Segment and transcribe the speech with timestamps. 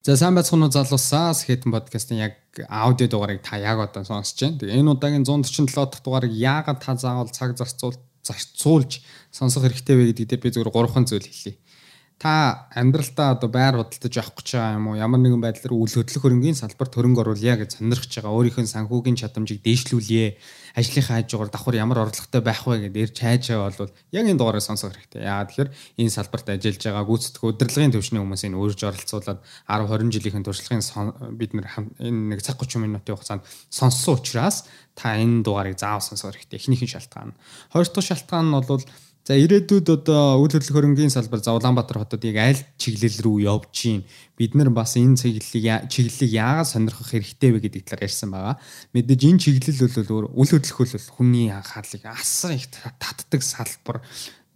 [0.00, 2.34] За сайн байцгаана уу залуусаа Skeleton podcast-ын яг
[2.72, 4.56] аудио дугаарыг та яг одоо сонсож байна.
[4.56, 10.04] Тэгээ энэ удаагийн 147 дахь дугаарыг яагаад та заавал цаг зарцуул зарцуулж сонсох хэрэгтэй вэ
[10.16, 11.60] гэдэгт би зөвхөн гурван зүйл хэлье
[12.20, 15.00] та амьдралдаа одоо байр худалдаж авах гэж байгаа юм уу?
[15.00, 18.36] Ямар нэгэн байдлаар үйл хөдлөх хөрөнгийн салбарт хөрөнгө оруулъя гэж сонирхож байгаа.
[18.36, 20.36] Өөрийнхөө санхүүгийн чадамжийг дээшлүүлье.
[20.76, 24.60] Ажлынхаа хажуугаар давхар ямар орлоготой байх вэ гэдээ ирж хайж байгаа бол яг энэ дугаарыг
[24.60, 25.24] сонсох хэрэгтэй.
[25.24, 30.12] Яа тэгэхээр энэ салбарт ажиллаж байгаа гүйцэтгэх удирдлагын төвчний хүмүүс энэ өөрж оролцуулаад 10 20
[30.12, 30.84] жилийн туршлагын
[31.40, 36.60] бид энэ нэг цаг 30 минутын хугацаанд сонссон учраас та энэ дугаарыг заавал сонсох хэрэгтэй.
[36.60, 37.32] Эхнийхэн шалтгаан.
[37.72, 38.84] Хоёр дахь шалтгаан нь бол
[39.20, 43.68] За ирээдүйд одоо үйл хөдлөх хөрөнгийн салбар за Улаанбаатар хотод яг аль чиглэл рүү явж
[43.68, 44.00] гин
[44.40, 48.56] бид нар бас энэ чиглэлийг чиглэлийг яагаад сонирхох хэрэгтэй вэ гэдэг талаар ярьсан байгаа.
[48.96, 54.00] Мэдээж энэ чиглэл бол үйл хөдлөх бол хүний анхаарлыг асар их татдаг салбар.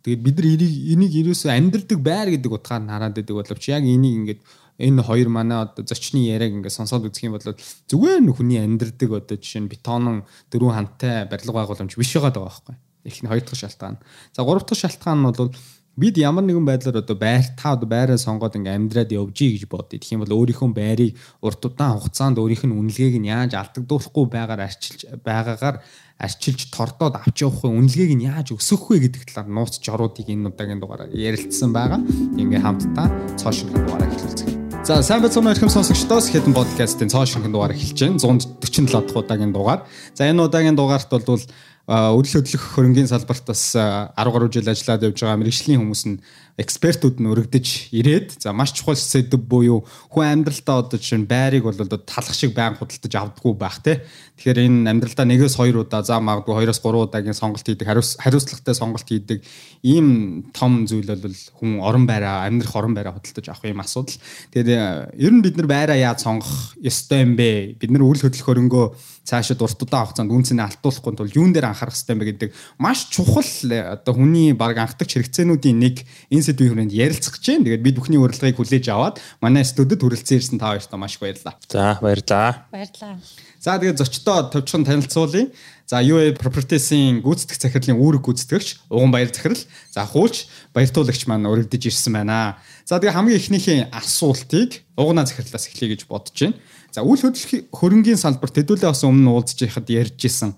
[0.00, 4.40] Тэгээд бид нар энийг ерөөсөө амьдрдаг байр гэдэг утгаар хараад байдаг боловч яг энийг ингээд
[4.80, 9.36] энэ хоёр манай одоо зочны яриаг ингээд сонсоод үзэх юм бол зүгээр хүний амьдрдаг одоо
[9.36, 14.00] жишээ нь бетонон дөрвөн хантай барилга байгууламж биш байгаа даа байхгүй Нь хоёр дахь шалтгаан.
[14.32, 15.52] За гурав дахь шалтгаан нь бол
[15.96, 20.02] бид ямар нэгэн байдлаар одоо байр та одоо байраа сонгоод ингээм амьдраад явжий гэж бодъё.
[20.02, 24.66] Тэгэх юм бол өөрийнхөө байрыг урт удаан хугацаанд өөрийнх нь үнэлгээг нь яаж алдагдуулахгүй байгаар
[24.66, 25.78] арчилж байгаагаар
[26.18, 30.82] арчилж тордоод авч явахгүй үнэлгээг нь яаж өсгөх вэ гэдэг талаар нууц жоруудыг энэ удаагийн
[30.82, 32.02] дугаараар ярилцсан байгаа.
[32.42, 33.06] Ингээ хамтдаа
[33.38, 34.54] цоо шинхэн дугаараа эхлүүлцгээе.
[34.84, 38.20] За сайн байцгаана хүмүүс сонсогчдоос хэдэн подкастын цоо шинхэн дугаар эхэлж байна.
[38.20, 39.88] 147 дахь удаагийн дугаар.
[40.12, 41.40] За энэ удаагийн дугаарт бол
[41.84, 46.16] үйл хөдлөх хөрөнгийн салбарт бас 10 гаруй жил ажиллаад явж байгаа мэрэгжлийн хүмүүс нь
[46.56, 51.66] экспертүүд нь өргөдөж ирээд за маш чухал сэдв буюу хүн амьдралдаа одоо жишээ нь байрыг
[51.66, 54.06] бол одоо талах шиг байн худалдаж авдаггүй байх те
[54.38, 59.02] тэгэхээр энэ амьдралдаа нэгээс хоёр удаа за магадгүй хоёроос гурван удаагийн сонголт хийдэг хариуцлагатай сонголт
[59.02, 59.42] хийдэг
[59.82, 64.14] ийм том зүйл бол хүн орон байраа амьдрах орон байраа худалдаж авах юм асуудал.
[64.54, 64.70] Тэгээд
[65.18, 67.76] ер нь бид нар байраа яаж сонгох ёстой юм бэ?
[67.82, 68.86] Бид нар үйл хөдлөх хөрөнгөө
[69.24, 73.48] цаашид урт удаан хугацаанд үнцнийг алдуулахгүй тул юун дээр анхаарах хэрэгтэй бэ гэдэг маш чухал
[73.72, 77.64] одоо хүний баг анхдагч хэрэгцээнүүдийн нэг энэ сэдвийн хүрээнд ярилцах гэж байна.
[77.64, 81.56] Тэгээд бид бүхний урилгыг хүлээж аваад манай студид хүрэлцэн ирсэн та хоёртаа маш их баярлалаа.
[81.72, 82.68] За баярлалаа.
[82.68, 83.16] Баярлалаа.
[83.64, 85.48] За тэгээд зочдоо төвчхон танилцуулъя.
[85.88, 89.60] За UA Properties-ийн гүйцэтгэх захирлын үүрэг гүйцэтгэгч Уган Баяр захирал.
[89.92, 92.56] За хуулч баяртуулагч маань өргөдөж ирсэн байна.
[92.84, 96.56] За тэгээд хамгийн эхнийхээ асуултыг Уганаа захирлаас эхлэе гэж бодож байна.
[96.94, 100.54] За үйл хөдлөх хөрөнгийн салбарт хэдүүлээ бас өмнө уулзж байхад ярьж исэн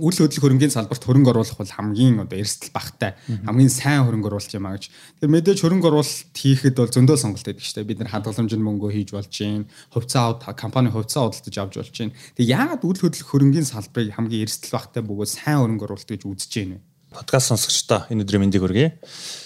[0.00, 4.56] үйл хөдлөх хөрөнгийн салбарт хөрөнгө оруулах бол хамгийн одоо эрсдэл багтай хамгийн сайн хөрөнгө оруулалт
[4.56, 4.88] юм а гэж.
[4.88, 7.90] Тэгэхээр мэдээж хөрөнгө оруулалт хийхэд бол зөндөө сонголт байдаг шүү дээ.
[7.92, 12.10] Бид нар хадгаламжинд мөнгө хийж болж гин, хувьцаа компани хувьцаа худалдаж авч болж гин.
[12.40, 16.52] Тэгээ яагаад үйл хөдлөх хөрөнгийн салбарыг хамгийн эрсдэл багтай бөгөөд сайн хөрөнгө оруулалт гэж үзэж
[16.58, 16.82] байна вэ?
[17.14, 18.98] Подкаст сонсогчдоо энэ өдрийн мэндийг хүргэе.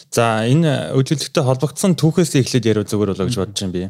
[0.09, 3.85] За энэ үйл хөдлөлтөд холбогдсон түүхээс эхлээд ярив зүгээр болоо гэж бодож байна би.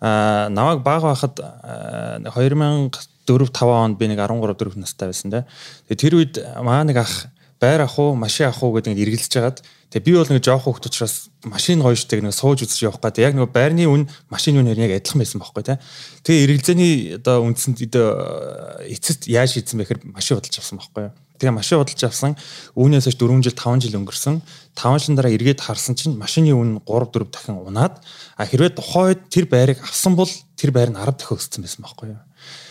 [0.00, 5.44] Намайг баг байхад 2004 5 онд би нэг 13 4 настай байсан те.
[5.92, 6.34] Тэгээ тэр үед
[6.64, 7.28] маа нэг ах
[7.60, 9.60] байр ах уу, машин ах уу гэдэг эргэлзэж хагаад
[9.92, 13.20] тэгээ би бол нэг жоох хөвгт учраас машин гоё штэ нэг сууж үзэж явах гэдэг.
[13.20, 15.76] Яг нэг байрны үн, машины үн яг адилхан байсан байхгүй те.
[16.24, 21.14] Тэгээ эргэлзээний одоо үндсэнд эцэст яаж хийсэн бэ гэхээр машин бодолж авсан байхгүй юу.
[21.40, 22.36] Тэгээ машин бодолж авсан.
[22.76, 24.36] Үүнээс хойш 4 жил 5 жил өнгөрсөн.
[24.76, 27.96] 5 жил дараа эргээд харсан чинь машины үн 3 4 дахин унаад
[28.36, 30.28] а хэрвээ тухайн үед тэр байрыг авсан бол
[30.60, 32.20] тэр байр нь 10 дахин өссөн байсан байхгүй юу.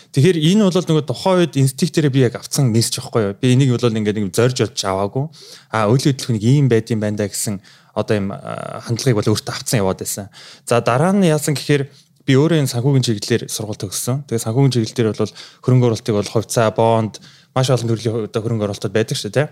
[0.09, 3.33] Тэгэхээр энэ бол нөгөө тухайн үед инстинктээрээ би яг авцсан мессеж байхгүй юу.
[3.37, 5.25] Би энийг бол ингээд нэг зорж олж аваагүй.
[5.69, 7.61] А үйл хөдлөх нэг ийм байд юм байна да гэсэн
[7.93, 10.33] одоо юм хандлагыг бол өөртөө авцсан яваад байсан.
[10.65, 11.93] За дараа нь яасан гэхээр
[12.25, 14.25] би өөрөө энэ санхүүгийн чиглэлээр сургууль төгссөн.
[14.29, 15.33] Тэгээ санхүүгийн чиглэлээр бол
[15.65, 17.21] хөрөнгө оруулалтыг бол хувьцаа, бонд,
[17.55, 19.47] маш олон төрлийн одоо хөрөнгө оруулалтууд байдаг шүү дээ.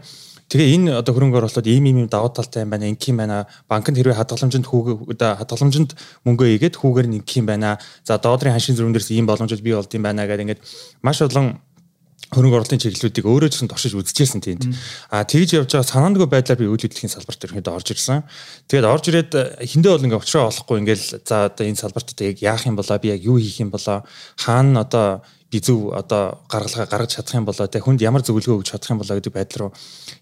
[0.48, 3.52] Тэгээ энэ одоо хөрөнгө оруулалт ийм ийм давуу талтай юм байна, ингийн байна.
[3.68, 5.92] Банкнд хэрвээ хадгаламжинд хүүгээ одоо хадгаламжинд
[6.24, 7.76] мөнгөө ийгээд хүүгээр нь ингийн байна.
[8.08, 10.64] За доодрын ханшийн зөрүүн дээрс ийм боломжууд бий болд юм байна гэдэг ингээд
[11.04, 11.60] маш олон
[12.28, 14.68] хөрөнгө оруулалтын чиглэлүүдийг өөрөө ч туршиж үзчихсэн тиймд.
[15.08, 18.28] А тэгж явж байгаа санаандгүй байдлаар би үйл хөдлөлийн салбарт ерөнхийдөө орж ирсэн.
[18.68, 19.32] Тэгээд орж ирээд
[19.64, 23.00] хиндэ бол ингээ очроо олохгүй ингээл за одоо энэ салбарт одоо яг яах юм болоо
[23.00, 24.04] би яг юу хийх юм болоо
[24.36, 28.72] хаана одоо би зөв одоо гаргалгаа гаргаж чадах юм болоо те хүнд ямар зөвлөгөө өгч
[28.72, 29.72] чадах юм болоо гэдэг байдал руу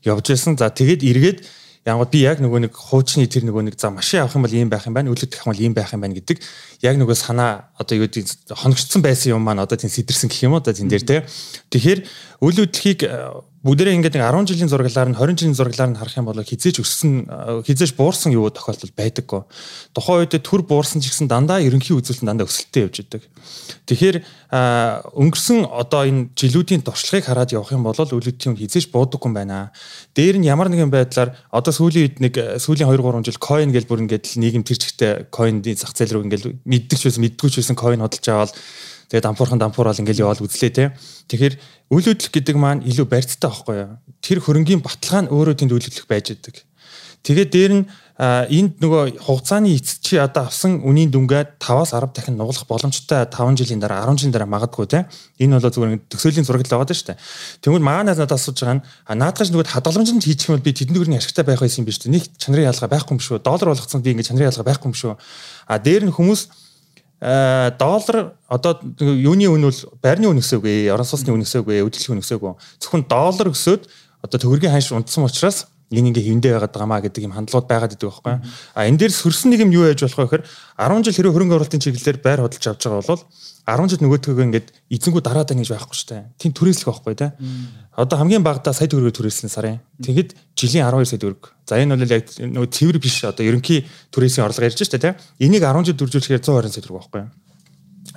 [0.06, 0.58] явж байсан.
[0.58, 1.40] За тэгээд эргээд
[1.86, 4.70] яг би яг нөгөө нэг хуучны тэр нөгөө нэг за машин авах юм бол ийм
[4.70, 6.42] байх юм байна, үлдэх юм бол ийм байх юм байна гэдэг
[6.82, 10.58] яг нөгөө санаа одоо юу гэдэг хоногчсон байсан юм маань одоо тийм сэтэрсэн гэх юм
[10.58, 11.30] уу одоо тийм дээр те.
[11.70, 12.00] Тэгэхээр
[12.44, 13.08] үйл хөдлөхийг
[13.66, 16.86] бүгдээрээ ингээд нэг 10 жилийн зураглаар нь 20 жилийн зураглаар нь харах юм бол хизээж
[16.86, 17.26] өссөн
[17.66, 19.42] хизээж буурсан юу тохиолдол байдаггүй.
[19.90, 23.26] Тухайн үед төр буурсан ч гэсэн дандаа ерөнхий үзүүлэлт дандаа өсөлттэй явж идэг.
[23.90, 24.18] Тэгэхээр
[25.18, 29.74] өнгөрсөн одоо энэ жилүүдийн туршлагыг хараад явах юм бол үлүүдийн хизээж буудаггүй юм байна.
[30.14, 33.90] Дээр нь ямар нэгэн байдлаар одоо сүүлийн үед нэг сүүлийн 2 3 жил coin гэж
[33.90, 37.56] бүр ингээд нийгэм тэр чигтээ coin-ийн зах зээл рүү ингээд мэддэг ч байсан мэддэггүй ч
[37.66, 38.54] байсан coin хөдөлж аваад
[39.10, 40.94] тэгээ дампуурхан дампуурал ингээл яваал үзлээ те.
[41.30, 41.54] Тэгэхээр
[41.92, 43.98] үйл хөдлөх гэдэг маань илүү барьцтай байхгүй юу?
[44.22, 46.66] Тэр хөрөнгийн баталгаа нь өөрөө тэнд үйл хөдлөх байж идэг.
[47.26, 47.84] Тэгээд дээр нь
[48.16, 53.60] энд нөгөө хугацааны эцэд чи одоо авсан үнийн дүнгээ 5-аас 10 дахин нуглах боломжтой 5
[53.60, 55.04] жилийн дараа 10 жилийн дараа магадгүй те.
[55.44, 57.20] Энэ бол зүгээр төсөөлийн зураг л байгаа даа шүү дээ.
[57.60, 61.20] Тэгвэл маанаас надад асууж байгаа нь наадгаж нөгөө хадгаламжинд хийчих юм бол би тэдний өрний
[61.20, 62.16] ашигтай байх байсан юм биш үү?
[62.16, 63.44] Нэг чанарын ялгаа байхгүй юм шүү.
[63.44, 65.14] Доллар болгоцсон би ингэ чанарын ялгаа байхгүй юм шүү.
[65.68, 66.65] А дээр нь хүмүүс
[67.22, 72.54] доллар одоо юуны үн бол байрны үн өсөөгүй, орон сууцны үн өсөөгүй, өдөртлийн үн өсөөгүй.
[72.84, 73.88] Зөвхөн доллар өсөөд
[74.26, 77.94] одоо төгрөгийн ханш унтсан учраас энэ ингээ хөвөндөө байгаад байгаа маа гэдэг юм хандлагууд байгаад
[77.94, 78.36] идэг байхгүй.
[78.74, 80.44] А энэ дээр сөрсөн нэг юм юу яаж болох вэ гэхээр
[80.82, 83.24] 10 жил хэрэв хөрөнгө оруулалтын чиглэлээр байр хөдөлж авч байгаа бол
[83.70, 86.24] 10 жил нөгөөдгөө ингээд эзэнгүү дараад ингэж байхгүй шүү дээ.
[86.42, 87.28] Тийм түрээслэх байхгүй те.
[87.94, 89.80] Одоо хамгийн багадаа сая төгрөгөөр түрээслэн сарын.
[90.02, 91.54] Тэгэд жилийн 12 сая төгрөг.
[91.70, 95.18] За энэ бол яг нөгөө цэвэр биш одоо ерөнхий түрээсийн орлого ярьж штэ те.
[95.38, 97.45] Энийг 10 жил дүржүүлэхээр 120 сая төгрөг байхгүй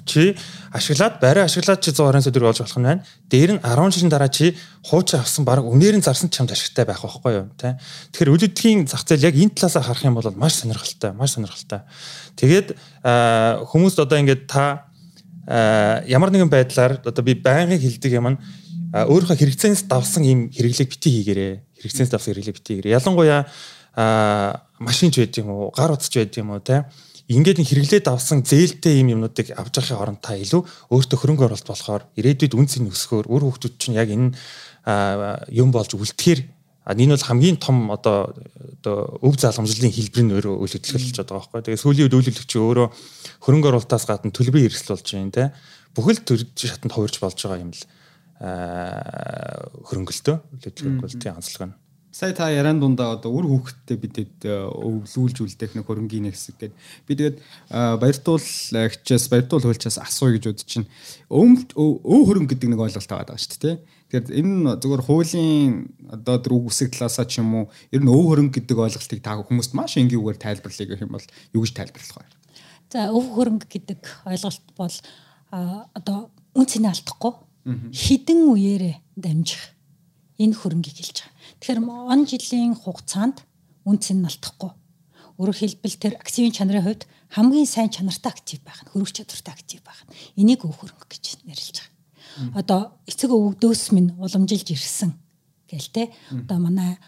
[0.09, 0.33] чи
[0.73, 3.05] ашиглаад байраа ашиглаад чи 120 сая төгрөг олж болох нь байна.
[3.29, 4.57] Дээр нь 10 жилийн дараа чи
[4.89, 7.77] хуучин авсан баг үнээр нь зарсан чамд ашигтай байх байхгүй юу тий.
[8.17, 11.85] Тэгэхээр үйл хөдлөлийн зах зээл яг энэ талаас харах юм бол маш сонирхолтой, маш сонирхолтой.
[12.41, 12.73] Тэгээд
[13.05, 14.89] хүмүүст одоо ингээд та
[16.09, 18.39] ямар нэгэн байдлаар одоо би байнгын хилдэг юм нь
[18.97, 21.53] өөрийнхөө хэрэгцээнээс давсан ийм хэрэглээг бити хийгээрээ.
[21.85, 22.97] Хэрэгцээнээс давсан хэрэглээг бити хийгээрээ.
[22.97, 23.45] Ялангуяа
[24.81, 26.81] машинч байд юм уу, гар утасч байд юм уу тий
[27.29, 32.03] ингээд хэрэглээд авсан зээлтэй юм юмнуудыг авч явахын оронд та илүү өөртөө хөрөнгө оруулалт болохоор
[32.17, 34.33] ирээдүйд үнцний өсгөөр өөр хүүхдүүд чинь яг энэ
[35.53, 36.41] юм болж үлдэхээр
[36.89, 38.33] энэ бол хамгийн том одоо
[38.81, 41.61] одоо өв залгамжлалын хэлбэр нь өөрөө үйл хөдлөлж байгаа байхгүй.
[41.69, 42.89] Тэгээ сүүлийн үед үйл хөдлөгч өөрөө
[43.45, 45.45] хөрөнгө оруулалтаас гадна төлбөрийн эрсдэл болж байна те.
[45.93, 47.85] Бүхэл төр шатанд хувирч болж байгаа юм л
[49.85, 51.77] хөрөнгөлтөө үйл хөдлөлтийн онцлог нь.
[52.11, 56.75] Сая та яран дундаа одоо үр хүүхдтэй бидэд э, өвлүүлж үлдээх нэг хөрөнгөний хэсэг гээд
[57.05, 60.89] би тэгээд э, баяртуулагчаас баяртуул хуульчаас асууя гэж бодож чинь
[61.29, 63.77] өв өв хөрөнгө гэдэг нэг ойлголт байгаа шүү дээ.
[64.09, 65.73] Тэгэхээр энэ зөвхөн хуулийн
[66.09, 69.37] одоо тэр үг үсэг талаасаа ч юм уу ер нь өв хөрөнгө гэдэг ойлголтыг та
[69.37, 72.33] хүмүүст маш энгийгээр тайлбарлая гэх юм бол юу гэж тайлбарлах вэ?
[72.89, 74.97] За өв хөрөнгө гэдэг ойлголт бол
[75.53, 77.37] одоо үн цэнэ алдахгүй
[77.93, 79.77] хідэн үеэрээ дамжих
[80.41, 81.38] энэ хөрөнгийг хэлж байгаа.
[81.59, 83.43] Тэгэхээр он жилийн хугацаанд
[83.83, 84.71] үнц нь алдахгүй.
[85.39, 87.03] Өөрөөр хэлбэл тэр активын чанарын хувьд
[87.35, 91.47] хамгийн сайн чанартай актив байх нь хөрөг чадвартай актив байх нь энийг өв хөрөнгө гэж
[91.47, 91.99] нэрлэж байгаа.
[92.59, 95.15] Одоо эцэг өвгдөөс минь уламжилж ирсэн
[95.71, 96.03] гээл те.
[96.31, 96.99] Одоо манай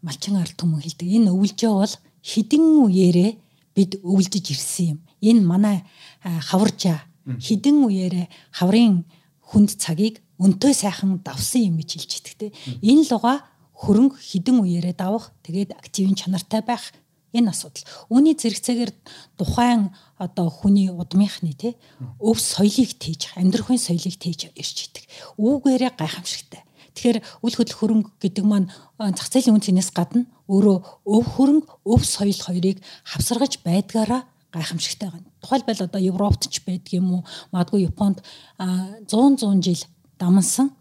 [0.00, 1.08] малчин ард түмэн хэлдэг.
[1.08, 1.94] Энэ өвлжөө бол
[2.24, 3.30] хідэн үеэрээ
[3.76, 4.98] бид өвлжиж ирсэн юм.
[5.20, 5.76] Энэ манай
[6.22, 8.26] хаваржаа хідэн үеэрээ
[8.56, 9.04] хаврын
[9.40, 12.50] хүнд цагийг өнтөө сайхан давсан юм гэж хэлж идэгтэй.
[12.82, 13.44] Энэ луга
[13.76, 16.96] хөрөнгө хідэн үеэрээ давах тэгээд активын чанартай байх
[17.36, 17.84] энэ асуудал.
[18.08, 18.92] Үүний зэрэгцээгээр
[19.36, 21.76] тухайн одоо хүний удмынхны тий
[22.20, 25.04] өв соёлыг тээж амьдрахын соёлыг тээж ирж идэг.
[25.36, 26.64] Үүгээрээ гайхамшигтай.
[26.96, 32.00] Тэгэхээр үл хөдлөх хөрөнгө гэдэг маань зах зээлийн үн цэнээс гадна өөрөө өв хөрөнгө, өв
[32.08, 35.28] соёл хоёрыг хавсаргаж байдгаараа гайхамшигтай байна.
[35.44, 37.22] Тухайлбал одоо Европт ч байдаг юм уу?
[37.52, 38.24] Магадгүй Японд
[38.56, 39.84] 100 100 жил
[40.16, 40.72] дамнсан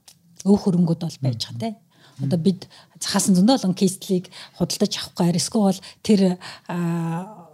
[0.48, 1.85] өв хөрөнгүүд бол байж байгаа тийм
[2.22, 2.68] Одоо бид
[3.00, 6.38] цахаасан зөндөө олон кейслийг худалдаж авахгүй эсвэл тэр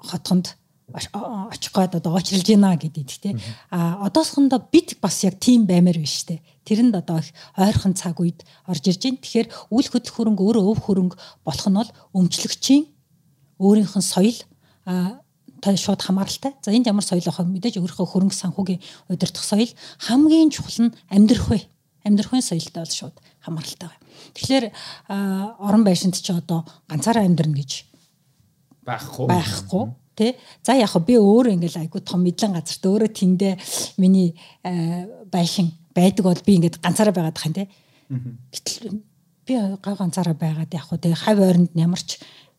[0.06, 0.58] хотхонд
[0.94, 3.40] очих гээд одоо очролж гинэ гэдэг тийм.
[3.72, 6.40] А одоосхондоо бид бас яг тийм баймаар биш үү.
[6.66, 9.18] Тэрэнд одоо их ойрхон цаг үед орж ирж байна.
[9.24, 12.84] Тэгэхээр үйл хөдлөх хөрөнгө өөрөө өв хөрөнгө болох нь бол өмчлөгчийн
[13.60, 14.38] өөрийнх нь соёл
[14.86, 15.22] а
[15.62, 16.54] та шууд хамааралтай.
[16.62, 19.72] За энд ямар соёл авах мэдээж өөрийнхөө хөрөнгө санхүүгийн удирдах соёл
[20.02, 21.62] хамгийн чухал нь амьдрах вэ.
[22.04, 24.06] Амьдрах вэ соёлтой бол шууд хамааралтай байна.
[24.38, 24.66] Тэгэхээр
[25.60, 27.86] орон байшинд ч одоо ганцаараа амьдрна гэж
[28.86, 29.28] байхгүй.
[29.28, 29.84] Байхгүй
[30.16, 30.36] тий.
[30.64, 33.54] За яг би өөр ингээл айгу том мэдлэн газарт өөрөө тэндээ
[33.98, 34.38] миний
[35.32, 37.68] байшин байдаг бол би ингээд ганцаараа байгаад тах юм тий.
[38.52, 39.02] Гэтэл
[39.48, 42.02] би гав ганцаараа байгаад яг хөө тий хав ойронд ямар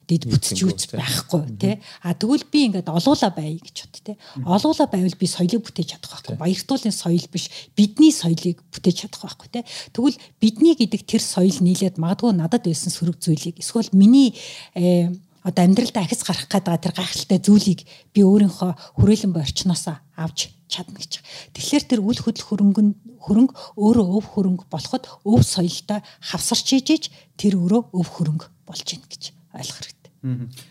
[0.08, 1.74] бүтэж үүс байхгүй тий.
[2.02, 4.16] А тэгвэл би ингээд олуула бай гэж бод тий.
[4.42, 6.36] Олуула байвал би соёлыг бүтээж чадах байхгүй.
[6.36, 9.64] Баяртуулын соёл биш бидний соёлыг бүтээж чадах байхгүй тий.
[9.94, 14.34] Тэгвэл бидний гэдэг тэр соёл нийлээд магадгүй надад байсан сөрөг зүйлийг эсвэл миний
[14.74, 15.10] э,
[15.42, 17.80] одоо амьдралдаа ахис гарах гэдэг тэр гайхалтай зүйлийг
[18.14, 21.20] би өөрийнхөө хүрээлэн борчноос авч чадна гэж.
[21.52, 22.82] Тэгэхээр тэр үл хөдлөх хөрөнгө
[23.20, 29.02] хөрөнгө өөрөө өв хөрөнгө болоход өв соёлтой хавсарч ижиж тэр өөрөө өв хөрөнгө болж гин
[29.04, 30.02] гэж ойлгох хэрэгтэй.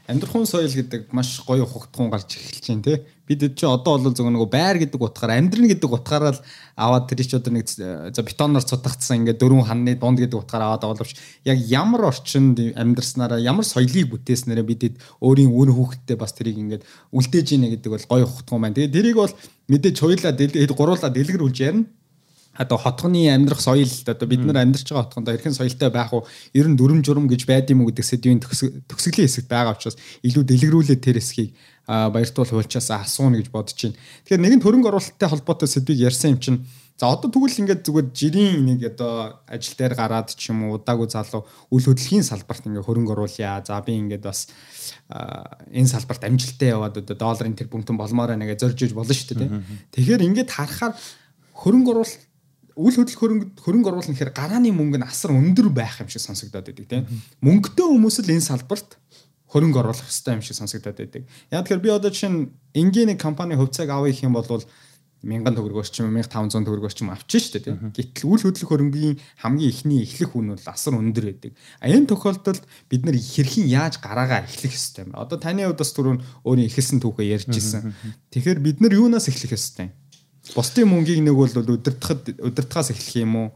[0.08, 2.98] Амьдрахын соёл гэдэг маш гоё хугтгун гарч эхэлж байна тий.
[3.28, 6.44] Бид чи одоо бол зөв нэг байр гэдэг утгаараа амьдрын гэдэг утгаараа л
[6.80, 11.04] аваад тэр чи одоо нэг за бетоноор цутгацсан ингээд дөрвөн ханны дунд гэдэг утгаараа аваад
[11.04, 16.88] боловч яг ямар орчинд амьдрснараа ямар соёлыг бүтээснээрээ бидэд өөрийн үр хүүхдтэй бас тэрийг ингээд
[17.12, 18.76] үлдээж ийнэ гэдэг бол гоё хугтгун байна.
[18.80, 19.36] Тэгээ тэрийг бол
[19.68, 21.92] мэдээж хоёлаа гуруулаа дэлгэрүүлж ярина
[22.58, 26.68] одоо хотгоны амьдрах соёл одоо бид нар амьдарч байгаа хотгонд эрхэн соёлтой байх уу ер
[26.68, 31.00] нь дүрм журм гэж байд юм уу гэдэг сэдвийн төгсгөлийн хэсэгт байгаа учраас илүү дэлгэрүүлээд
[31.00, 31.56] тэр хэсгийг
[31.88, 33.96] баяртуул хуульчаас асууна гэж бодож байна.
[34.28, 36.60] Тэгэхээр нэгэн хөрөнгө оруулалттай холбоотой сэдвийг ярьсан юм чинь
[37.00, 41.10] за одоо тэгвэл ингээд зүгээр жирийн нэг одоо ажил дээр гараад ч юм уу удаагүй
[41.10, 43.64] залуу үл хөдлөлийн салбарт ингээд хөрөнгө оруулъя.
[43.66, 44.52] За би ингээд бас
[45.10, 49.50] энэ салбарт амжилттай яваад одоо долларын тэр бүмтэн болмоор нэгэ зорж иж болно шүү дээ.
[49.98, 50.94] Тэгэхээр ингээд харахаар
[51.58, 52.31] хөрөнгө оруулалт
[52.78, 56.72] үл хөдлөх хөрөнгө хөрөнгө оруулах гэхээр гарааны мөнгө нь асар өндөр байх юм шиг сонсогдоод
[56.72, 57.04] байдаг тийм
[57.44, 59.02] мөнгөтэй хүмүүс л энэ салбарт
[59.52, 61.24] хөрөнгө оруулах хэрэгтэй юм шиг сонсогдоод байдаг.
[61.52, 64.48] Яг тэгэхээр би одоо чинь энгийн нэг компани хөвцөөг авъя гэх юм бол
[65.22, 67.94] 1000 төгрөгөөр ч юм 1500 төгрөгөөр ч юм авчих шүү дээ тийм.
[67.94, 71.54] Гэтэл үл хөдлөх хөрөнгөний хамгийн ихний эхлэх үн бол асар өндөр байдаг.
[71.78, 75.14] А энэ тохиолдолд бид нар хэрхэн яаж гараагаа эхлэх ёстой юм.
[75.14, 77.94] Одоо таны хувьд бас түрүүн өөрийн эхэлсэн түүхээ ярьж ирсэн.
[78.34, 80.01] Тэгэхээр бид нар юунаас эхлэх ёстой юм?
[80.56, 83.48] Бусдын мөнгийг нэг бол өдөртөхөд өдөртгаас эхлэх юм уу?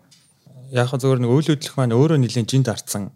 [0.72, 3.12] Яг хөө зөвөр нэг үйл хөдлөх маань өөрөө нэлийн жин дарцсан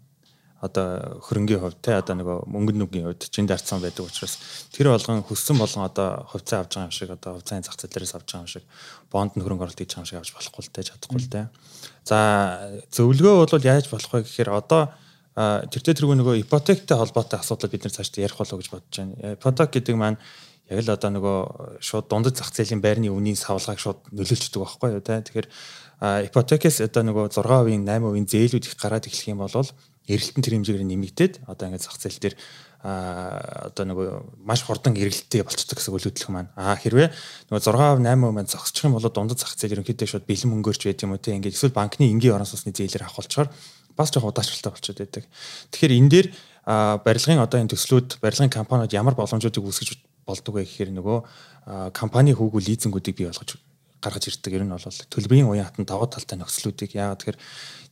[0.60, 5.24] одоо хөрөнгийн хувьд те одоо нөгөө мөнгөнд нүгийн хувьд жин дарцсан байдаг учраас тэр болгон
[5.24, 8.44] хөссөн болгон одоо хувьцаа авч байгаа юм шиг одоо хувьцааны зах зээл дээрээс авч байгаа
[8.44, 8.64] юм шиг
[9.08, 11.40] бонд нь хөрөнгө оруулалт хийж байгаа юм шиг авч болохгүй л те чадахгүй л те.
[12.04, 12.18] За
[12.92, 14.92] зөвлөгөө бол яаж болох вэ гэхээр одоо
[15.40, 19.32] тэртээ тэргүй нөгөө ипотектэй холбоотой асуудал бид нар цааш ярих болов гэж бодож байна.
[19.40, 20.20] Ипотек гэдэг маань
[20.70, 21.38] яг л одоо нөгөө
[21.82, 25.18] шууд дундад зах зээлийн байрны үнийн савлгааг шууд нөлөөлчдөг байхгүй юу те.
[25.18, 25.48] Тэгэхээр
[26.30, 31.34] ипотекээс одоо нөгөө 6%, 8% зээлүүд их гараад эхлэх юм бол эргэлтэн тэр хэмжээгээр нэмэгдээд
[31.50, 32.36] одоо ингээд зах зээл дээр
[32.80, 34.08] а одоо нөгөө
[34.40, 36.48] маш хурдан эргэлттэй болцдог гэсэн үлэдлэх маань.
[36.56, 37.12] А хэрвээ
[37.52, 41.04] нөгөө 6%, 8% маань зогсчих юм бол дундад зах зээл ерөнхийдөө шууд бэлэн мөнгөөрч байд
[41.04, 41.36] юм уу те.
[41.36, 43.52] Ингээд эсвэл банкны энгийн орон сууцны зээлээр авах болчоор
[43.92, 45.24] бас жоох удаашралтай болчиход байдаг.
[45.68, 46.26] Тэгэхээр энэ дээр
[47.04, 51.18] барилгын одоо энэ төслүүд барилгын компаниуд ямар боломжуудыг үүсгэж болдог вэ гэхээр нөгөө
[51.92, 53.58] компани хүүгүү лизингүүдийг бий болгож
[54.00, 54.56] гаргаж ирдэг.
[54.56, 57.38] Ер нь бол төлбөрийн уян хатан даваа талтай нөхцлүүдийг яагаад тэгэхээр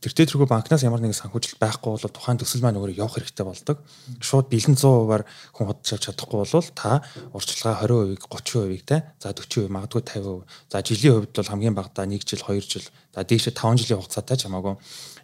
[0.01, 3.77] тэртээ тэргүй банкнаас ямар нэгэн санхүүжилт байхгүй бол тухайн төсөл маань өөрөө явах хэрэгтэй болдог.
[4.17, 9.69] Шууд бэлэн 100%-аар хүн худалдаж авч чадахгүй бол та урьдчилгаа 20%-ийг 30%-ийг те за 40%
[9.69, 10.49] магадгүй 50%.
[10.73, 14.37] За жилийн хувьд бол хамгийн багадаа 1 жил 2 жил за дээшээ 5 жилийн хугацаатай
[14.39, 14.79] ч хамаагүй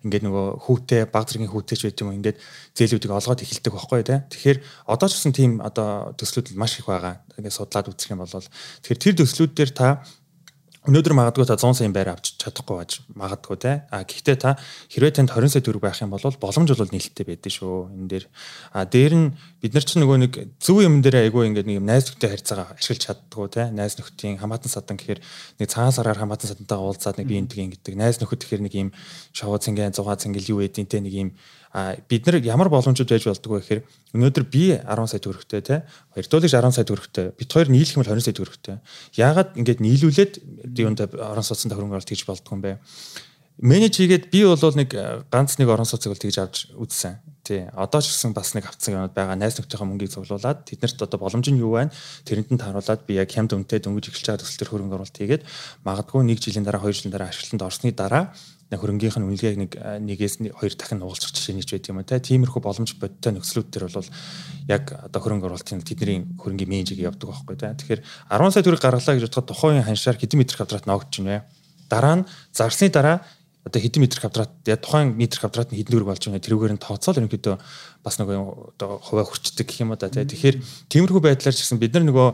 [0.05, 2.37] ингээд нөгөө хүүтэй баг зэргийн хүүтэй ч байт юм ингээд
[2.77, 4.19] зээлүүдийг олгоод эхэлдэг байхгүй тий.
[4.29, 7.25] Тэгэхээр одоо ч гэсэн тийм одоо төслүүд маш их байгаа.
[7.41, 10.05] Ингээд судлаад үзэх юм бол тэгэхээр тэр төслүүд дээр та
[10.85, 13.71] Өнөөдөр магадгүй та 100 сая байр авч чадахгүй байж магадгүй те.
[13.89, 14.53] А гэхдээ та
[14.93, 17.89] хэрвээ танд 20 сая төгрөг байх юм бол боломж бол нээлттэй байдэн шүү.
[17.89, 18.25] Энэ дээр
[18.69, 19.27] а дээр нь
[19.65, 23.01] бид нар ч нөгөө нэг зөв юм дээр айгүй ингээд нэг найз нөхдөд харьцаагаа ашиглаж
[23.01, 23.65] чаддгүй те.
[23.73, 25.25] Найз нөхдийн хамаатан садан гэхээр
[25.57, 27.49] нэг цагаан сараар хамаатан садантайгаа уулзаад нэг би энэ
[27.81, 27.97] гэдэг.
[27.97, 28.89] Найз нөхөд тэгэхээр нэг юм
[29.33, 31.29] шавуу цэнгийн зугаа цэнгэл юу те нэг юм
[32.07, 33.81] бид нар ямар боломжууд байж болдгоо гэхээр
[34.15, 35.75] өнөөдөр би 10 сая төгрөгтэй те
[36.15, 38.75] эрдүүлэгч 10 сая төгрөгтэй бид хоёр нийлэх юм бол 20 сая төгрөгтэй.
[39.19, 40.33] Яагаад ингэж нийлүүлээд
[40.71, 42.79] юунд орон сууцсан хөрөнгө оруулалт хийж болдгоо юм бэ?
[43.59, 44.91] Менеж хийгээд би бол нэг
[45.31, 47.19] ганц нэг орон сууцыг бол тэгж авч үзсэн.
[47.43, 49.39] Тий одоо ч гэсэн бас нэг авцсан юмуд байгаа.
[49.39, 51.93] Найз нөхдөийнхөө мөнгийг цуглуулад тэднэрт одоо боломж нь юу байна?
[52.27, 55.47] Тэрэнд нь тааруулаад би яг хямд үнэтэй дөнгөж эхэлж байгаа төсөл төр хөрөнгө оруулалт хийгээд
[55.87, 58.33] магадгүй нэг жилийн дараа хоёр жилийн дараа ашиглалтанд орсны дараа
[58.73, 62.17] хөрөнгийнх нь үнэлгээг нэг нэгээс хоёр дахин нуулцах жишээ нэгж байт юм аа.
[62.17, 64.09] Тиймэрхүү боломж бодтой нөхцлүүд төр бол
[64.65, 67.77] яг одоо хөрөнгө оруулалтын тэдний хөрөнгөний менежийг явдаг байхгүй та.
[67.77, 71.45] Тэгэхээр 10 сая төгрөг гаргалаа гэж бодоход тухайн ханшаар хэдэн метр квадрат ногдож байна?
[71.93, 73.21] Дараа нь зарсны дараа
[73.65, 76.81] одоо хэдэн метр квадрат яг тухайн метр квадрат нь хэдэн төгрөг болж байгаа тэрүүгээр нь
[76.81, 77.55] тооцоол ерөнхийдөө
[78.01, 78.37] бас нөгөө
[78.81, 80.09] одоо хуваа хүрчдэг гэх юм да.
[80.09, 82.29] Тэгэхээр тиймэрхүү байдлаар ч гэсэн бид нар нөгөө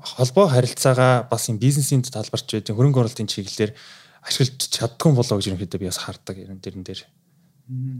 [0.00, 3.76] холбоо харилцаагаа бас юм бизнесийн талбарч байдаг хөрөнгө оруулалтын чиглэлээр
[4.24, 7.02] ашиглаж чаддгүй болоо гэж ерөнхийдөө би бас хардаг юм дэрэн дээр.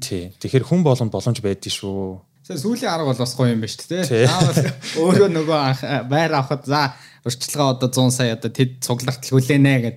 [0.02, 0.32] Тий.
[0.42, 2.20] Тэгэхээр хүн болгонд боломж байдгийг шүү.
[2.50, 4.26] Сүүлийн арга бол бас гоё юм ба шүү дээ.
[4.26, 4.58] Заавал
[4.98, 6.90] өөрөө нөгөө байр авахд за
[7.22, 9.96] урьдчилгаа одоо 100 сая одоо тэд цугларт хүлээнэ гэд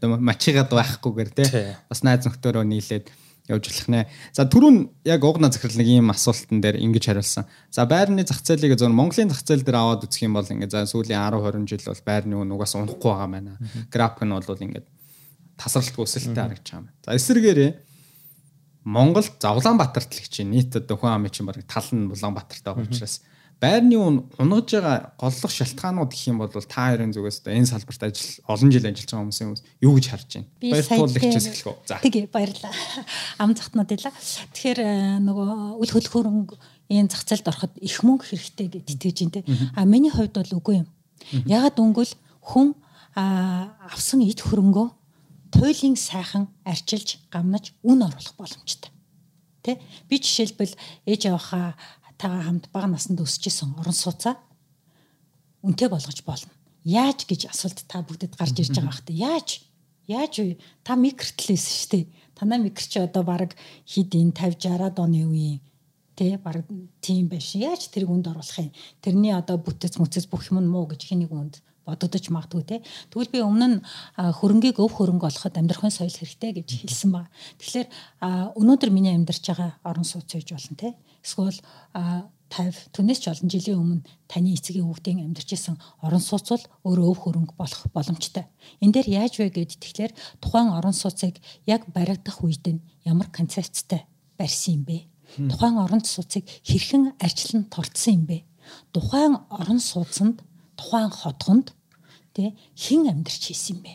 [0.00, 1.48] мачигаад байхгүйгээр тий.
[1.92, 3.12] Бас найз нөхдөөрөө нийлээд
[3.50, 4.06] явж болох нэ.
[4.32, 7.44] За түрүүн яг угна захирал нэг ийм асуултан дээр ингэж хариулсан.
[7.68, 10.86] За байрны зах зээлийг зөв Монголын зах зээл дээр аваад үзэх юм бол ингээ за
[10.86, 13.58] сүүлийн 10 20 жил бол байрны үн угаас унахгүй байгаа байна.
[13.90, 14.86] График нь бол ингээд
[15.62, 16.90] тасралтгүй өсөлттэй харагдаж байгаа юм.
[17.06, 17.70] За эсвэргээрээ
[18.82, 22.90] Монгол за Улаанбаатарт л гэж нийт одоо хүн амын чинь баг тал нь Улаанбаатартай байгаа
[22.90, 23.22] учраас
[23.62, 28.42] байрны үн унгаж байгаа голлох шалтгаанууд гэх юм бол та хоёрын зүгээс энэ салбарт ажил
[28.50, 30.50] олон жил ажиллаж байгаа хүмүүсийн хүмүүс юу гэж харж байна?
[30.58, 31.76] Баярлалаа эхлэх үү.
[31.86, 32.02] За.
[32.02, 32.74] Тэгээ баярлалаа.
[33.38, 34.10] Ам захтнууд ила.
[34.50, 34.90] Тэгэхээр э,
[35.22, 36.54] нөгөө үл хөл хөрөнгө
[36.90, 39.42] энэ зах зээлд ороход их мөнгө хэрэгтэй гэж итгэж байна те.
[39.78, 40.88] А миний хувьд бол үгүй юм.
[41.46, 42.10] Ягаад үнгөл
[42.42, 42.74] хүн
[43.14, 44.86] авсан эд хөрөнгөө
[45.52, 48.90] туйлын сайхан арчилж гамнаж үн оруулах боломжтой.
[49.62, 49.78] Тэ?
[50.08, 50.74] Би жишээлбэл
[51.06, 51.76] ээж аваахаа
[52.18, 54.40] тагаа хамт бага наснд өсөжсэн орон сууцаа
[55.62, 56.50] үнтэй болгож болно.
[56.82, 59.14] Яаж гэж асуулт та бүгдэд гарч ирж байгаа бахтай.
[59.14, 59.62] Яаж?
[60.10, 60.58] Яаж вэ?
[60.82, 62.04] Та микротлээс шүү дээ.
[62.34, 63.54] Танай микро чи одоо баг
[63.86, 65.60] хидийн 50 60-аад оны үеийн
[66.16, 66.66] тий баг
[67.00, 67.54] тийм байш.
[67.54, 68.74] Яаж тэрийг үнд оруулах юм?
[68.98, 72.76] Тэрний одоо бүтэц мүцэц бүх юм муу гэж хэнийг үнд бодогдож магадгүй те.
[73.10, 73.78] Тэгвэл би өмнө нь
[74.18, 77.26] хөрөнгийг өв хөрөнгө олоход амьдрахын соёл хэрэгтэй гэж хэлсэн ба.
[77.58, 77.88] Тэгэхээр
[78.58, 80.94] өнөөдөр миний амьдарч байгаа орон сууц үйж болно те.
[81.22, 81.58] Эсвэл
[82.52, 87.06] 50 түнээс ч олон жилийн өмнө таны эцгийн хүүхдийн амьдарч исэн орон сууц бол өөрөө
[87.08, 88.44] өв хөрөнгө болох боломжтой.
[88.84, 90.12] Энд дээр яаж вэ гэд тэгэхээр
[90.44, 94.04] тухайн орон сууцыг яг баригдах үед нь ямар концепцтэй
[94.36, 95.08] барьсан юм бэ?
[95.48, 98.44] Тухайн орон сууцыг хэрхэн арчлан тордсон юм бэ?
[98.92, 100.44] Тухайн орон сууцанд
[100.76, 101.74] тухайн хотгонд
[102.34, 103.92] тий хэн амьдарч хийсэн юм бэ?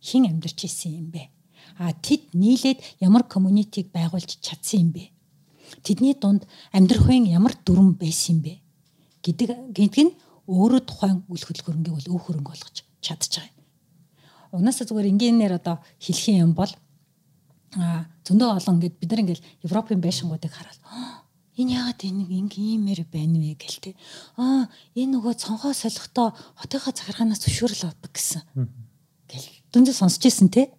[0.00, 1.30] Хэн амьдарч хийсэн юм бэ?
[1.78, 5.10] А тэд нийлээд ямар комьюнитиг байгуулж чадсан юм бэ?
[5.82, 8.54] Тэдний дунд амьдрахын ямар дүрм байсан юм бэ?
[9.24, 10.12] гэдэг гэдэг нь
[10.44, 14.60] өөрөө тухайн үл хөдлөхөрөнгийг бол өв хөрөнгө болгож чадчих байгаа.
[14.60, 16.68] Унаасаа зүгээр энгийнээр одоо хэлэх юм бол
[18.28, 20.78] зөндөө олон ингээд бид нар ингээд Европын байшингуудыг хараад
[21.54, 23.90] энэ яагаад энэ ингээмэр байна вэ гэл те.
[24.36, 24.66] Аа
[24.98, 28.42] энэ нөгөө цонхоо солихдоо хотынхаа захиргаанаас зөвшөөрөл авдаг гэсэн.
[29.30, 30.74] Гэл дүндээ сонсч ирсэн те.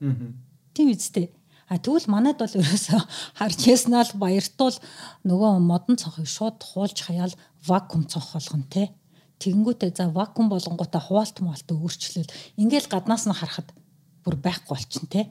[0.76, 1.32] Тийм үстэй.
[1.72, 3.02] А тэгвэл манайд бол ерөөсөө
[3.40, 4.78] харж яснаа л баяртуул
[5.26, 7.34] нөгөө модон цонхыг шууд хуулж хаяал
[7.66, 8.94] вакуум цонх болгоно те.
[9.42, 12.30] Тэгэнгүүтээ за вакуум болгонгуудаа хуваалт маалт өөрчлөл
[12.62, 13.74] ингээл гаднаас нь харахад
[14.22, 15.22] бүр байхгүй болчихно те.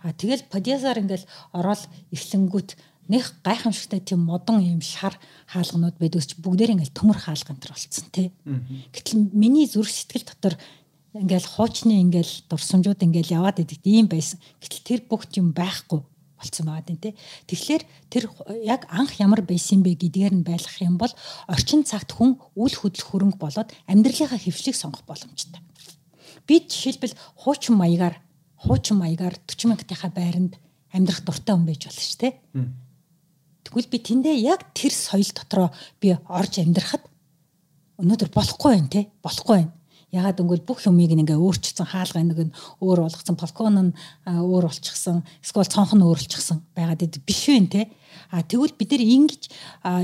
[0.00, 2.70] А тэгэл подиасаар ингээл ороод эхлэнгүүт
[3.08, 5.18] нэг гайхамшигтай тийм модон юм шар
[5.50, 8.30] хаалганууд байдаг ч бүгдээр ингээл төмөр хаалган төр болцсон тий.
[8.94, 10.54] Гэтэл миний зүрх сэтгэл дотор
[11.14, 14.38] ингээл хуучны ингээл дурсамжууд ингээл яваад идэг ийм байсан.
[14.62, 16.00] Гэтэл тэр бүх юм байхгүй
[16.42, 17.14] болцсон байгаа тийм тий.
[17.46, 18.24] Тэгэхээр тэр
[18.66, 21.12] яг анх ямар байсан бэ гэдгээр нь байлгах юм бол
[21.46, 25.62] орчин цагт хүн үл хөдлөх хөрөнгө болоод амьдралынхаа хөвшлийг сонгох боломжтой.
[26.46, 28.18] Би жишээлбэл хуучин маягаар
[28.58, 30.58] хуучин маягаар 40 мянгатынхаа байранд
[30.90, 32.32] амьдрах дуртай хүн байж болно шүү дээ.
[33.72, 37.08] Тэгвэл би тэндээ яг тэр соёл дотроо би орж амьдрахад
[37.96, 39.72] өнөөдөр болохгүй байх те болохгүй байх.
[40.12, 43.96] Ягаад гэвэл бүх юмыг ингээ өөрчилсөн хаалга нэг нь өөр болгоцсон балкон нь
[44.28, 47.88] өөр болчихсон эсвэл цонх нь өөр болчихсон байгаад идэв биш вэ те.
[48.28, 49.42] А тэгвэл бид нар ингэж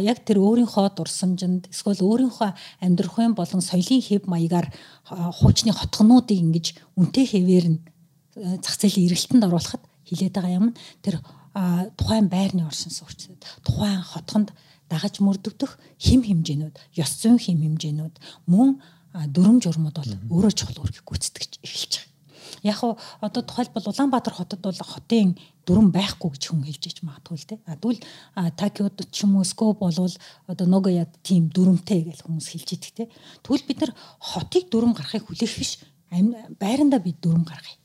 [0.01, 4.73] яг тэр өөрийнхөө дурсамжинд эсвэл өөрийнхөө амьдрахын болон соёлын хэв маягаар
[5.13, 7.79] хуучны хотгонуудыг ингэж үнтэй хэвээр нь
[8.65, 10.67] зах зээлийн эргэлтэнд оруулахад хилээд байгаа юм
[11.05, 11.21] тэр
[11.99, 14.55] тухайн байрны оршин суугчдад тухайн хотгонд
[14.89, 18.15] дагаж мөрдөгдөх хим хэмжээнүүд, ёс зүйн хим хэмжээнүүд
[18.49, 18.81] мөн
[19.27, 22.09] дүрм журмууд бол өөрөө чухал үүргийг гүйцэтгэж эхэлж байгаа.
[22.63, 27.37] Яг уу одоо тухайлбал Улаанбаатар хотод бол хотын дүрм байхгүй гэж хүн хэлж иж магадгүй
[27.39, 27.61] л дээ.
[27.67, 28.03] А тэгвэл
[28.57, 30.15] Токиод ч юм уу Скоп болвол
[30.47, 33.05] одоо Ногояд тийм дүрмтэй гэж хүмүүс хэлж идэг те.
[33.45, 35.79] Тэгвэл бид нар хотыг дүрм гарахыг хүлээх биш
[36.11, 37.79] байрандаа бид дүрм гаргая.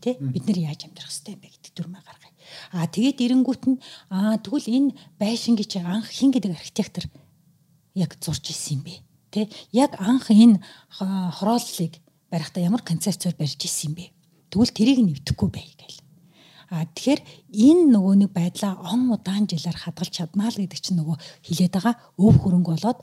[0.00, 2.25] Тэ бид нар яаж амьдрах хэвтэй юм бэ гэдэг дүрмээ гаргая.
[2.72, 4.90] А тэгээд эренгүүт нь аа тэгвэл энэ
[5.20, 7.04] байшингийн чи анх хин гэдэг архитектор
[7.94, 8.94] яг зурж исэн юм бэ?
[9.32, 9.40] Тэ
[9.72, 10.60] яг анх энэ
[10.96, 11.98] хорооллыг
[12.30, 14.04] барихтаа ямар концепцээр барьж исэн юм бэ?
[14.50, 16.00] Тэгвэл тэрийг нэвтэхгүй бай гээл.
[16.70, 17.20] А тэгэхээр
[17.54, 21.16] энэ нөгөө нэг байдлаа он удаан жилээр хадгалж чаднаа л гэдэг чинь нөгөө
[21.46, 22.98] хилээд байгаа өв хөрөнгө болоод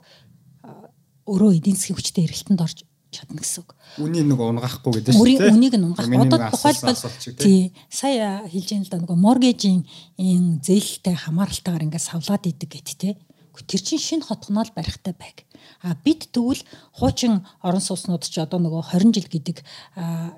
[1.24, 3.70] өөрөө эдийн засгийн хүчтэй эргэлтэнд орж чадна гэсэн үг.
[4.02, 5.54] Үнийг нэг унгахгүй гэдэг шүү дээ.
[5.54, 6.10] Үнийг нь унгах.
[6.10, 6.98] Одоо тухайлбал
[7.38, 9.86] тий сая хэлж юм л да нөгөө моргежийн
[10.18, 13.14] энэ зээлтэй хамааралтайгаар ингээд савлаад идэг гэт тий.
[13.54, 15.46] Тэр чинь шинэ хотгоноо л барихтай байг.
[15.86, 16.58] А бид тэгвэл
[16.98, 19.62] хуучин орон сууцнууд ч одоо нөгөө 20 жил гэдэг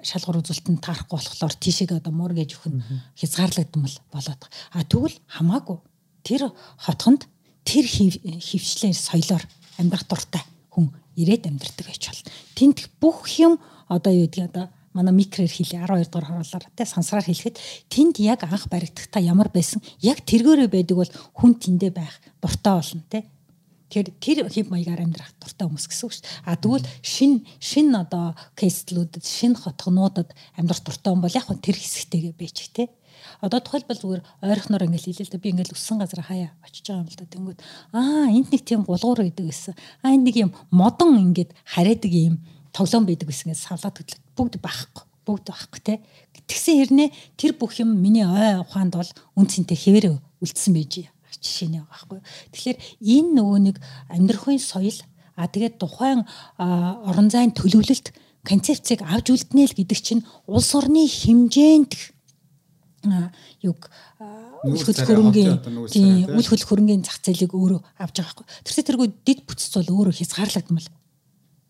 [0.05, 2.85] шалгуур үзүүлэлтэнд таарахгүй болохоор тийшээ одоо моргеж өгөх нь
[3.17, 4.43] хязгаарлагдмал болоод.
[4.77, 5.81] А тэгвэл хамаагүй
[6.29, 7.25] тэр хотгонд
[7.65, 9.45] тэр хөвчлэр соёлоор
[9.81, 12.31] амьдрах дуртай хүн ирээд амьдардаг байж болно.
[12.55, 17.25] Тэнд бүх юм одоо юу гэдгийг одоо манай микрээр хэлээ 12 дугаар харуулаар тэ сансраар
[17.27, 17.61] хэлэхэд
[17.93, 23.05] тэнд яг анх баригдахдаа ямар байсан яг тэргээрээ байдаг бол хүн тэндээ байх дуртай болно
[23.13, 23.21] тэ
[23.87, 26.43] Тэгэхээр тэр хэв маягаар амьдрах дуртай хүмүүс гэсэн үг шүү дээ.
[26.43, 31.79] А тэгвэл шин шин одоо кейслүүдэд шин хотгонуудад амьдрах дуртай хүн бол яг хөө тэр
[31.79, 32.91] хэсэгтэйгээ байж тий.
[33.41, 37.05] Одоо тухайлбал зүгээр ойрхоноор ингээл хэлээ л да би ингээл өссөн газар хаяа очиж байгаа
[37.05, 37.27] юм л да.
[37.27, 37.59] Тэнгүүд
[37.93, 39.75] аа энд нэг тийм булгуур байдаг гэсэн.
[40.05, 42.41] Аа энд нэг юм модон ингээд хараадаг юм
[42.73, 45.05] тоглоом байдаг гэсэн гэж савлаад хөдлөд бүгд байхгүй.
[45.27, 45.95] Бүгд байхгүй те.
[46.47, 51.11] Тэгсэн хэрнээ тэр бүх юм миний ой ухаанд бол үнцэнтэй хэвээрээ үлдсэн байж
[51.47, 52.21] жишээний байгаа байхгүй.
[52.53, 53.77] Тэгэхээр энэ нөгөө нэг
[54.11, 54.99] амьдрахын соёл
[55.37, 56.25] а тэгээд тухайн
[56.59, 58.13] орон зайн төлөвлөлт
[58.47, 61.93] концепцийг авч үлднэ л гэдэг чинь улс орны хэмжээнд
[63.63, 63.81] юг
[64.65, 65.59] үл хөл хөрөнгийн
[65.91, 68.47] тийм үл хөл хөрөнгийн зах зээлийг өөрөө авч байгаа байхгүй.
[68.65, 70.89] Тэрсээ тэргүй дид бүтц бол өөрөө хязгаарлагдмал.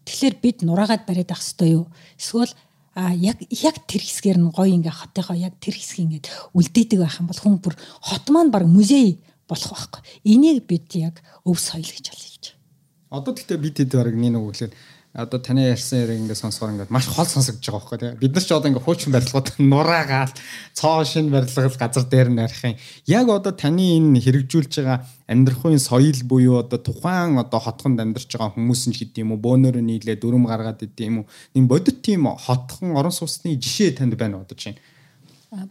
[0.06, 1.86] Тэгэхээр бид нураагаад бариад авах хэрэгтэй юу?
[2.16, 2.52] Эсвэл
[2.96, 6.22] а яг яг тэр хэсгээр нь гоё ингээ хотынхоо яг тэр хэсэг ингээ
[6.56, 10.02] үлдээдэг байх юм бол хүн бүр хот маань баг музей болох байхгүй.
[10.24, 13.20] Энийг бид яг өв соёл гэж хэлж байна.
[13.20, 14.74] Одоо тэгтээ бид хэд бараг нэг үг хэлээд
[15.16, 18.44] одоо таны ярьсан яриг ингээд сонсохоор ингээд маш хол сонсогдож байгаа байхгүй тийм бид нар
[18.44, 20.32] ч одоо ингээд хуучин барилгууд нураагаал
[20.76, 22.76] цоо шин барилгал газар дээр нь арих юм
[23.08, 28.52] яг одоо таны энэ хэрэгжүүлж байгаа амьдрахын соёл буюу одоо тухайн одоо хотхонд амьдарч байгаа
[28.60, 31.26] хүмүүс нь ч гэдэм үү бөөнөрөө нийлээ дүрм гаргаад идэм үү
[31.56, 34.76] нэг бодит тийм хотхон орон сууцны жишээ танд байна одоо чинь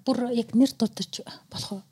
[0.01, 1.21] бүр яг нэр дутаж
[1.53, 1.83] болох уу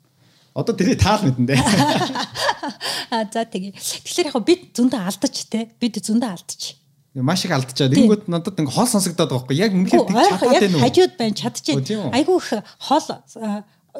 [0.54, 1.58] Одоо тэрийг таал мэдэн дээ.
[3.10, 3.74] А за тэгээ.
[3.74, 5.66] Тэгэхээр яг бид зөндөө алдаж те.
[5.82, 6.78] Бид зөндөө алдаж
[7.22, 9.56] маш их алдчихад тэгэнгүүт надад ингээ хол сонсогдоод байгаа байхгүй.
[9.62, 10.82] Яг үнэхээр тэг чадаад байна уу?
[10.82, 12.10] хажууд байна чадчихэ.
[12.10, 12.48] Айгүй их
[12.82, 13.06] хол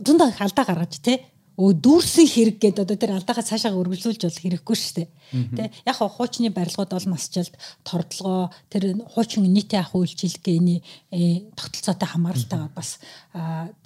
[0.03, 1.23] зөндөө их алдаа гаргаж тий.
[1.55, 5.09] Өө дүүрсэн хэрэг гэдэг одоо тэр алдаахаа цаашаа өргөжлүүлж бол хэрэггүй шүү дээ.
[5.55, 7.55] Тэ яг хуучны барилгууд бол насжилт
[7.87, 10.83] тордлогоо тэр хуучин нийтийн ах үйлчилгээний
[11.15, 12.99] э, тогтолцоотой хамааралтай бас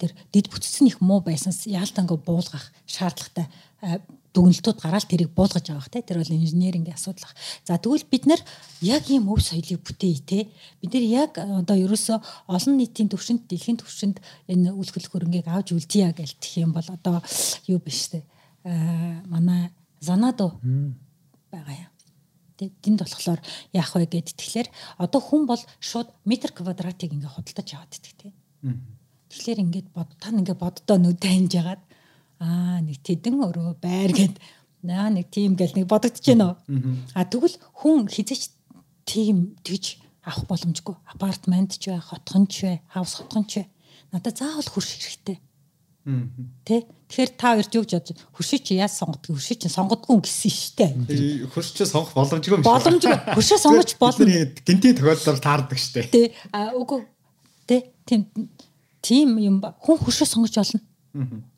[0.01, 3.45] тэр дид бүтцэн их муу байсанс яалтангаа буулгах шаардлагатай
[4.33, 7.33] дүгнэлтүүд гараад тэрийг буулгаж байгаа хэ тэр бол инженерингийн асуудал.
[7.65, 8.41] За тэгвэл бид нар
[8.81, 10.39] яг ийм өв соёлыг бүтээе те.
[10.81, 15.73] Бид нар яг одоо ерөөсөө олон нийтийн төвшөнд дэлхийн төвшөнд энэ үл хөл хөрөнгийг авч
[15.73, 17.25] үлдъя гэлтэх юм бол одоо
[17.65, 18.21] юу биш те.
[18.61, 20.61] Аа манай занадо
[21.49, 21.93] байгаа юм.
[22.59, 23.41] Тэнд болохоор
[23.73, 24.67] яах вэ гэд тэгэхээр
[25.01, 28.27] одоо хүн бол шууд метр квадратыг ингээ худалдаж аваад идэх те.
[29.29, 31.81] Тэгэхээр ингээд бод та ингээ боддоо нүд таньж ягаад
[32.39, 34.35] аа нэг тэдэн өрөө байр гэд
[34.83, 36.57] наа нэг тийм гэл нэг бодогдож байна уу
[37.13, 38.55] а тэгвэл хүн хизээч
[39.03, 43.67] тийм тэгж авах боломжгүй апартмент ч бай хотхон ч бай хавс хотхон ч бай
[44.11, 45.37] надад заавал хурш хэрэгтэй
[46.65, 46.87] Тэ?
[47.09, 49.35] Тэгэхээр та хоёр юу гэж бодож хөршөө чи яаж сонгодог?
[49.35, 50.85] Хөршөө чи сонгодгүй гэсэн штэ.
[51.53, 52.69] Хөршөө сонгох боломжгүй юм шиг.
[52.69, 53.17] Боломжгүй.
[53.35, 54.25] Хөршөө сонгож болно.
[54.65, 56.07] Гинтийн тохиолдолд таардаг штэ.
[56.09, 56.33] Тэ.
[56.53, 57.05] А үгүй.
[57.67, 57.93] Тэ.
[58.07, 58.25] Тийм
[59.03, 59.61] тийм юм.
[59.61, 60.79] Хүн хөршөө сонгож болно.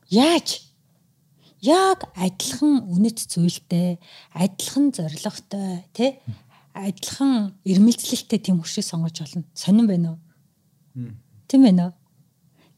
[0.09, 0.70] Яаж?
[1.61, 4.01] Яг адилхан үнэт зүйлтэй,
[4.33, 6.17] адилхан зоригтой, тий?
[6.73, 9.45] Адилхан ирмэлцлэлтэй тийм хөшийг сонгож болно.
[9.53, 10.19] Сонирн байна уу?
[11.47, 11.93] Тийм байна уу?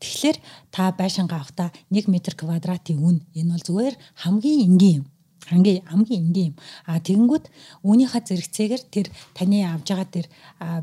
[0.04, 0.38] Тэгэхээр
[0.72, 5.06] та байшингаа авахта 1 м квадратын үн энэ бол зүгээр хамгийн энгийн юм.
[5.48, 6.56] Хамгийн хамгийн энгийн юм.
[6.84, 7.46] А тэгэнгүүт
[7.88, 10.28] үүнийхээ зэрэгцээгээр тэр таны авж байгаа тэр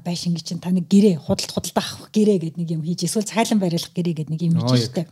[0.00, 3.92] байшингийн чинь таны гэрээ худалд худалд авах гэрээ гэдэг нэг юм хийж эсвэл цайлан барилах
[3.92, 5.04] гэрээ гэдэг нэг юм хийж штэ.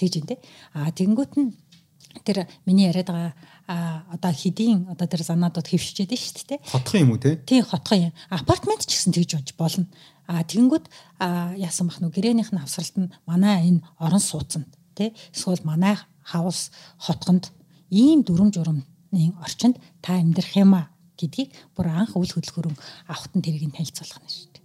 [0.00, 0.40] Тэгж юм те.
[0.72, 1.52] А тэгэнгүүт нь
[2.24, 3.34] тэр миний яриад байгаа
[3.70, 6.60] а одоо хэдийн одоо тэр занадууд хөвшчээд шүү дээ.
[6.66, 7.38] Хотхон юм уу тий?
[7.46, 8.12] Тий хотхон юм.
[8.30, 9.86] Апартмент ч гэсэн тэгж болж болно.
[10.26, 10.86] А тэгэнгүүт
[11.58, 14.66] яасан бах нү гэрээнийх нь авсралт нь манай энэ орон сууцнд
[14.98, 15.14] тий.
[15.30, 15.94] Эсвэл манай
[16.26, 17.54] хавс хотгонд
[17.90, 18.86] ийм дүрм журмны
[19.42, 22.76] орчинд та амьдрах юм а гэдгийг бүр анх үл хөдлөхөрөн
[23.10, 24.64] авахт нь тэрийг нь танилцуулах нь шүү дээ.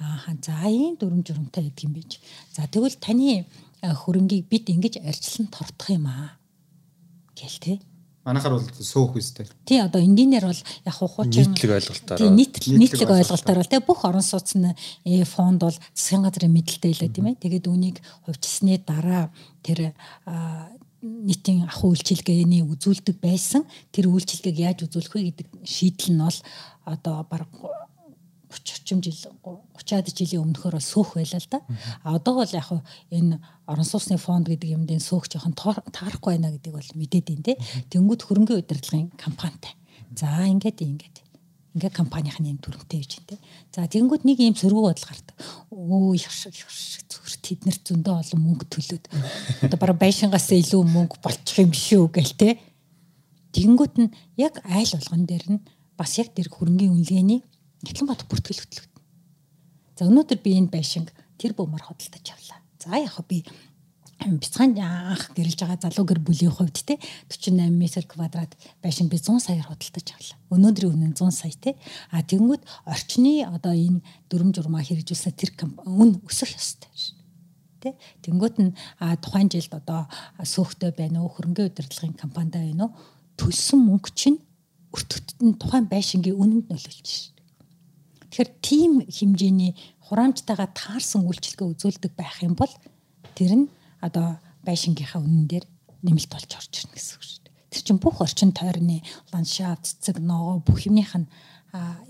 [0.00, 2.20] Ааха за ийм дүрм журмтай гэдэг юм биш.
[2.52, 3.48] За тэгвэл таны
[3.92, 6.40] хөрөнгийг бид ингэж арчлан тордох юм аа
[7.36, 7.78] гэл тээ.
[8.24, 9.44] Манайхаар бол сөөх үстэй.
[9.68, 14.00] Тий одоо энгийнээр бол яг хуучин нийтлэг ойлголтоор тий нийтлэг нийтлэг ойлголтоор бол тий бүх
[14.08, 14.72] орон сууцны
[15.04, 17.42] э, фонд бол засгийн газрын мэдлэлтэй илээ тийм ээ.
[17.44, 19.28] Тэгээд үүнийг хувьчсны дараа
[19.60, 19.92] тэр
[21.04, 26.38] нийтийн ах үйлчилгээний үзүүлдэг байсан тэр үйлчилгээг яаж үзүүлэх вэ гэдэг шийдэл нь бол
[26.88, 27.44] одоо баг
[28.54, 31.60] 30 орчим жил 30-аад жилийн өмнөхөр сөөх байлаа л да.
[32.04, 32.68] А одоо бол яг
[33.10, 37.44] энэ орон сууцны фонд гэдэг юмд энэ сөөх жоохон таарахгүй байна гэдгийг бол мэдээд байна
[37.48, 37.58] те.
[37.90, 39.72] Тэнгүүд хөрөнгөний удирдлагын компанитай.
[40.14, 41.16] За ингээд ингээд
[41.74, 43.36] ингээ компанийн төрөнтэй гэж байна те.
[43.72, 45.36] За тэнгүүд нэг ийм сөргөө бодол гардаг.
[45.72, 46.54] Өө их шиг
[47.08, 49.04] зүгээр тэднэр зөндөө олон мөнгө төлөөд
[49.64, 52.60] одоо бараг байшингаас илүү мөнгө болчих юм биш үү гэл те.
[53.56, 55.64] Тэнгүүд нь яг айл болгон дээр нь
[55.96, 57.40] бас яг тэр хөрөнгөний үнэлгээний
[57.84, 59.02] Эхлэнбат бүртгэл хөтлөгдөн.
[59.98, 62.58] За өнөөдөр би энэ байшинг тэр бөмөр хөдөлтөж явлаа.
[62.80, 63.44] За яг би
[64.24, 66.96] бяцхан анх гэрэлж байгаа залуу гэр бүлийн хувьд те
[67.28, 70.38] 48 м квадрат байшин би 100 саяар худалдаж авлаа.
[70.50, 71.76] Өнөөдрийн үнэ 100 сая те.
[72.10, 75.52] А тэгэнгүүт орчны одоо энэ дүрм журмаа хэрэгжүүлсэн тэр
[75.84, 76.88] үн өсөх ёстой.
[77.84, 77.92] Тэ
[78.24, 78.72] тэнгүүт нь
[79.20, 80.08] тухайн жилд одоо
[80.40, 82.96] сөөхтэй байна уу хөрөнгө удирдлагын компанид байна уу
[83.36, 84.40] төлсөн мөнгө чинь
[84.94, 87.33] өртөгтөд нь тухайн байшингийн үнэнд нөлөөлж шин.
[88.34, 89.78] Тэгэхээр тийм хэмжээний
[90.10, 92.74] хураамжтайгаа таарсан үйлчлэгээ үзүүлдэг байх юм бол
[93.38, 93.66] тэр нь
[94.02, 95.62] одоо байшингийнхаа үнэн дээр
[96.02, 97.54] нэмэлт болж орж ирнэ гэсэн үг шүү дээ.
[97.70, 101.30] Тэр чинь бүх орчин тойрны ландшафт, цэцэг, ногоо бүх юмных нь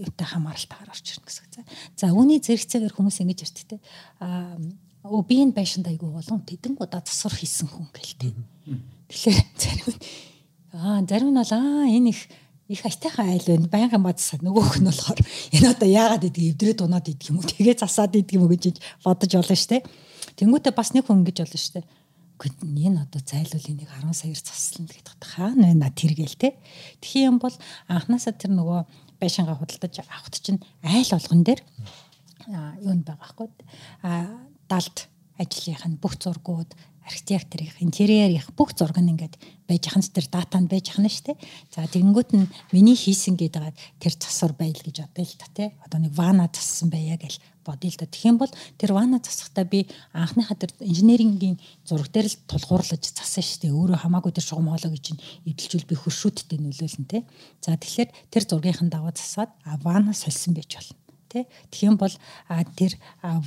[0.00, 1.68] юутай хамааралтайгаар орж ирнэ гэсэн үг.
[1.92, 3.84] За үүний зэрэгцээгээр хүмүүс ингэж те.
[4.24, 4.56] Аа
[5.04, 8.32] өө би энэ байшинд айгүй болон тэдэн удаа засвар хийсэн хүн гэлтэй.
[9.12, 10.00] Тэгэхээр зарим нь
[10.72, 12.20] аа зарим нь бол аа энэ их
[12.68, 13.68] их айтайхан айл байна.
[13.68, 15.20] Баянхан бадсаа нөгөөх нь болохоор
[15.52, 17.48] энэ одоо яагаад гэдгийг эвдрээд унаад идэх юм уу?
[17.48, 19.82] Тэгээ засаад идэх юм уу гэж бодож болно шүү дээ.
[20.40, 21.86] Тэнгүүтээ бас нэг хүн ингэж болно шүү дээ.
[22.40, 26.48] Гэхдээ энэ одоо зайлуул энийг 10 саяар заслана гэдэг хаана байна тэр гээл те.
[27.04, 27.54] Тэгэх юм бол
[27.86, 28.80] анханасаа тэр нөгөө
[29.20, 31.60] байшингаа худалдаж авахт чинь айл болгон дээр
[32.80, 33.48] юунд байгаа хгүй.
[34.02, 35.06] А далд
[35.38, 36.74] ажлынх нь бүх зургууд
[37.04, 39.36] архитекторийн интерьерийн бүх зураг нь ингээд
[39.68, 41.36] байж ханц тэр дата нь байж хана штэ.
[41.72, 45.68] За тэгэнгүүт нь миний хийсэн гэдэг тэр засвар байл гэж бодъё л та тий.
[45.84, 48.08] Одоо нэг вана зассан байя гэж бодъё л та.
[48.08, 53.44] Тэгэх юм бол тэр вана засахдаа би анхныхаа тэр инженерингийн зураг дээр л тулгуурлаж зассан
[53.44, 53.72] штэ.
[53.72, 55.16] Өөрөө хамаагүй тэр шугам хоолой гэж
[55.48, 57.22] эдэлжүүл би хөршүүдтэй нөлөөлнө тий.
[57.64, 60.96] За тэгэхээр тэр зургийнхын даваа засаад вана сольсон байж болно
[61.32, 61.44] тий.
[61.72, 62.12] Тэгэх юм бол
[62.76, 62.96] тэр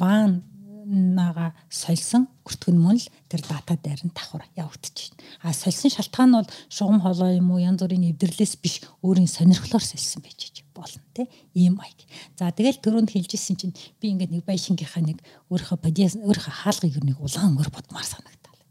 [0.01, 0.41] ван
[0.87, 5.19] нага сольсон бүртгэн мөн л тэр дата дээр нь давхар явагдаж байна.
[5.43, 9.83] А сольсон шалтгаан нь бол шугам холоо юм уу янз бүрийн эвдэрлээс биш өөрийн сонирхлоор
[9.83, 11.99] сольсон байж болно те ийм маяг.
[12.39, 15.19] За тэгэл түрүүнд хэлжсэн чинь би ингээд нэг байшингийнхаа нэг
[15.51, 18.61] өөрийнхөө подиас өөрийнхөө хаалгыг нэг улаан өнгөр бодмаар санагдал.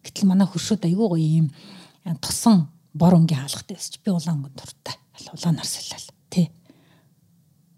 [0.00, 1.52] Гэтэл манай хөршүүд айгүй гоё ийм
[2.24, 4.96] тусан бор өнгийн хаалгатай чи би улаан өнгөнд дуртай.
[5.34, 6.48] Улаанаар солиол тий.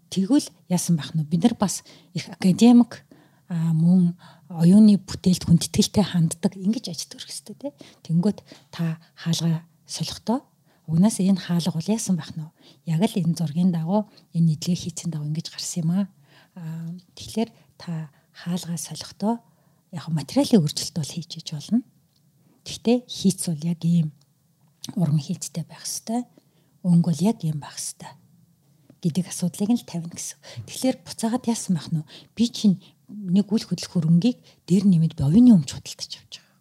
[0.07, 1.83] Тэгвэл яасан байх нь бид нар бас
[2.13, 3.03] их академик
[3.49, 4.13] мөн
[4.49, 7.71] оюуны бүтээлд хүндэтгэлтэй ханддаг ингэж ажид өрөх хэрэгтэй тий.
[8.05, 10.45] Тэнгөт та хаалга солихдоо
[10.85, 12.45] угнаас энэ хаалга бол яасан байх нь
[12.85, 14.05] яг л энэ зургийн дагуу
[14.37, 16.05] энэ нийтлэг хийцэн дагуу ингэж гарсан юм аа.
[17.17, 17.49] Тэгэхээр
[17.81, 19.41] та хаалгаа солихдоо
[19.91, 21.81] яг материалын үржилт бол хийж иж болно.
[22.65, 24.13] Гэхдээ хийц бол яг ийм
[24.93, 26.25] уран хийцтэй байх хэвээр
[26.85, 28.13] өнгө бол яг ийм байх хэвээр
[29.01, 30.37] гэдэг асуудлыг нь л тавина гэсэн.
[30.67, 32.03] Тэгэхээр буцаагаад яасан байх нь
[32.35, 32.77] би чинь
[33.09, 34.37] нэг үл хөдлөх хөрөнгийг
[34.69, 36.57] дээр нэмээд би оюуны өмч худалдаж авч байгаа.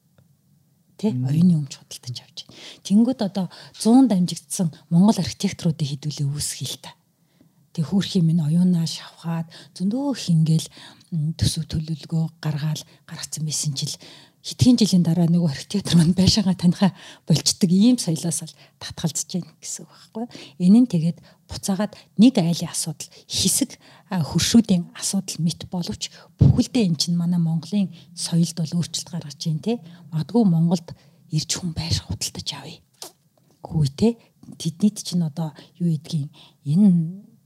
[0.96, 1.12] Тэ?
[1.12, 2.56] Оюуны өмч худалдаж авч байна.
[2.82, 6.96] Тэнгүүд одоо 100 дамжигдсан Монгол архитекторуудын хідүүлээ үүсгий л та.
[7.76, 10.66] Тэг хүүрхийн минь оюунаа шавхаад зөндөө хингээл
[11.36, 13.94] төсөв төлөвлөгөө гаргаал гаргацсан байсан чил
[14.48, 16.92] хэдхэн жилийн дараа нөгөө архитектор маань байшингаа танихаа
[17.28, 20.24] болчдөг ийм соёлоос л татгалзаж байна гэсэн үг байхгүй.
[20.64, 27.16] Энэ нь тэгээд буцаагаад нэг айлын асуудал хэсэг хөршүүдийн асуудал мэт боловч бүхэлдээ эн чинь
[27.16, 29.80] манай Монголын соёлд бол өөрчлөлт гаргаж байна те.
[30.12, 30.88] Магадгүй Монголд
[31.32, 32.80] ирж хүн байр худалдаж авъя.
[33.64, 34.08] Хүү те.
[34.60, 36.32] Тэднийд чинь одоо юу гэдгийг
[36.64, 36.88] энэ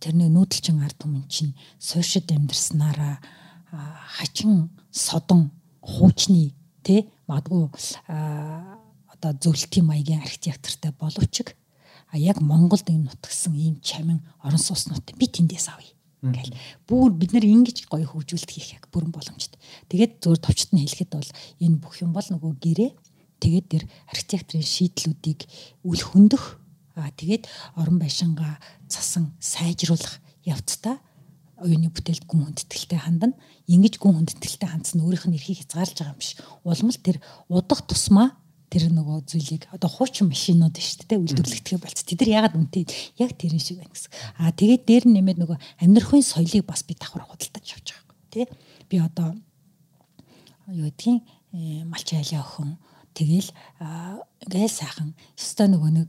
[0.02, 3.18] тэрний нүүдэлчин ард түмэн чинь суушид амьдрснараа
[4.18, 7.70] хачин содон хуучны тий магадгүй
[9.14, 11.42] одоо зөвлөлтийн маягийн архитектортай боловч
[12.12, 16.54] а яг Монголд энэ нутгсан ийм чамин орон сууцнууд би тэндээс авъя ингээл
[16.86, 19.58] бүр бид нар ингэж гоё хөгжүүлэлт хийх яг бүрэн боломжтой.
[19.90, 22.90] Тэгээд зөвөр товчт нь хэлэхэд бол энэ бүх юм бол нөгөө гэрээ
[23.42, 25.40] тэгээд тэр архитекторын шийдлүүдийг
[25.82, 26.62] үл хөндөх
[26.94, 31.02] аа тэгээд орон байшингаа цасан сайжруулах явцдаа
[31.58, 33.34] оюуны бүтээлд гүн хүндэтгэлтэй хандна.
[33.70, 36.30] Ингэж гүн хүндэтгэлтэй хандсан өөрийнх нь эрхийг хязгаарлаж байгаа юм биш.
[36.66, 38.34] Улам л тэр удах тусмаа
[38.72, 42.00] тэр нөгөө зүйлийг одоо хуучин машинууд шүү дээ үйлдвэрлэгдэхээ болц.
[42.08, 42.88] Тэд нар ягаад үнтэй
[43.20, 44.12] яг тэрэн шиг байна гэсэн.
[44.40, 48.28] Аа тэгээд дээр нь нэмээд нөгөө амьдрахын соёлыг бас би давхар худалдаж явж байгаа юм
[48.32, 48.46] тий.
[48.88, 49.36] Би одоо
[50.72, 51.20] юу гэдгийг
[51.52, 52.80] э, малч айлаа охин
[53.12, 53.52] тэгэл
[54.48, 56.08] ингээл сайхан өстой нөгөө нэг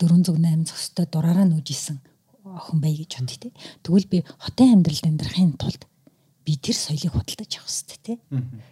[0.00, 2.00] 408 зөстой дураараа нүүжсэн
[2.56, 3.48] охин бай гэж бодъё те.
[3.84, 5.84] Тэгвэл би хотын амьдралд амьдрахын тулд
[6.46, 8.14] би тэр соёлыг худалдаж авах хэрэгтэй те.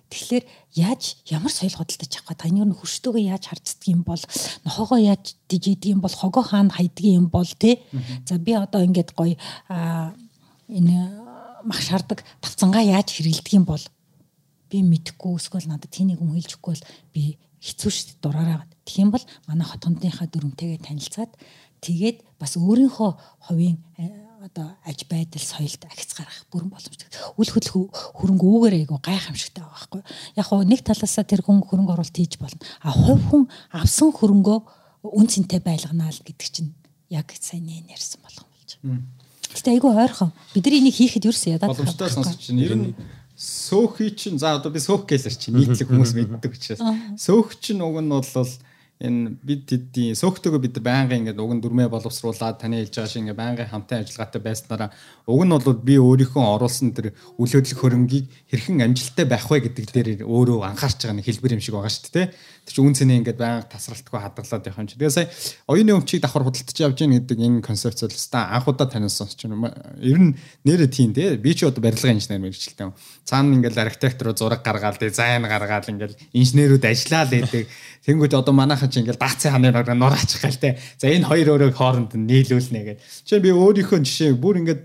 [0.06, 0.44] Тэгэхээр
[0.78, 2.38] яаж ямар соёл худалдаж авах вэ?
[2.38, 4.22] Таны юу хөрштөөгөө яаж харцдаг юм бол
[4.62, 7.82] нохоогоо яаж дижидэг юм бол хогоо хаана хайдаг юм бол те.
[8.30, 9.34] За би одоо ингээд гоё
[10.70, 10.96] энэ
[11.66, 13.82] мах шардаг тавцангаа яаж хэрэгэлдэг юм бол
[14.70, 17.22] би мэдэхгүй эсвэл надад тийнийг хүн хэлж өгөхгүй бол би
[17.58, 18.70] хэцүү шít дураараа.
[18.86, 21.32] Тэгэх юм бол манай хот хондынхаа дүрмтэйгээ танилцаад
[21.82, 23.10] тэгээд бас өөрийнхөө
[23.50, 23.82] хувийн
[24.44, 27.08] одоо аж байдал соёлд ахиц гарах бүрэн боломжтой.
[27.40, 27.88] Үл хөдлөх
[28.20, 30.02] хөрөнгө үүгээр айгу гайхамшигтай байгаа байхгүй.
[30.36, 32.60] Яг хоо нэг талаасаа тэр хүн хөрөнгө оруулалт хийж болно.
[32.84, 34.58] А хувь хүн авсан хөрөнгөө
[35.16, 36.76] үн цэнтэй байлганаа л гэдэг чинь
[37.08, 39.00] яг сайн нэ ярьсан болгон болж байгаа.
[39.54, 40.30] Гэтэ айгу ойрхон.
[40.52, 42.92] Бид нар энийг хийхэд юусэн ядаад боломжтой сонсож чинь ер нь
[43.34, 46.80] сөөхий чинь за одоо би сөөх гэлэр чинь нийтлэг хүмүүс мэддэг учраас
[47.18, 48.22] сөөх чинь уг нь бол
[49.02, 53.22] энэ бид тэдний сөөхтөгөө бид байнгын ингээд уг нь дүрмээ боловсруулаад таны хэлж байгаа шиг
[53.26, 54.90] ингээд байнгын хамтын ажиллагаатай байснараа
[55.26, 59.86] уг нь бол би өөрийнхөө оруулсан тэр үл хөдлөх хөрөнгийг хэрхэн амжилттай байх вэ гэдэг
[59.90, 62.26] дээр өөрөө анхаарч байгаа нэг хэлбэр юм шиг байгаа шүү дээ.
[62.64, 64.96] Тэр чинь үн цэнэ ингээд байнга тасралтгүй хадгалаад явах юм чи.
[64.96, 65.28] Тэгээ сая
[65.68, 69.68] оюуны өмчийг давхар худалдаж явж гин гэдэг энэ концепц бол ста анхудаа танилцсан ч юм.
[70.00, 70.32] Ер нь
[70.64, 71.36] нэрэ тийм дээ.
[71.40, 72.92] Би ч одоо барилгын инженер мэрэгчлээ.
[73.28, 77.68] Цаана ингээд архитектор зураг гаргаад дизайн гаргаад ингээд инженерүүд ажиллаа л байдаг.
[78.04, 80.78] Тэнгүүд одоо манайхан чи ингээд даацын ханы нураачих гал те.
[80.98, 83.04] За энэ хоёр өрөөг хооронд нь нийлүүлнэ гэдэг.
[83.24, 84.82] Жишээ би өөрийнхөө жишээ бүр ингээд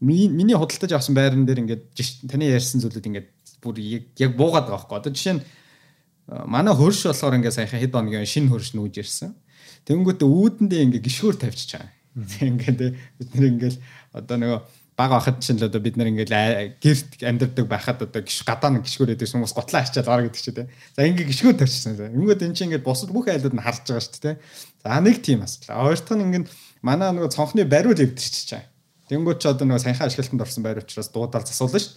[0.00, 1.82] миний худалдаж авсан байран дээр ингээд
[2.30, 3.28] таны ярьсан зүйлүүд ингээд
[3.62, 4.98] бүр яг буугаад байгаа байхгүй.
[4.98, 5.42] Одоо жишээ нь
[6.46, 9.34] манай хөрш болохоор ингээ саяхан хэд хоногийн шинэ хөрш нүүж ирсэн.
[9.88, 11.88] Тэнгүүтээ үүдэндээ ингээ гიშгүүр тавьчих чаа.
[12.44, 13.78] Ингээ бид нэр ингээл
[14.12, 14.60] одоо нөгөө
[14.98, 18.82] баг байхад чинь л одоо бид нар ингээл гэрт амьдардаг байхад одоо гიშ гадаа нэг
[18.82, 20.66] гიშгүүрээд байсан хүмүүс готлаа ачаад гараа гэдэг чи тээ.
[20.98, 22.18] За ингээ гიშгүү тавьчихсан.
[22.18, 24.36] Ингээд эн чинь ингээд бусад бүх айлууд нь харж байгаа шүү дээ.
[24.82, 25.86] За нэг тийм асуудал.
[25.86, 26.46] Хоёр дахь нь ингээд
[26.82, 28.66] манай нөгөө цонхны бариул өвдчихэж чаа.
[29.06, 31.94] Тэнгүүд ч одоо нөгөө санхаа ашиглалтанд орсон барь учраас дуудаал засуулна шүү.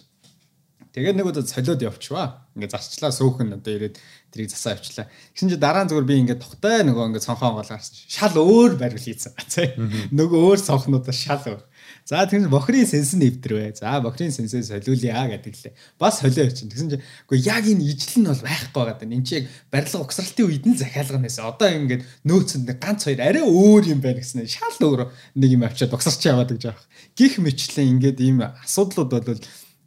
[0.91, 2.45] Тэгээ нэг удаа солиод явчихваа.
[2.53, 3.95] Ингээ зарчлаа сөөхөн одоо ирээд
[4.29, 5.07] тэрийг засаа авчлаа.
[5.31, 7.95] Тэгсэн чи дараа нь зүгээр би ингээ тогтой нөгөө ингээ цонхоо онгол гарсан.
[8.11, 9.31] Шал өөр барил хийцэн.
[10.19, 11.63] Нөгөө өөр цонхнуудаа шал өөр
[12.12, 13.71] За тэгсэн бохрын сенсэн нэвтрвэ.
[13.80, 15.74] За бохрын сенсээ солиулъя гэдэг лээ.
[15.95, 16.67] Бас солио явчихын.
[16.67, 19.08] Тэгсэн чи үгүй яг энэ ижил нь бол байхгүй байгаа даа.
[19.08, 21.39] Энд чи яг барилга угсралтын үед нь захиалга нэсэ.
[21.39, 24.43] Одоо ингээд нөөцөнд ганц хоёр арай өөр юм байна гэсэн.
[24.43, 25.08] Шал өөр
[25.39, 26.84] нэг юм авчиад угсарч яваад гэж байгаа.
[27.15, 29.39] Гих мэтлэн ингээд ийм асуудлууд бол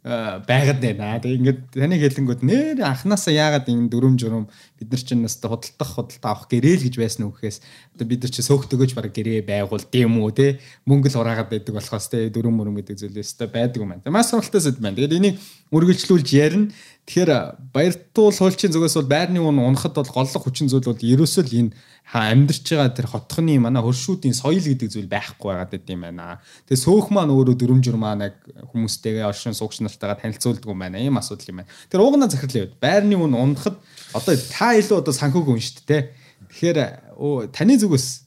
[0.05, 1.17] байгаад байна.
[1.17, 4.45] Тэгээ ингээд таны хэлэнгүүд нэр анханасаа яагаад энэ дөрөм журам
[4.77, 7.57] бид нар чинь настай худалдах худалдаа авах гэрэл гэж байсан үг гэхээс
[7.97, 10.47] одоо бид нар чи сөөхтөгөж баг гэрээ байгуул дэм үү те
[10.85, 14.13] мөнгө л ураагаад байдаг болохоос те дөрөм мөрөм гэдэг зүйлээс та байдаг юм байна.
[14.13, 14.93] Маш суралтай зүйл байна.
[14.93, 15.35] Тэгээд энийг
[15.73, 16.69] үргэлжлүүлж ярина.
[17.09, 21.57] Тэгэхээр баяртуул хуульчийн зүгээс бол байрны үн унахад бол голлох хүчин зүйл бол ерөөсөө л
[21.65, 21.73] энэ
[22.13, 26.37] амьдарч байгаа тэр хотхны манай хөршүүдийн соёл гэдэг зүйл байхгүй байгаад байт юм байна.
[26.69, 28.37] Тэгээ сөөх маань өөрөө дөрөм жур маань яг
[28.71, 31.01] хүмүүстэйгээ оршин суугч нартайгаа танилцуулдаг юм байна.
[31.01, 31.73] Ийм асуудал юм байна.
[31.89, 32.77] Тэр уугнаа захирлаа байд.
[32.77, 33.81] Байрны үн унахад
[34.13, 36.03] одоо та илүү одоо санхүүг хүн шүү дээ.
[36.45, 36.79] Тэгэхээр
[37.49, 38.25] таны зүгээс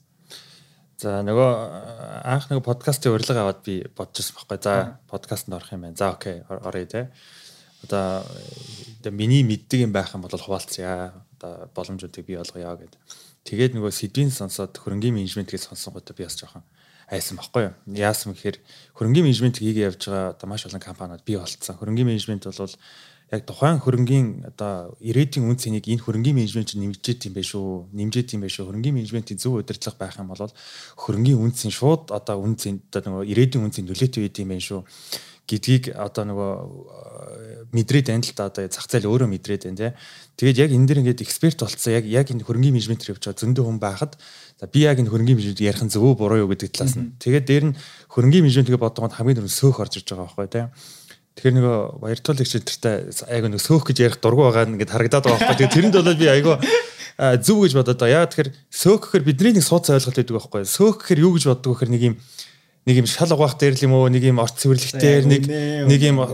[0.99, 1.51] За нөгөө
[2.27, 4.59] анх нэг подкастын урилга аваад би бодчихсон байхгүй.
[4.59, 5.95] За подкастт орох юм байна.
[5.95, 7.03] За окей оръё те.
[7.87, 8.27] Одоо
[8.99, 11.15] одоо миний мэддэг юм байх юм бол хуваалцъя.
[11.39, 12.99] Одоо боломжуудыг бий болгоё гэдэг.
[13.49, 16.61] Тэгээд нөгөө сэдвийн сонсоод хөрөнгийн менежментийг сонсон гоо би бас жоохон
[17.09, 17.75] айсан байхгүй юу.
[17.97, 18.61] Яасан гэхээр
[18.93, 21.81] хөрөнгийн менежмент хийгээ явж байгаа одоо маш олон компаниуд бий болцсон.
[21.81, 22.77] Хөрөнгийн менежмент бол
[23.33, 27.89] яг тухайн хөрөнгийн одоо ирээдүйн үн цэнийг энэ хөрөнгийн менежмент чинь нэмжээд юм байх шүү.
[27.97, 28.69] Нэмжээд юм байх шүү.
[28.69, 30.53] Хөрөнгийн менежментийн зөв удирдлага байх юм бол
[31.01, 34.53] хөрөнгийн үн цэн шууд одоо үн цэн одоо нөгөө ирээдүйн үн цэн нөлөөтэй байд юм
[34.53, 34.81] байх шүү
[35.49, 36.53] гэдгийг одоо нөгөө
[37.73, 39.93] мэдрээд байна л да одоо зах зээл өөрөө мэдрээд байна тий.
[40.37, 43.65] Тэгээд яг энэ дэр ингээд эксперт болцсон яг яг энэ хөрөнгөний менежментээр явж байгаа зөндөө
[43.65, 44.13] хүн байхад
[44.61, 47.17] за би яг энэ хөрөнгөний менежмент ярих нь зөв буруу юу гэдэг талаас нь.
[47.21, 47.77] Тэгээд дээр нь
[48.13, 50.65] хөрөнгөний менежментгээ бодгонд хамгийн түрүү сөөх орж иж байгаа байхгүй тий.
[51.39, 52.97] Тэгэхээр нөгөө баяртуул их чөлтөртэй
[53.31, 55.59] айгу нэг сөөх гэж ярих дургу байгаа нь ингээд харагдаад байгаа байхгүй.
[55.59, 56.53] Тэгээд тэрэнд бол би айгу
[57.19, 58.17] зөв гэж бодоод байгаа.
[58.23, 60.63] Яа тэгэхээр сөөх гэхээр бидний нэг сууц ойлголт байдаг байхгүй.
[60.67, 62.15] Сөөх гэхээр юу гэж боддог вэ гэхээр нэг юм
[62.89, 64.09] нэг юм шал угаах дээр л юм уу?
[64.09, 65.45] Нэг юм орц цэвэрлэгтэр нэг
[65.85, 66.25] нэг юм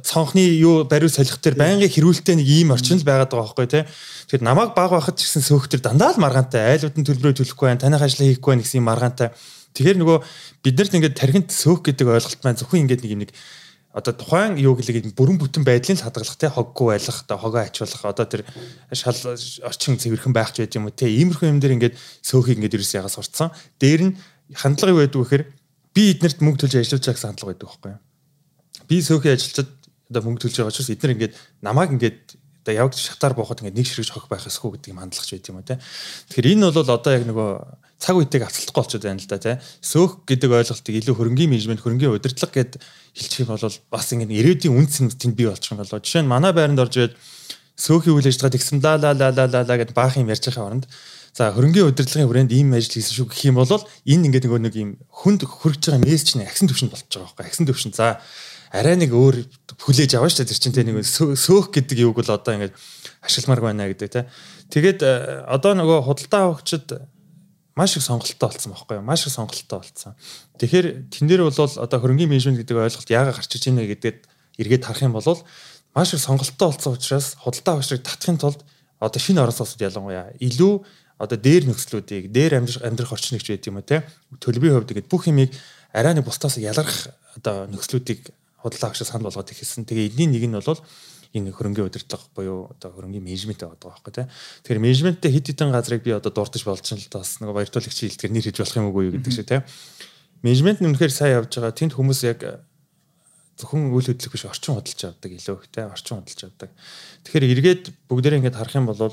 [0.00, 3.84] цонхны юу бариу солих дээр байнгын хэрүүлтэй нэг ийм орчин л байгаад байгаа байхгүй тий
[4.28, 8.04] Тэгэхээр намайг баг байхад ч гэсэн сөөхтөр дандаа л маргаантай айлуудын төлбөрөө төлөхгүй байх таних
[8.04, 9.32] ажлаа хийхгүй байх гэсэн маргаантай.
[9.72, 10.18] Тэгэхээр нөгөө
[10.68, 13.32] биднэрт ингээд тархинд сөөх гэдэг ойлголт маань зөвхөн ингээд нэг юм нэг
[13.96, 16.52] одоо тухайн юу гэлээ бүрэн бүтэн байдлын л хадгалах те.
[16.52, 18.44] Хоггүй байлах одоо хогоо ачуулах одоо тэр
[18.92, 19.16] шал
[19.64, 21.08] орчин цэвэрхэн байх ч байд юм уу те.
[21.08, 23.48] Иймэрхүү юм дээр ингээд сөөхийг ингээд ерөөс ягаас сурцсан.
[23.80, 24.16] Дээр нь
[24.52, 25.44] хандлага юу байдаг вэ гэхээр
[25.98, 28.00] би эднэрт мөнгө төлж ажиллаж байгаа гэсэн хандлага байдаг байхгүй юу.
[28.86, 29.70] Би сөөхий ажилчид
[30.14, 31.34] одоо мөнгө төлж байгаа учраас эднэр ингээд
[31.66, 35.30] намайг ингээд одоо явж шатаар бооход ингээд нэг ширхэж хох байх эсэхүү гэдэг юм хандлагч
[35.34, 35.82] байт юм уу те.
[36.30, 37.50] Тэгэхээр энэ бол одоо яг нөгөө
[37.98, 39.52] цаг үеийг авцалтахгүй болчиход байна л да те.
[39.82, 42.72] Сөөх гэдэг ойлголтыг илүү хөрөнгөний менежмент, хөрөнгөний удирдлага гэд
[43.18, 45.98] хэлчих юм бол бас ингээд ирээдүйн нь тэнд бий болчих юм болоо.
[45.98, 47.18] Жишээ нь манай байранд орж ирээд
[47.74, 50.86] сөөхий үйл ажиллагаа тэгсэн ла ла ла ла ла гэд баах юм ярьж байгаа оронд
[51.38, 54.74] За хөрөнгөний удирдлагын хүрээнд ийм ажил хийсэн шүү гэх юм бол энэ ингээд нөгөө нэг
[54.74, 57.94] ийм хүнд хөргөж байгаа мессеж нь агсан төвшөнд болчихж байгаа байхгүй агсан төвшин.
[57.94, 58.18] За
[58.74, 59.46] арай нэг өөр
[59.78, 62.74] хүлээж аваа шүү дээ тэр чинь тэ нэг сөөх гэдэг юуг бол одоо ингээд
[63.22, 64.26] ашигламар байна гэдэг те.
[64.66, 67.06] Тэгээд э, одоо нөгөө худалдаа авагчид
[67.78, 69.06] маш их сонголттой болсон байхгүй юу?
[69.06, 70.18] Маш их сонголттой болсон.
[70.58, 74.18] Тэгэхээр тэн дээр бол одоо хөрөнгөний менежмент гэдэг ойлголт яагаад гарч иж байна гэдгээд
[74.58, 75.38] эргээд харах юм бол
[75.94, 78.66] маш их сонголттой болсон учраас худалдаа авчрыг татахын тулд
[78.98, 80.82] одоо шинэ орон сууцд ялангуяа илүү
[81.18, 84.06] одоо дээр нөхцлүүдийг дээр амьдрах амьдрах орчныг ч байд юм уу те
[84.38, 85.50] төлбөрийн хувьд ингээд бүх юмыг
[85.92, 88.30] арай нэг бусдаас ялгарх одоо нөхцлүүдийг
[88.62, 89.86] худалдаа авчраа санал болгоод ихсэн.
[89.86, 90.82] Тэгээ эдний нэг нь бол
[91.34, 94.26] энэ хөрөнгөний удирдлага буюу одоо хөрөнгөний менежмент байгаа байхгүй тий.
[94.64, 98.46] Тэгэхээр менежменттэй хэд хэдэн газрыг би одоо дурдж чинь л бас нэг баяртуулагч хилдгээр нэр
[98.48, 99.60] хийж болох юм уу гэдэг шиг тий.
[100.42, 101.76] Менежмент нь үнэхээр сайн явж байгаа.
[101.76, 102.40] Тэнд хүмүүс яг
[103.60, 106.70] зөвхөн үйл хөдлөх биш орчин худалдаж авдаг илүү их тий орчин худалдаж авдаг.
[107.26, 109.12] Тэгэхээр эргээд бүгдээрээ ингэж харах юм бол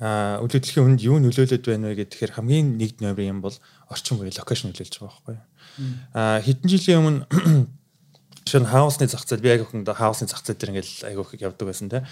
[0.00, 3.56] а үйл хөдлөлийн хүнд юу нөлөөлөд байна вэ гэхээр хамгийн нэгд номерын юм бол
[3.90, 5.44] орчин буюу локейшн нөлөөлж байгаа байхгүй юу.
[6.14, 7.20] А хэдэн жилийн өмнө
[8.62, 11.90] нь хаусны зах зээл би яг хүн хаусны зах зээл дээр ингээл айгүйх явдаг байсан
[11.90, 12.06] те.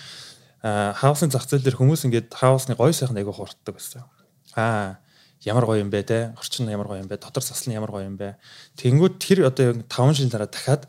[0.63, 4.03] А хаусны зах зээл дээр хүмүүс ингээд хаусны гоё сайхан айгүйх хурддаг байсан.
[4.59, 4.99] Аа
[5.45, 6.19] ямар гоё юм бэ те.
[6.37, 7.23] Орчин ямар гоё юм бэ.
[7.23, 8.37] Дотор засал нь ямар гоё юм бэ.
[8.81, 10.89] Тэнгүүд тэр одоо 5 жил дараа дахиад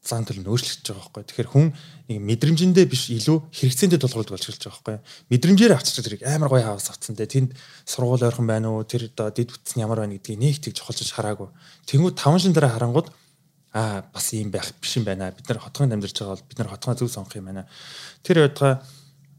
[0.00, 1.24] зан төлөв нь өөрчлөгдөж байгаа байхгүй.
[1.28, 1.66] Тэгэхээр хүн
[2.08, 4.96] нэг мэдрэмжэндээ биш илүү хэрэгцээндээ тулгуурлаж болж эхэлж байгаа байхгүй.
[5.28, 7.28] Мэдрэмжээр авчиж тэрийг амар гоё хавас авцсан те.
[7.28, 7.52] Тэнд
[7.84, 8.88] сургууль ойрхон байна уу?
[8.88, 11.52] Тэр одоо дид бүтсэн ямар байна гэдгийг нэг тэг жохолж хараагүй.
[11.84, 13.12] Тэнгүүд 5 жил дараа харангууд
[13.76, 15.36] аа бас ийм байх биш юм байна.
[15.36, 17.68] Бид нар хотгонд амьдарч байгаа бол бид нар хотгоо зөв сонгох юм байна.
[18.24, 18.80] Тэр байтугай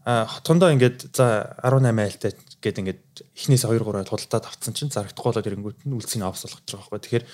[0.06, 2.32] хотгондоо ингээд за 18 айлтай
[2.62, 3.02] гээд ингээд
[3.38, 7.02] эхнээс 2 3 худалдаад авцсан чинь зарагдахгүй болоод ирэнгүүт нь үлцгийн офс болгож байгаа байхгүй.
[7.06, 7.26] Тэгэхээр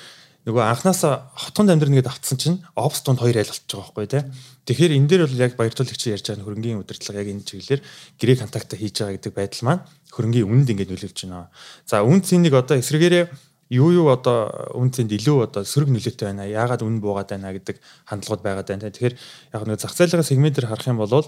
[0.48, 4.24] нөгөө анханасаа хотгонд амьдрна гэдээ авцсан чинь офс донд хоёр айл болчихж байгаа байхгүй тий.
[4.64, 7.82] Тэгэхээр энэ дээр бол яг баяртуулагч ярьж байгаа хөрөнгөний удирдлага яг энэ чиглэлээр
[8.16, 9.84] гэрээ контакта хийж байгаа гэдэг байдал маань
[10.16, 11.52] хөрөнгөний үнэнд ингээд нөлөөлж байна.
[11.84, 13.28] За үн цэнийг одоо эсрэгээрээ
[13.76, 16.48] юу юу одоо үн цэнд илүү одоо сөрөг нөлөөтэй байна.
[16.48, 18.88] Яагаад үнэ буугаад байна гэдэг хандлагууд байгаад байна.
[18.88, 19.16] Тэгэхээр
[19.52, 21.28] яг нэг зах зээлийн сегментээр харах юм бол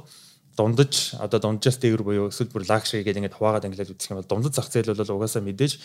[0.59, 4.31] дундаж одоо дунджаас дээгүр буюу эсвэл бүр лагшри гэдэг ингээд хуваагаад ангилаад үзэх юм бол
[4.31, 5.79] дундад зах зээл бол угаасаа мэдээж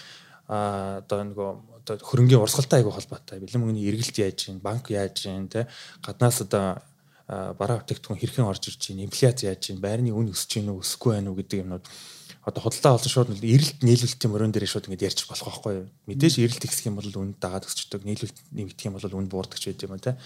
[0.48, 1.48] а одоо нөгөө
[1.84, 3.40] одоо хөрөнгөний урсгалтай айгу холбоотой.
[3.40, 5.68] Бэлэн мөнгөний эргэлт яаж гин, банк яаж гин, тэ
[6.04, 6.80] гаднаас одоо
[7.28, 11.16] бараа бүтээгдэхүүн хэрхэн орж ирж гин, инфляц яаж гин, байрны үн өсөж гин үү, өсөхгүй
[11.16, 11.86] байх уу гэдэг юмнууд
[12.44, 15.86] одоо худалдаа олсон шууд эрэлт нийлүүлэлтийн мөрөн дээр шууд ингэж ярьж болох байхгүй юу.
[16.12, 19.72] Мэдээж эрэлт ихсэх юм бол үнд дагаад өсчдөг, нийлүүлэлт нэмэгдэх юм бол үнд буурдаг ч
[19.72, 20.20] байд юм те.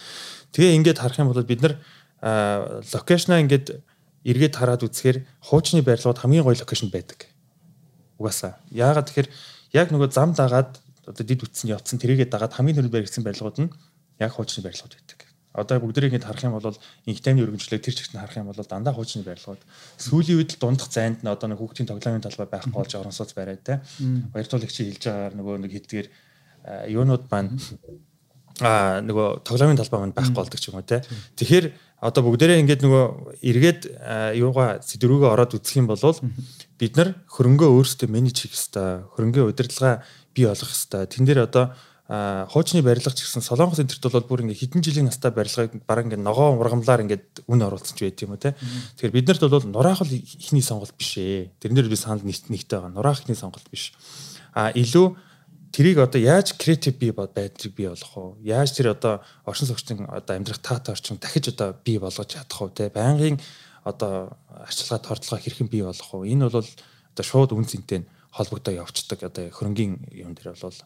[0.50, 1.78] Тэгээ ингээд харах юм бол бид нар
[2.18, 3.78] локейшнаа ингээд
[4.26, 7.30] эргээд хараад үзэхээр хуучны барилгууд хамгийн гоё локейшн байдаг.
[8.18, 8.58] Угаасаа.
[8.74, 9.30] Яагаад тэгэхээр
[9.72, 13.72] яг нөгөө зам дагаад одоо дид үтсэн явцсан тэрийгээ дагаад хамгийн түрүү баригдсан барилгууд нь
[14.20, 15.28] яг хуучны барилгууд байдаг.
[15.56, 16.76] Одоо бүгдийг ингэ харах юм бол
[17.08, 19.62] инхтаймны өргөмжлөг тэр чигт нь харах юм бол дандаа хуучны барилгууд
[19.96, 23.32] сүүлийн үед л дундах зайд нь одоо нэг хүүхдийн тоглоомын талбай байхгүй болж орон сууц
[23.32, 23.80] бариад те.
[24.30, 26.06] Баяртуулагчийн хэлж байгаагаар нөгөө нэг хэдгээр
[26.92, 27.56] юунууд маань
[28.60, 31.02] а нөгөө тоглоомын талбай маань байхгүй болдог ч юм уу те.
[31.40, 31.66] Тэгэхээр
[32.04, 33.04] одоо бүгдээрээ ингээд нөгөө
[33.42, 33.80] эргээд
[34.38, 35.98] юугаа сэдврүүгээ ороод үзэх юм бол
[36.79, 40.03] бид нар хөрөнгөө өөрсдөө менеж хийх хэвээр хөрөнгөө удирдлага
[40.35, 41.74] бий болгох хэвээр тэн дээр одоо
[42.09, 46.24] хуучны барилга ч гэсэн Солонгос энтерт бол бүр ингээ хэдэн жилийн настай барилгыг бараг ингээ
[46.24, 48.57] ногоон ургамлаар ингээд үн оруулсан ч байт юм уу те.
[48.97, 51.53] Тэгэхээр бид нарт бол нураах бол ихний сонголт биш ээ.
[51.61, 52.97] Тэрнэр би санал нэгтэй байгаа.
[52.97, 53.93] Нураах ихний сонголт биш.
[54.57, 55.20] А илүү
[55.68, 58.57] тэрийг одоо яаж креатив бий байдлыг бий болгох вэ?
[58.57, 62.89] Яаж тэр одоо оршин суугчдын одоо амьдрах таатай орчин дахиж одоо бий болгож чадах вэ?
[62.89, 63.37] Байнгын
[63.89, 66.28] одоо арчилгаа тордлогоо хэрхэн бий болгох вэ?
[66.36, 70.78] Энэ бол одоо шууд үн цэнтэй холбогдоо явцдаг одоо хөрөнгөний юм дээр бол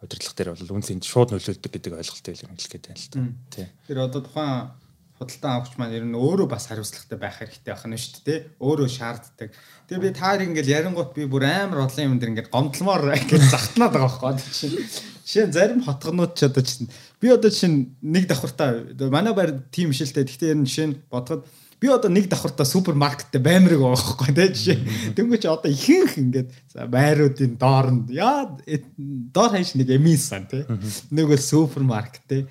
[0.00, 3.20] удирдлага дээр бол үнс энд шууд нөлөөлдөг гэдэг ойлголттой юм хэлэх гээд байна л та.
[3.52, 3.66] Тий.
[3.84, 4.72] Тэр одоо тухайн
[5.20, 8.38] худалдан авахч маань ер нь өөрөө бас хариуцлагатай байх хэрэгтэй байх нь шүү дээ.
[8.64, 9.52] Өөрөө шаарддаг.
[9.92, 13.92] Тэгээ би таар ингээл ярингууд би бүр амар олон юм дэр ингээд гомдлмоор ингээд захтнаад
[13.92, 14.80] байгаа байхгүй.
[15.28, 16.88] Жишээ нь зарим хотгонууд ч одоо чинь
[17.20, 20.24] би одоо чинь нэг давхартаа манай байр тим шилтэй.
[20.24, 21.44] Гэхдээ ер нь жишээ нь бодоход
[21.80, 25.16] би одоо нэг давхартаа супермаркеттэй баймирэг байгаа байхгүй тий жишээ.
[25.16, 26.48] Дөнгөж одоо ихэнх ингээд
[26.88, 30.64] байруудын дооронд яа э, доор хаяш нэг эмисан тий.
[31.12, 32.42] Нөгөө супермаркет тий.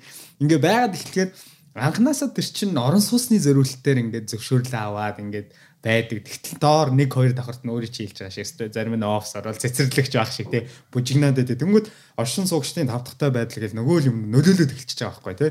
[0.42, 1.30] Ингээ байгаад эхлэхээр
[1.74, 5.48] анханасаа тэр чин орон сууцны зориулалтаар ингээд зөвшөөрлөө аваад ингээд
[5.80, 6.24] байдаг.
[6.24, 10.12] Тэгтэл доор 1 2 давхарт нь чи хэлж байгаа өстой зарим нь офс орол цэцэрлэгч
[10.12, 10.68] байх шиг тий.
[10.92, 11.56] Бужигнаад байдаг.
[11.56, 11.86] Тэнгүүд
[12.20, 15.50] оршин суугчдын тав дахьтай байдал гэж нөгөө юм нөлөөлөд эхэлчихэж байгаа байхгүй тий.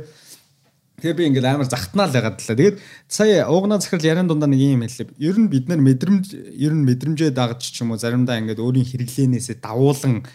[1.00, 2.60] Тэгээ би ингээл амар захтнаал ягаад лээ.
[2.60, 2.78] Тэгээд
[3.08, 5.16] сая уугнаа захирал яран дундаа нэг юм хэллээ.
[5.18, 8.86] Ер нь бид нар мэдрэмж ер нь мэдрэмжээ дагаж ч юм уу заримдаа ингээд өөрийн
[8.86, 10.28] хэрэглээнээсээ давуулан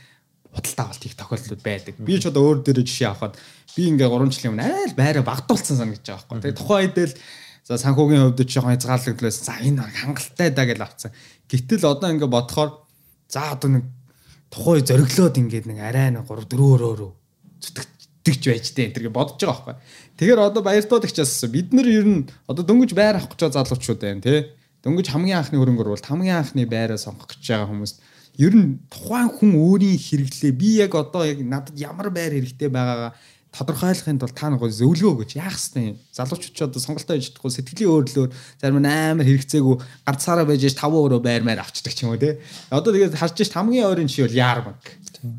[0.55, 1.95] худалдаа авалт их тохиолдлууд байдаг.
[2.01, 3.37] Би ч одоо өөр дээрээ жишээ авахад
[3.77, 6.41] би ингээ 3 жилийн өмнө айл байраа багтуулсан санагдаж байгаа байхгүй.
[6.41, 7.15] Тэгээ тухайн үед л
[7.65, 11.11] за санхүүгийн хувьд ч жоохон хязгаарлагдлаас за энэ хангалттай да гэж авцсан.
[11.49, 12.71] Гэтэл одоо ингээ бодохоор
[13.29, 13.85] за одоо нэг
[14.53, 17.13] тухай зориглоод ингээд нэг арай нэг 3 4 өрөөрөө
[17.65, 19.77] зүтгэж байж тээ энэ гэж бодож байгаа байхгүй.
[20.21, 24.53] Тэгэхээр одоо баяртуулагчаас бид нар ер нь одоо дөнгөж байр авах гэж залуучууд байна тий.
[24.85, 27.97] Дөнгөж хамгийн анхны хөрөнгө оруулалт хамгийн анхны байраа сонгох гэж байгаа хүмүүст
[28.35, 33.15] Ер нь тухайн хүн өөрийн хэрэглээ би яг одоо яг надад ямар байр хэрэгтэй байгаагаа
[33.55, 35.33] тодорхойлохын тулд та нэг зөвлөгөө өгөөч.
[35.39, 35.95] Яах вэ?
[36.11, 40.83] Залуучууд ч одоо сонголтоо хийж чадахгүй сэтгэлийн өөрлөөр зарим нь амар хэрэгцээгүй ганцаараа байж 5
[40.83, 42.43] өрөө байр маяг авчдаг ч юм уу те.
[42.75, 44.83] Одоо тэгээд харж ш хамгийн ойрын жишээ бол Яармаг.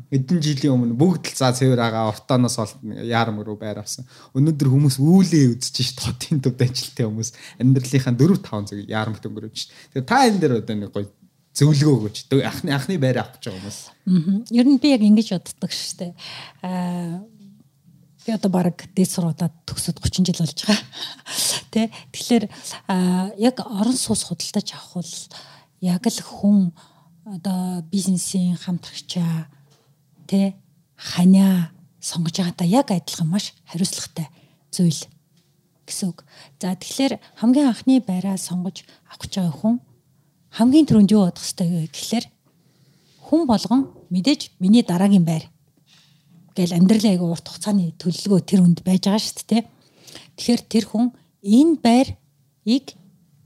[0.08, 2.72] Эдэн жилийн өмнө бүгд л за цэвэр агаа ортооноос бол
[3.04, 4.08] Яармаг руу байр авсан.
[4.32, 9.54] Өнөөдөр хүмүүс үүлээ үзэж ш тотын төв ажилттай хүмүүс амьдралынхаа 4 5 цаг Яармаг өнгөрөөж
[9.60, 9.68] ш.
[9.92, 11.06] Тэгээд та энэ дээр одоо нэг гоё
[11.56, 12.16] зөвлөгөө өгөөч.
[12.42, 13.80] Анхны анхны байр авах гэж байгаа хүмүүс.
[14.10, 14.42] Аа.
[14.52, 16.12] Ер нь би яг ингэж боддог шүү дээ.
[16.66, 17.35] Аа
[18.26, 20.82] би одоо баг дээд сургуулаад төгсөд 30 жил болж байгаа.
[21.72, 22.44] Тэ тэгэхээр
[23.38, 25.14] яг орон сууц худалдаж авах бол
[25.80, 26.74] яг л хүн
[27.22, 29.46] одоо бизнесийн хамтрагчаа
[30.26, 30.58] тэ
[30.98, 31.70] ханиа
[32.02, 34.26] сонгож байгаадаа яг адилхан маш хариуцлагатай
[34.74, 35.06] зүйл
[35.86, 36.26] гэсэн үг.
[36.58, 39.74] За тэгэхээр хамгийн анхны байраа сонгож авах гэж байгаа хүн
[40.50, 42.26] хамгийн түрүүнд юу бодох ёстой вэ гэхээр
[43.26, 45.46] хүн болгон мэдээж миний дараагийн байр
[46.56, 49.62] гэл амьдралын айгу урт хугацааны төлөлгөө тэр хүнд байж байгаа шүү дээ.
[50.40, 51.06] Тэгэхээр тэр хүн
[51.44, 52.86] энэ байрыг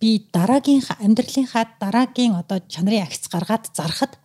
[0.01, 4.17] би дараагийн амьдралынхаа дараагийн одоо чанарын агц гаргаад зарахад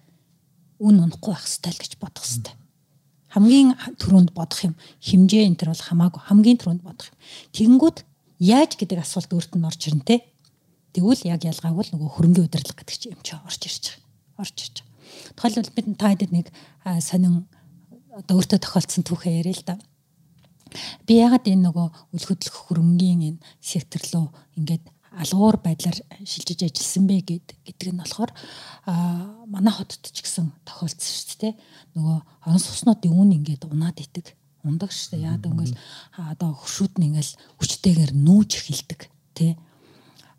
[0.79, 2.55] үн унахгүй байх ёстой л гэж бодох ёстой.
[3.35, 7.17] Хамгийн түрүүнд бодох юм хэмжээ энэ төр бол хамаагүй хамгийн түрүүнд бодох юм.
[7.51, 7.97] Тэгэнгүүт
[8.39, 10.15] яаж гэдэг асуулт өөрт нь орж ирнэ те.
[10.95, 14.39] Тэгвэл яг ялгааг бол нөгөө хөрөнгөний удирдлага гэдэг чинь юм чи орж ирж байгаа.
[14.39, 14.95] Орж ирж байгаа.
[15.35, 16.47] Тухайлбал бид та хэд нэг
[17.03, 17.47] сонин
[18.15, 19.75] одоо өөртөө тохиолдсон түүхээ яриа л да.
[21.03, 24.83] Би ягаад энэ нөгөө үл хөдлөх хөрөнгийн энэ сектор руу ингээд
[25.15, 28.31] алгуур байдлаар шилжиж ажилласан бэ гэдэг нь болохоор
[28.87, 31.53] а манай хотод ч гэсэн тохиолдсон шүү дээ.
[31.95, 35.27] Нөгөө орон сууцнуудын үн ингээд унаад итэг ундаг шүү дээ.
[35.31, 35.75] Яагаад гэвэл
[36.19, 39.01] одоо хөшүүд нь ингээд хүчтэйгээр нүүж эхэлдэг
[39.35, 39.55] тий.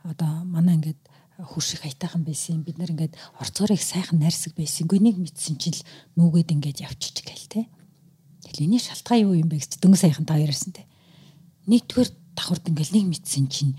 [0.04, 1.00] Одоо манай ингээд
[1.40, 5.84] хурших хаятайхан байсан бид нар ингээд орцоорыг сайхан найрсаг байсангүй нэг мэдсэн чинь л
[6.16, 7.62] нүгэд ингээд явчих гээл те.
[8.46, 10.88] Тэгэл энэ шалтгаан юу юм бэ гэж дөнгө саяхан та ярьсан те.
[11.68, 13.76] Нэгдүгээр давхард ингээд нэг мэдсэн чинь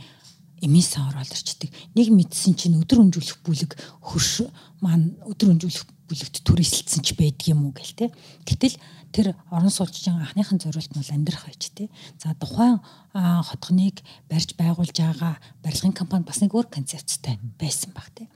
[0.61, 1.69] эмээсээ ороод ирчдэг.
[1.93, 4.49] Нэг мэдсэн чинь өдөр өнжүүлэх бүлэг хөрш
[4.81, 8.05] маань өдөр өнжүүлэх бүлэгт түрээсэлсэн ч байдаг юм уу гэл те.
[8.47, 8.77] Гэтэл
[9.18, 11.89] тэр орон сууцчин анхныхын зориулт нь бол амьдрах байж те.
[12.22, 12.78] За тухайн
[13.18, 18.30] хотгоныг барьж байгуулж байгаа барилгын компани бас нэг өөр концепцтэй байсан баг те.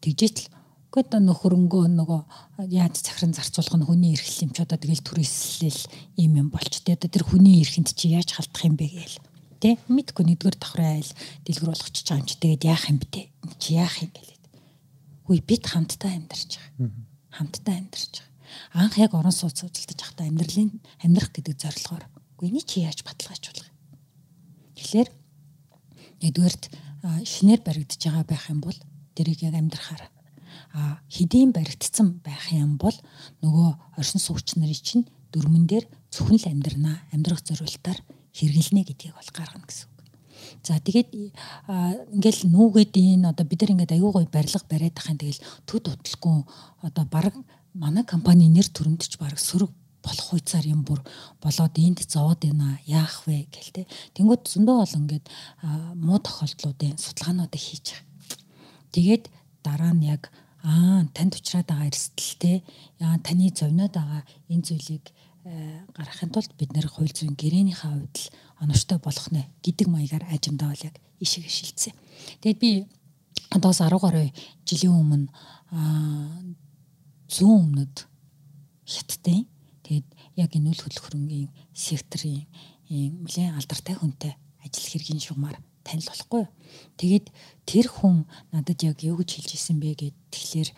[0.00, 0.52] Тэгжээч л
[0.92, 2.20] Гэхдээ нөхөрөнгөө нөгөө
[2.68, 5.80] яаж захиран зарцуулах нь хүний эрхлэл юм ч одоо тэгэл түрээслэл
[6.20, 9.16] юм юм болч тэ одоо тэр хүний эрхэнд чи яаж халтах юм бэ гээл
[9.56, 11.12] тэ мэдгүй нэгдүгээр давхрын айл
[11.48, 13.24] дэлгэр болгочих чам чи тэгээд яах юм бэ
[13.56, 14.44] чи яах юм гэлээд
[15.24, 16.92] үгүй бид хамтдаа амьдарч байгаа
[17.40, 18.31] хамтдаа амьдарч байгаа.
[18.72, 20.70] Анх яг орон сууц үзэлдэж байхдаа амьдралын
[21.04, 22.04] амьдрах гэдэг зорилгоор
[22.36, 23.70] үгүй эний чи яаж баталгаажуулах.
[24.76, 25.08] Тэгэхээр
[26.22, 26.64] нэгдүгээрт
[27.26, 28.78] шинээр баригдаж байгаа байх юм бол
[29.14, 30.02] тэрийг яг амьдрахаар
[30.72, 32.94] а хэдийн баригдсан байх юм бол
[33.42, 37.98] нөгөө оршин суугч нарын чинь дөрмөн дээр зөвхөн л амьдрнаа амьдрах зорилтоор
[38.36, 40.00] хэрэглэнэ гэдгийг бол гаргана гэсэн үг.
[40.64, 41.10] За тэгээд
[42.12, 46.44] ингээл нүүгээд энэ одоо бид нар ингээд аюу гой барилга бариад ахын тэгэл төд утлахгүй
[46.84, 47.34] одоо баг
[47.74, 51.00] манай компани нэр төрөмдөж баг сөрөг болох хуйцаар юм бүр
[51.40, 53.82] болоод энд зовоод байна яах вэ гэл те.
[54.18, 55.26] Тэнгүүд зөндөө бол ингээд
[55.96, 58.06] муу тохиолдлуудын судалгаануудыг хийж байгаа.
[58.92, 59.24] Тэгээд
[59.62, 60.28] дараа нь яг
[60.66, 62.52] аа танд учраад байгаа эрсдэл те
[62.98, 65.04] яа таны зовноод байгаа энэ зүйлийг
[65.96, 68.30] гаргахын тулд бид нэр хууль зүйн гэрээнийхээ хувьд л
[68.62, 71.94] оновчтой болох нэ гэдэг маягаар ажимдаа бол яг ишиг шилцсэн.
[72.42, 72.70] Тэгэд би
[73.50, 74.30] одоос 10 гаруй
[74.66, 75.26] жилийн өмнө
[77.32, 77.96] зүүн өмнөд
[78.84, 79.48] хятадын
[79.86, 80.06] тэгэд
[80.36, 82.44] яг энэ үл хөдлөх хөрөнгийн секторын
[82.92, 84.32] нэлээд алдартай хүнтэй
[84.64, 86.44] ажил хэргийн шугамар танил болохгүй.
[87.00, 87.26] Тэгээд
[87.66, 90.70] тэр хүн надад яг юу гэж хэлж ирсэн бэ гэд тэгэхээр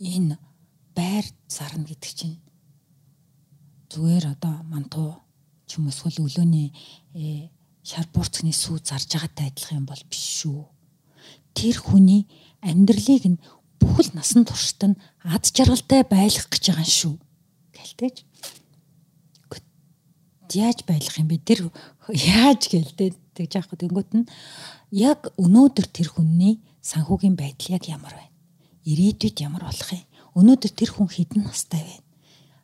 [0.00, 0.34] энэ
[0.96, 2.36] байр зарна гэдэг чинь
[3.92, 5.20] зүгээр одоо мантуу
[5.68, 6.72] ч юм эсвэл өлөөний
[7.14, 7.48] э,
[7.84, 10.66] шар буурцны сүү зарж байгаатай адилхан юм бол биш шүү.
[11.54, 12.26] Тэр хүний
[12.60, 13.42] амьдралыг нь
[13.82, 17.14] бүхэл насан туршид нь ад жаргалтай байлгах гэж байгаа шүү.
[17.74, 18.16] Гэлтэйч.
[20.52, 21.40] Яаж байлгах юм бэ?
[21.42, 21.60] Тэр
[22.08, 23.82] яаж гэлтэй тэгж яах вэ?
[23.82, 24.28] Тэнгүүт нь
[24.92, 28.36] яг өнөөдөр тэр хүний санхүүгийн байдал яг ямар байна?
[28.84, 30.04] Ирээдүйд ямар болох юм?
[30.36, 32.04] Өнөөдөр тэр хүн хэдэн настай байна?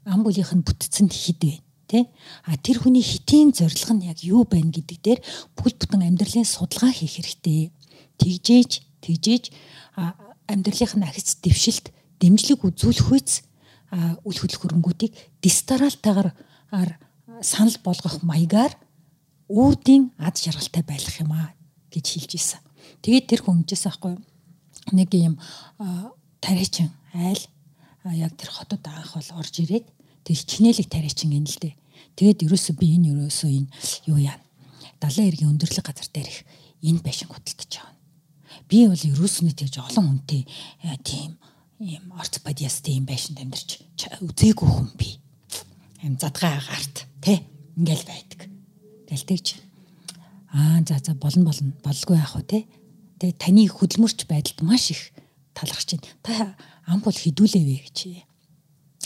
[0.09, 1.55] ам бүлийнх нь бүтцэнд хэд вэ?
[1.89, 2.09] Тэ?
[2.49, 5.21] А тэр хүний хитийн зорилго нь яг юу байна гэдэг дээр
[5.57, 7.73] бүхэл бүтэн амьдралын судалгаа хийх хэрэгтэй.
[8.16, 8.73] Тэгжээж
[9.05, 9.45] тэгжээж
[10.49, 13.45] амьдралынх нь ахиц дэвшилт дэмжлэг үзүүлэх үйс
[14.25, 15.13] үл хөдлөх хөрөнгүүдийг
[15.45, 16.33] дистаралтайгаар
[17.41, 18.73] санал болгох маягаар
[19.49, 21.53] үүдийн ад жаргалтай байх юм а
[21.93, 22.61] гэж хэлж ийсэн.
[23.01, 24.17] Тэгээд тэр хүн хэмжээс аахгүй
[24.93, 25.41] нэг юм
[26.41, 27.41] тариачин айл
[28.13, 29.87] яг тэр хотод анх бол орж ирээд
[30.25, 31.75] тэг хичнээлэг тариачин гин л дээ.
[32.17, 33.69] Тэгээд ерөөсөө би энэ ерөөсөө энэ
[34.13, 34.37] юу яа.
[35.01, 36.41] Далайн эргийн өндөрлөг газар дээр их
[36.85, 37.98] энэ байшин хөдөлтөж байгаа.
[38.67, 40.43] Би бол ерөөснөө тэгж олон хүнтэй
[41.07, 41.39] тийм
[41.79, 43.79] ийм ортопедиас тийм байшинд амьдарч
[44.19, 45.23] үзээгүй хүн би.
[46.03, 47.39] Им задгаа гарт тий
[47.79, 48.41] ингээл байдаг.
[49.07, 49.47] Тэгэл тэгж
[50.51, 52.63] аа за за болно болно болгүй яах вэ тий.
[53.23, 55.15] Тэгээ таны хөдөлмөрч байдалд маш их
[55.55, 56.11] талархаж байна.
[56.23, 56.35] Та
[56.91, 57.99] ампул хідүүлээвэ гэж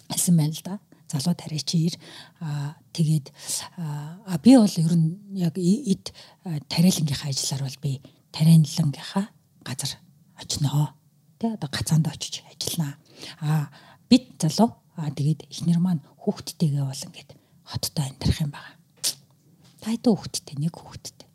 [0.08, 0.80] хэлсэн байна л да.
[1.12, 2.00] Залуу тариачир
[2.40, 3.28] аа тэгээд
[3.76, 6.08] аа би бол ер нь яг эд
[6.72, 8.00] тариалангийнхаа ажиллаар бол би
[8.32, 9.28] тариалангийнхаа
[9.62, 9.98] газар
[10.36, 10.94] очноо.
[11.38, 12.94] Тэ одоо гацаанд очиж ажилланаа.
[13.40, 13.64] Аа
[14.10, 17.30] бид залуу аа тэгээд эхнэр маань хүүхдтэйгээ бол ингээд
[17.64, 18.76] хоттой амьдрах юм байна.
[19.82, 21.28] Тайдуу хүүхдтэй нэг хүүхдтэй.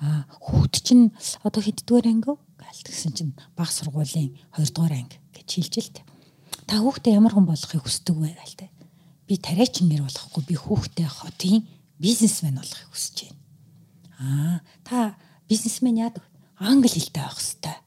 [0.00, 1.12] Аа хүүхд чинь
[1.42, 6.02] одоо хэддүгээр анги гаалт гэсэн чинь баг сургуулийн 2 дугаар анги гэж хэлж л тэ.
[6.66, 8.72] Та хүүхдээ ямар хүн болохыг хүсдэг вэ гаал тэ.
[9.26, 11.66] Би тариачин нэр болохгүй би хүүхдээ хотын
[11.98, 13.40] бизнесмен болохыг хүсэж байна.
[14.18, 14.56] Аа
[14.86, 14.98] та
[15.50, 16.24] бизнесмен яадаг?
[16.58, 17.78] Англи хэлтэй байх хэвээр.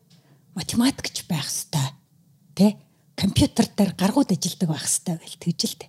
[0.55, 1.93] Математикч байх хэвээр.
[2.55, 2.67] Тэ?
[3.15, 5.87] Компьютер дээр гаргууд ажилдаг байх хэвээр гэл тэгж л тэ.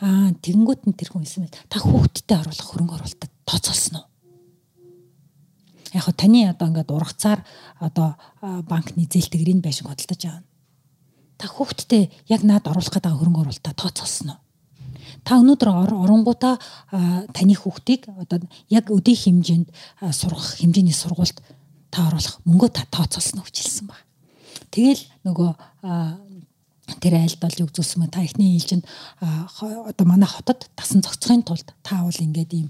[0.00, 4.08] Аа тэгэнгүүт нь тэр хүн хэлсэн мэт та хүүхдтэй оруулах хөрөнгө оруулалтад тооцоолсон уу?
[5.92, 7.44] Яг хөө таны одоо ингээд ургацаар
[7.84, 10.44] одоо банкны зээлтгэр энэ байшин хөдөлтөж байгаа.
[11.36, 14.40] Та хүүхдтэй яг наад оруулах гэдэг хөрөнгө оруулалтаа тооцоолсон уу?
[15.20, 16.56] Та өнөөдөр оронгуудаа
[17.36, 18.40] таны хүүхдийг одоо
[18.72, 19.68] яг өдий хэмжээнд
[20.16, 21.36] сургах хэмжээний сургуульд
[21.90, 24.00] та оруулах мөнгөө та тооцоолсон хэлсэн баг.
[24.70, 25.50] Тэгэл нөгөө
[26.98, 28.86] тэр айлдал юу зүйлсэн мэ та ихний ээлжинд
[29.20, 32.68] одоо манай хотод тасан зохицохын тулд та бол ингээд ийм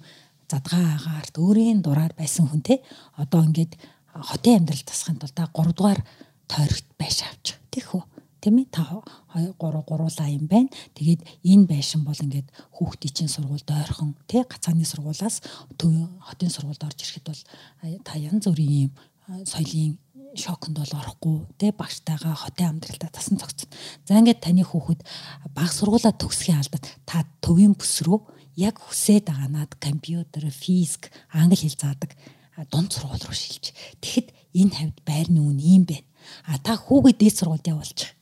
[0.51, 2.81] задгаа агаарт өөрийн дураар байсан хүн те
[3.17, 3.77] одоо ингээд
[4.13, 6.01] хотын амьдрал тасахын тулд та 3 дугаар
[6.49, 8.05] тойрогт байш авч тийх үү
[8.41, 8.83] тийм ээ та
[9.37, 10.73] 2 3 гуруулаа юм байна.
[10.97, 15.45] Тэгээд энэ байшин бол ингээд хүүхдийн чинь сургуульд ойрхон тий гацааны сургуулаас
[15.77, 17.43] хотын сургуульд орж ирэхэд бол
[18.05, 18.93] та янз бүрийн юм
[19.47, 19.99] соёлын
[20.35, 23.71] шоконд бол орохгүй тий багштайгаа хотын амьдралдаа тасан цогцсон.
[24.07, 25.03] За ингээд таны хүүхэд
[25.55, 28.21] баг сургуулаа төгсөхийн алдад та төвийн бүс рүү
[28.57, 32.15] яг хүсээд байгаа над компьютер, физик, англи хэл заадаг
[32.71, 33.75] дунд сургууль руу шилж.
[33.99, 36.07] Тэгэхэд энэ хавьд байрны үн ийм байна.
[36.47, 38.15] А та хүүгээ дээд сургуульд явуулчих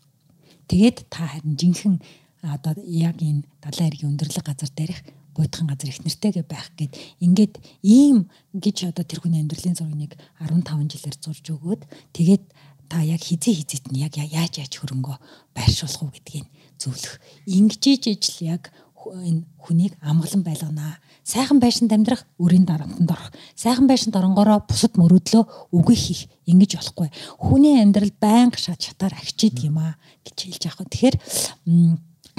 [0.69, 1.99] Тэгээд та харин жинхэнэ
[2.45, 5.01] одоо яг энэ далайн эргийн өндөрлөг газар дээрх
[5.39, 7.55] буйдхан газар их нэртэйгээ байх гээд ингээд
[7.87, 11.83] ийм гэж одоо тэр хүний амьдралын зургийг 15 жилээр зурж өгөөд
[12.19, 12.45] тэгээд
[12.91, 15.17] та яг хизээ хизэт нь яг яаж яаж хөрөнгөө
[15.55, 16.47] байршуулах уу гэдгийг
[16.81, 17.21] зөвлөх.
[17.47, 18.73] Ингэж ижил яг
[19.07, 20.99] энэ хүнийг амгалан байлганаа.
[21.25, 23.33] Сайхан байшинд амьдрах, өрийн дарамтанд орох.
[23.55, 26.23] Сайхан байшинд оронгороо бусад мөрөдлөө үгүй хийх.
[26.49, 27.09] Ингэж болохгүй.
[27.37, 30.89] Хүний амьдрал байнга шат шатаар агчид юм аа гэж хэлж байгаа.
[30.89, 31.17] Тэгэхээр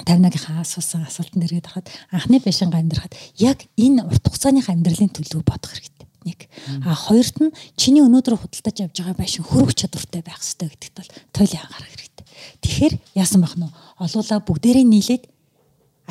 [0.06, 5.72] тарнагийнхаа асуусан асуултанд ирээд харахад анхны байшингаа амьдрахад яг энэ урт хугацааныхаа амьдралын төлөв бодох
[5.74, 6.40] хэрэгтэй нэг.
[6.86, 11.10] А хоёрт нь чиний өнөөдөр худалдаж авж байгаа байшин хөрөг чадвартай байх хэрэгтэй гэдэгт бол
[11.32, 12.26] туйлын анхаарах хэрэгтэй.
[12.64, 13.68] Тэгэхээр яасан бах нь
[14.00, 15.24] олуулаа бүгдээрээ нийлээд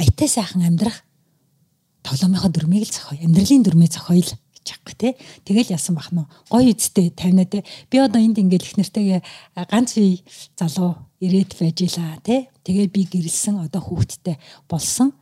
[0.01, 1.05] аятай сайхан амьдрах
[2.03, 3.20] тоглоомынхоо дүрмийг л зохио.
[3.20, 5.09] Амьдралын дүрмээ зохиоё л гэж аахгүй те.
[5.45, 7.64] Тэгэл ясан бах нь гоё үсттэй тавина те.
[7.91, 9.20] Би одоо энд ингээл их нэртэйгээ
[9.68, 10.22] ганц бие
[10.57, 12.48] залуу ирээд байж илаа те.
[12.64, 14.36] Тэгээд би гэрэлсэн одоо хүүхэдтэй
[14.70, 15.12] болсон.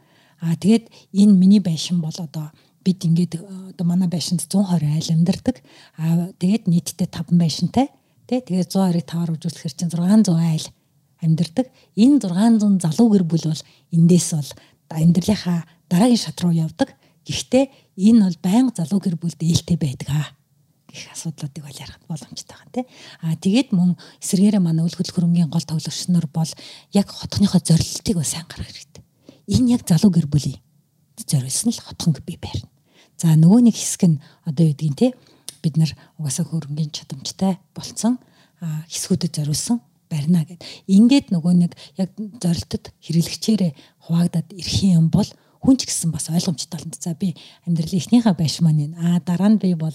[0.40, 2.52] Аа тэгээд энэ миний байшин бол одоо
[2.84, 3.40] бид ингээд
[3.72, 5.56] одоо манай байшинд 120 айл амьдардаг.
[5.96, 7.88] Аа тэгээд нийтдээ 5 байшинтай.
[8.28, 10.66] Тэ тэгээд 120-ыг 5-аар үзүүлэхээр чинь 600 айл
[11.24, 11.66] амьдардаг.
[11.96, 13.62] Энэ 600 залуу гэр бүл бол
[13.94, 14.50] эндээс бол
[14.92, 16.92] амьдралынхаа дараагийн шат руу явдаг.
[17.24, 17.64] Гэхдээ
[17.96, 20.28] энэ бол байнга залуу гэр бүлд ээлтэй байдаг аа
[20.96, 22.86] гэх асуудлуудыг бол ярих боломжтой байгаа тийм.
[23.20, 26.52] Аа тэгээд мөн эсэргээрээ манай үл хөдлөх хөрөнгийн гол тоглогч нар бол
[26.96, 29.04] яг хотхныхоо зорилтыг бас сайн гаргах хэрэгтэй.
[29.52, 30.58] Энэ яг залуу гэр бүлийн
[31.20, 32.68] зориулсан л хотхон би байрна.
[33.16, 35.06] За нөгөө нэг хэсэг нь одоо юу гэдгийг те
[35.64, 38.20] бид нар угаасаа хөрөнгийн чадамжтай болцсон
[38.60, 39.80] хэсгүүдэд зориулсан
[40.10, 40.62] барина гэд.
[40.86, 43.72] Ингээд нөгөө нэг яг зорилтод хэрэглэгчээрээ
[44.06, 45.26] хуваагдаад ирэх юм бол
[45.60, 46.94] хүн ч гэсэн бас ойлгомжтой болно.
[46.94, 47.34] За би
[47.66, 49.94] амьдралын эхнийхээ байш маань аа дараа нь би бол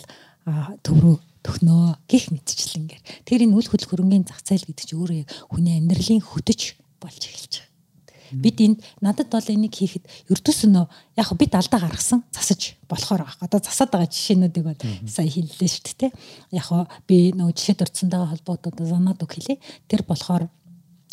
[0.85, 3.01] төв рүү төхнөө гих мэдчлэнгээр.
[3.25, 7.53] Тэр энэ үл хөдлөх хөрөнгөний зах зээл гэдэг чинь өөрөө хүний амьдралын хөтөч болж эхэлж
[7.65, 7.69] байгаа.
[8.31, 10.85] Бид энд надад бол энийг хийхэд ердөөсөө
[11.17, 13.43] яг бид алдаа гаргасан засаж болохоор байгаа.
[13.43, 14.79] Одоо засаад байгаа жишээнүүдийг бол
[15.09, 16.11] сая хэллээ шүү дээ.
[16.55, 16.69] Яг
[17.09, 19.57] би нөгөө жишээ дурдсантайгаа холбоотой занаад үг хэлээ.
[19.89, 20.47] Тэр болохоор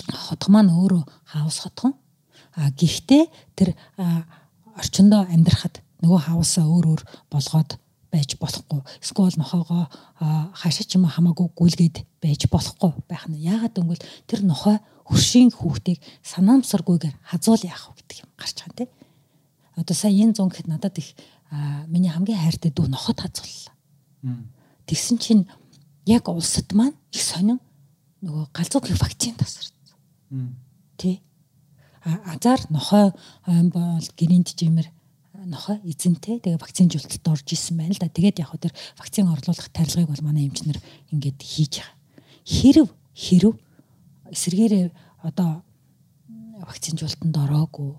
[0.07, 1.03] хотго маань өөрөө
[1.34, 1.97] хаус хотгон.
[2.55, 3.24] А гэхдээ
[3.59, 3.74] тэр
[4.78, 7.03] орчиндөө амьдрахад нөгөө хаусаа өөр өөр
[7.34, 7.80] болгоод
[8.13, 8.81] байж болохгүй.
[9.05, 9.89] Эсвэл нохоогоо
[10.19, 13.37] хаашаа ч юм хамаагүй гүйлгээд байж болохгүй байх нь.
[13.37, 18.91] Яагаад гэвэл тэр нохой хөршийн хүүхдийг санаамсаргүйгээр хазуул яах вэ гэдэг юм гарч байгаа тийм.
[19.77, 21.13] Одоо сая энэ зун гэхэд надад их
[21.89, 23.77] миний хамгийн хайртай дүү нохот хазууллаа.
[24.89, 25.45] Тэгсэн чинь
[26.05, 27.61] яг улсад маань их сонин
[28.25, 29.77] нөгөө галзуугийн вакцин тасарсан.
[30.97, 31.21] Тэ.
[32.05, 33.13] Азар нохой
[33.47, 34.89] бол гэрийн жимэр
[35.47, 38.11] нохой эзэнтэй тэгээ вакцинжуулалт орж исэн байна л да.
[38.11, 40.78] Тэгээд яг хөө тэр вакцин орлуулах тарилгыг бол манай эмчнэр
[41.14, 41.95] ингээд хийж байгаа.
[42.43, 43.55] Хэрв хэрв
[44.34, 44.91] эсэргээрээ
[45.22, 45.62] одоо
[46.66, 47.95] вакцинжуулалтанд ороогүй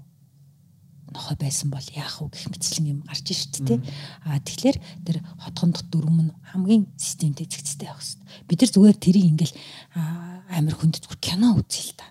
[1.15, 3.81] нохой байсан бол яах вэ гэх мэтчлэн юм гарч шít те.
[4.27, 4.77] А тэгэхээр
[5.07, 8.45] тэр хотхон дот дөрөм нь хамгийн системтэй зэгцтэй байх хэвээр.
[8.45, 9.55] Бид нар зүгээр тэрийг ингээл
[9.95, 12.07] амар хүнд кино үзье л да.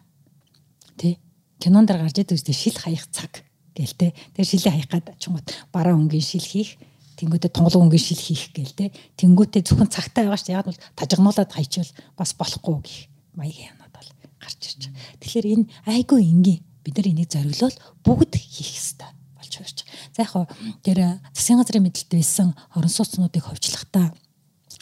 [0.98, 1.20] Тэ.
[1.62, 3.47] Кинон дээр гарч идэг үстэй шил хаях цаг
[3.86, 4.14] те.
[4.34, 6.74] Тэр шилээ хаях гад чунгууд бараа өнгийн шил хийх
[7.18, 8.86] тэнгүүтээ тунгалаг өнгийн шил хийх гээл те.
[9.18, 10.54] Тэнгүүтээ зөвхөн цагтаа байгаа шүү.
[10.54, 12.98] Яг бол тажигнуулаад хайчвал бас болохгүй гэх
[13.38, 14.10] маягийн юмнууд бол
[14.42, 15.18] гарч ирж байгаа.
[15.22, 17.76] Тэгэхээр энэ айгүй энгийн бид нар энийг зориглол
[18.06, 19.82] бүгд хийх ёстой болж байна.
[20.14, 20.46] За яг хоо
[20.82, 20.98] тэр
[21.34, 24.14] засгийн газрын мэдлэлд байсан орон сууцнуудыг ховчлахдаа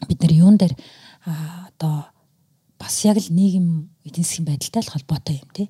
[0.08, 0.74] бид нар юун дээр
[1.24, 2.12] одоо
[2.78, 5.68] бас яг л нийгэм эдийн засгийн байдалтай л холбоотой юм тий.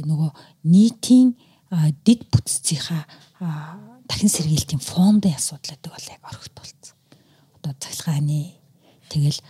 [0.00, 0.30] Нөгөө
[0.64, 1.36] нийтийн
[2.04, 3.04] дид бүтцийнхаа
[4.08, 6.96] дахин сэргийлтийн фондын асуудал гэдэг бол яг орхит болсон.
[7.60, 8.54] Одоо цахилгааны
[9.10, 9.40] тэгэл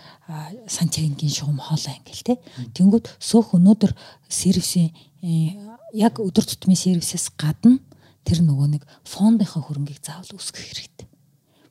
[0.67, 2.35] сантигийн шугам хоолой ингээл те.
[2.75, 3.93] Тэнгүүд сөөх өнөөдөр
[4.29, 4.91] сервисийн
[5.23, 5.55] э,
[5.95, 7.79] яг өдөр тутмын сервисээс гадна
[8.27, 11.09] тэр нөгөө нэг фондынхаа хөрөнгийг заавал үүсгэх хэрэгтэй.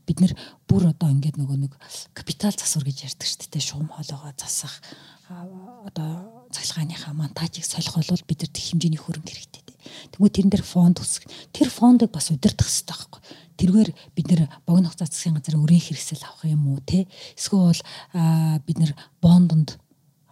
[0.05, 0.33] Бид нэр
[0.69, 1.73] бүр одоо ингээд нөгөө нэг
[2.13, 3.61] капитал засвар гэж ярьдаг шүү дээ.
[3.61, 4.79] Шугам хоолойгоо засах
[5.89, 9.64] одоо цахилгааныхаа монтажийг солих бол бид нар тэг хэмжээний хөрөнгө хэрэгтэй
[10.11, 11.25] Тэгвэл тэрэн дээр фонд үсэх.
[11.55, 13.21] Тэр фондыг бас удирдах хэрэгтэй байхгүй.
[13.55, 17.07] Тэргээр бид нэр богино хугацаа засгийн газрын өрийн хэрэгсэл авах юм уу те?
[17.39, 17.81] Эсвэл
[18.67, 18.91] бид нэр
[19.23, 19.79] бондонд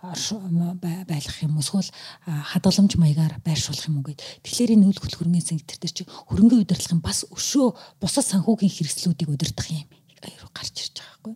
[0.04, 1.88] байлгах юм эсвэл
[2.26, 4.20] хадгаламж маягаар байршуулах юм уу гэд.
[4.43, 9.32] Тэгэхээр энэ үйл хөдлөхөрний зэн тэр дээр чи хөрөнгө удирдлагын бас өшөө бусад санхүүгийн хэрэгслүүдийг
[9.32, 9.88] удирдах юм
[10.54, 11.36] гарч ирж байгаа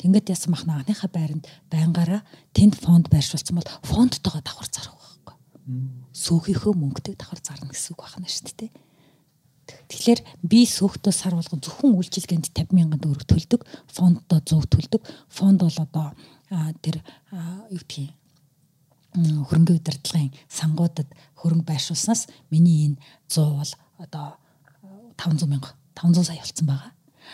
[0.00, 2.20] Тэнгүүд ясан махна анхныхаа байранд байнгаараа
[2.52, 5.05] тэнд фонд байршуулсан бол фондтойгоо давхар зарах
[5.66, 8.70] сөөхийнхөө мөнгөтэй давхар зарна гэсэн үг байна шүү дээ.
[9.66, 15.02] Тэгэхээр би сөөхтөө сар болгон зөвхөн үйлчилгээнд 50 мянган төгрөг төлдөг, фонддоо 100 төлдөг.
[15.26, 16.14] Фонд бол одоо
[16.86, 17.02] тэр
[17.74, 18.14] юу гэдгийг
[19.16, 21.10] хөрөнгө удирдлагын сангуудад
[21.40, 24.26] хөрөнгө байршуулснаас миний энэ 100 бол одоо
[25.18, 26.92] 500 мянга 500 сая болцсон байгаа.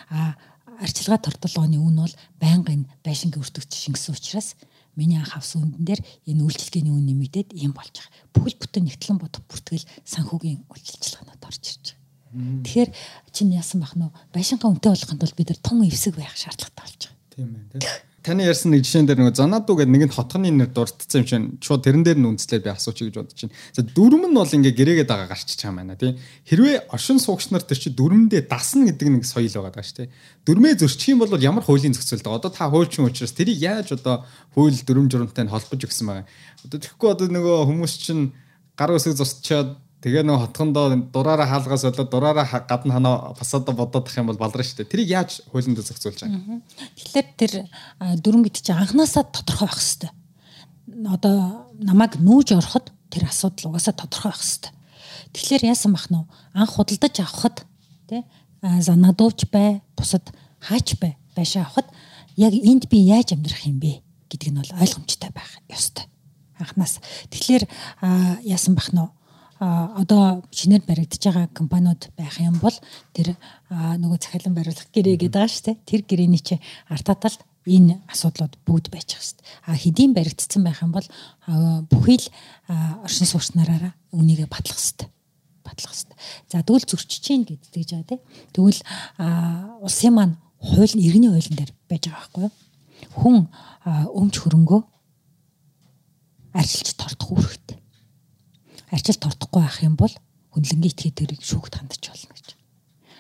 [0.08, 0.36] А
[0.80, 4.54] арчилгаа тортолооны үн бол байнгын байшингийн өртөгч шингэсэн учраас
[4.96, 8.12] миний анх авсан үндэн дээр энэ үйлчлэгээний үн нэмэгдээд ийм болж байгаа.
[8.36, 12.64] Бүхэл бүтэн нэгтлэн бодох бүртгэл санхүүгийн үйлчилжлагнууд орж ирж байгаа.
[12.64, 12.90] Тэгэхээр
[13.32, 17.00] чинь яасан бах нь байшингаа үнэтэй болгохын тулд бид нар том эвсэг байх шаардлагатай болж
[17.08, 17.16] байгаа.
[17.32, 21.26] Тийм ээ таны ярьсан нэг жишээн дээр нөгөө Занадуу гэдэг нэгэн хотхны нэр дурдсан юм
[21.26, 23.56] чинь шууд тэрэн дээр нь үндэслээд би асуучих гэж бодож байна.
[23.74, 26.14] За дүрм нь бол ингээ гэрээгээд байгаа гарчиж байгаа байна тий.
[26.46, 30.08] Хэрвээ оршин суугч нар тэр чи дүрмдээ дасна гэдэг нэг соёл байгаа даа шүү тий.
[30.46, 34.22] Дүрмээ зөрчих юм бол ямар хуулийн зохицуулт одоо та хуульчин учраас тэрийг яаж одоо
[34.54, 36.26] хууль дүрм журамтай нь холбож өгсөн байгаа.
[36.62, 38.30] Одоо тэгэхгүй одоо нөгөө хүмүүс чинь
[38.78, 44.26] гар үсэг зусчаад Тэгээ нөө хотхондоо дураараа хаалгаас болоод дураараа гадна ханаа фасада бодоодох юм
[44.26, 44.90] бол баларна шүү дээ.
[44.90, 46.58] Тэрийг яаж хуулинд зохицуулж байгаа?
[46.98, 47.52] Тэгэхээр тэр
[48.18, 50.10] дүрм гэдэг чинь анханасаа тодорхой байх хэвээр.
[51.06, 54.74] Одоо намайг нүүж ороход тэр асуудал угаасаа тодорхой байх хэвээр.
[55.38, 56.18] Тэгэхээр яасан бах нь
[56.50, 57.62] анх худалдаж авахд
[58.10, 58.26] тий
[58.58, 61.94] занадууч бай, бусад хаач бай байшаа авахд
[62.34, 64.02] яг энд би яаж амьдрах юм бэ
[64.34, 66.10] гэдэг нь бол ойлгомжтой байх ёстой.
[66.58, 66.98] Анханаас.
[67.30, 67.70] Тэгэхээр
[68.42, 68.98] яасан бах нь
[69.62, 72.74] одоо шинээр баригдаж байгаа компаниуд байх юм бол
[73.14, 73.38] тэр
[73.70, 75.76] нөгөө захиалан бариулах гэрээ гэдэг байгаа шүү дээ.
[75.86, 76.58] Тэр гэрээний чи
[76.90, 79.46] арт таталд энэ асуудлууд бүгд байгаа шүү дээ.
[79.70, 81.06] А хэдийн баригдсан байх юм бол
[81.86, 82.26] бүхий л
[83.06, 85.08] оршин суугчнараараа үнийг батлах хэрэгтэй
[85.62, 86.18] батлах хэрэгтэй.
[86.50, 88.18] За тэгвэл зөрчиж чинь гэдгийг жаа тий.
[88.50, 88.82] Тэгвэл
[89.78, 92.54] улсын маань хууль иргэний хуулийн дээр байж байгаа байхгүй юу?
[93.14, 93.36] Хүн
[94.10, 94.80] өмч хөрөнгөө
[96.50, 97.81] арчилж тортох үүрэгтэй
[98.92, 100.12] арчил тортохгүй байх юм бол
[100.52, 102.46] хүнлэнгийн этгээд тэрийг шүүхт хандаж болно гэж.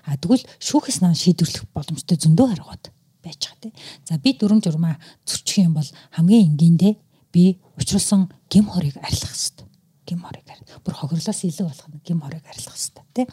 [0.04, 2.84] А тэгвэл шүүхээс наан шийдвэрлэх боломжтой зөндөө харгууд
[3.24, 3.74] байж байгаа тийм.
[4.04, 6.94] За би дүрм журмаа зөрчих юм бол хамгийн энгийндээ
[7.32, 9.66] би учруулсан гим хорыг арилгах хэрэгтэй.
[10.04, 10.68] Гим хорыг арил.
[10.84, 13.28] Бүр хохирлоос илүү болох нь гим хорыг арилгах хэрэгтэй тийм.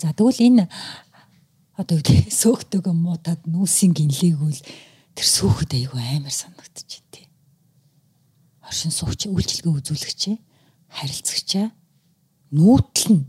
[0.00, 0.64] За тэгвэл энэ
[1.76, 4.60] одоо үгүй сөөхтөг муудад нүүсийн гинлээгүүл
[5.18, 7.28] тэр сөөхөд айгүй амар санагдчих тийм.
[8.62, 10.36] Оршин суугч үйлчлэгээ үзүүлэгчээ
[10.94, 11.66] харилцагчаа
[12.54, 13.24] нүүтэл нь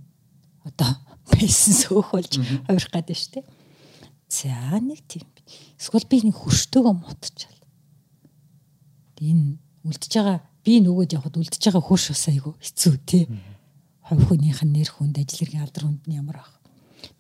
[0.70, 0.92] одоо
[1.34, 3.46] байсан сөөх болж хувирах гэдэг шүү дээ.
[4.30, 5.26] За нэг тийм
[5.78, 7.62] Эсвэл би нэг хөрштөөгөө мутчихал.
[9.22, 13.24] Энэ үлдэж байгаа би нөгөөд явхад үлдэж байгаа хөрш бас айгу хэцүү тий.
[14.02, 16.58] Хов хүнийх нь нэр хүнд ажил хэргийн алдар хүнд нь ямар ах.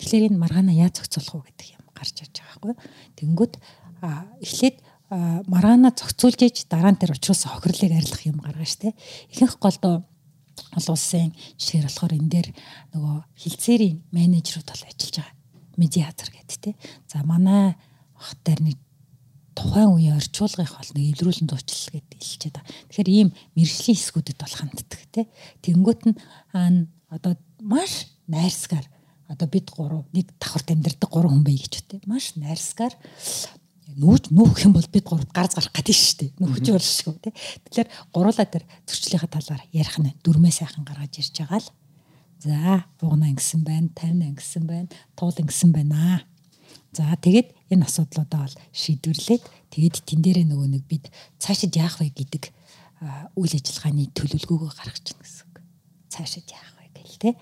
[0.02, 2.76] Тэгэхээр энэ маргаана яаж зохицуулах вэ гэдэг юм гарч ирж байгаа байхгүй.
[3.22, 3.54] Тэнгүүд
[4.42, 4.78] эхлээд
[5.46, 8.98] маргаана зохицуулж иж дараа нь тэр учраас хохирлыг арилгах юм гаргана штэ.
[9.30, 10.02] Ихэнх голдоо
[10.76, 12.50] олон улсын жишээр болохоор энэ дээр
[12.96, 15.36] нөгөө хилцээрийн менежерүүд бол ажиллаж байгаа.
[15.76, 16.72] Медиатор гэдэг те.
[17.12, 17.76] За манай
[18.16, 18.78] хат дээр нэг
[19.56, 22.72] тухайн үеийн орчуулгын хол нэг илрүүлэн дуучлал гэдэг хэлчихэд байгаа.
[22.92, 25.22] Тэгэхээр ийм мэрэгжлийн хэсгүүдэд бол ханддаг те.
[25.64, 26.16] Тэнгүүт нь
[27.12, 27.34] одоо
[27.64, 28.86] маш найрсгаар
[29.32, 32.00] одоо бид гурав нэг давхарт амьдардаг гурван хүн бай гэж үтэй.
[32.06, 32.94] Маш найрсгаар
[33.96, 36.32] нүүж нүүх юм бол бид гурав гарц гарах гэдэг шүү дээ.
[36.44, 37.34] Нүүхж бол шүү тий.
[37.72, 41.70] Тэгэхээр гуруулаа тэр зөрчлийнхаа талаар ярих нь дүрмээ сайхан гаргаж ирж байгаа л.
[42.44, 46.28] За, бугна ингэсэн байна, тавина ингэсэн байна, туул ингэсэн байна.
[46.92, 51.08] За, тэгээд энэ асуудлуудаа бол шийдвэрлээд тэгээд тэн дээрээ нөгөө нэг бид
[51.40, 52.52] цаашид яах вэ гэдэг
[53.36, 55.58] үйл ажиллагааны төлөвлөгөөгөө гаргаж чинь гэсэн үг.
[56.12, 57.34] Цаашид яах вэ гэл тий.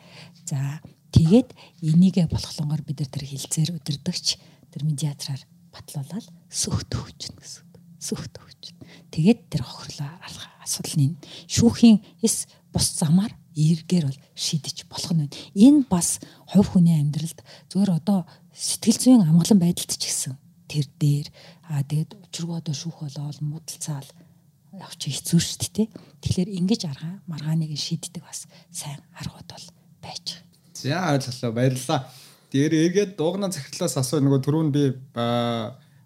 [0.46, 0.82] За,
[1.14, 1.50] тэгээд
[1.82, 4.28] энийгээ болохлонгоор бид нар тэр хилцээр өдөрдөгч
[4.74, 5.42] тэр медиатраар
[5.74, 7.66] батлуулаад сөхт хөвчнө гэсэн.
[7.98, 8.86] Сөхт хөвчнө.
[9.10, 11.18] Тэгээд тэр хохирлоо алах асуудал нь
[11.50, 15.30] шүүхийн эс бус замаар эргээр бол шийдэж болох нь.
[15.54, 20.38] Энэ бас хувь хүний амьдралд зөвөр одоо сэтгэл зүйн амгалан байдалд ч гэсэн
[20.70, 21.28] тэр дээр
[21.70, 24.10] аа тэгээд учиргоо одоо шүүх болоод муудалцаал
[24.74, 25.88] явчих хэцүү шүү дээ.
[26.22, 29.68] Тэгэхээр ингэж арга маргааныг шийддэг бас сайн аргууд бол
[30.02, 30.42] байж.
[30.74, 32.02] За ойлголоо баярлалаа.
[32.54, 34.84] Тэр эргээд дуугна захирлаас асуу нөгөө түрүүн би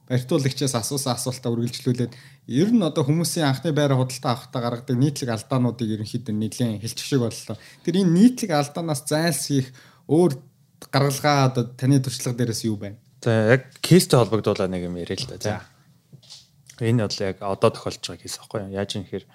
[0.08, 2.16] барьтуулагчаас асуусан асуултаа үргэлжлүүлээд
[2.56, 7.20] ер нь одоо хүмүүсийн анхны байраа худалдаа авахтаа гаргадаг нийтлэг алдаануудыг ерөнхийдөө нэлийн хэлчих шиг
[7.20, 7.60] боллоо.
[7.84, 9.76] Тэр энэ нийтлэг алдаанаас зайлсхийх
[10.08, 10.40] өөр
[10.88, 12.96] гаргалгаа одоо таны туршлага дээрээс юу байна?
[13.20, 15.36] За яг кейстэй холбогдуулаад нэг юм яриа л да.
[15.44, 15.60] За.
[16.80, 18.72] Энэ бол яг одоо тохиолдож байгаа кейс аахгүй юу?
[18.72, 19.28] Яаж юм хэрэг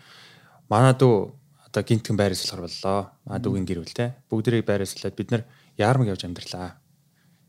[0.72, 1.28] манай дүү
[1.68, 3.12] одоо гинтгэн байр суурьлахар боллоо.
[3.28, 4.16] Манай дүүгийн гэр бүл те.
[4.32, 5.44] Бүгдэрийг байр суурьлаад бид нар
[5.76, 6.80] яармаг явж амьдралаа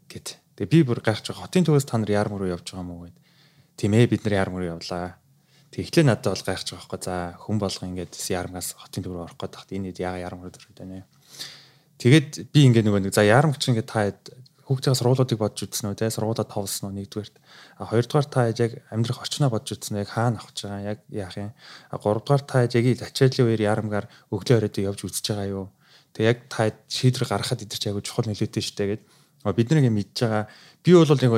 [0.09, 0.27] гэд.
[0.57, 1.45] Тэгээ би бүр гайхаж байгаа.
[1.47, 3.17] Хотын төвөөс та нар яарм руу явж байгаа мó гэд.
[3.77, 5.17] Тийм ээ бид нар яарм руу явлаа.
[5.73, 7.01] Тэг эхлээ надад бол гайхаж байгаа байхгүй.
[7.03, 10.53] За хүн болго ингээд яармгаас хотын төв рүү орох гээд тахт энэ яга яарм руу
[10.53, 11.05] төрөд байна.
[11.97, 14.11] Тэгээд би ингээд нөгөө нэг за чинь ингээд та
[14.63, 17.35] хүүхдийн сургуулиудыг бодж үзсэн үү те сургуулаа товлсон уу нэгдүгээрт
[17.79, 21.51] а хоёрдугаар та яг амьдрах орчноо бодж үзсэн яг хаана авах байгаа яг яах юм
[21.91, 25.67] а гуравдугаар та яг ачааллын үеэр ярамгаар өглөө оройд явж үзэж байгаа юу
[26.15, 29.07] тэг яг та шийдвэр гаргахад идэр чи аягүй чухал нөлөөтэй штэ гэдэг
[29.51, 30.47] бид нэг юм мэдж байгаа.
[30.83, 31.33] Би бол нэг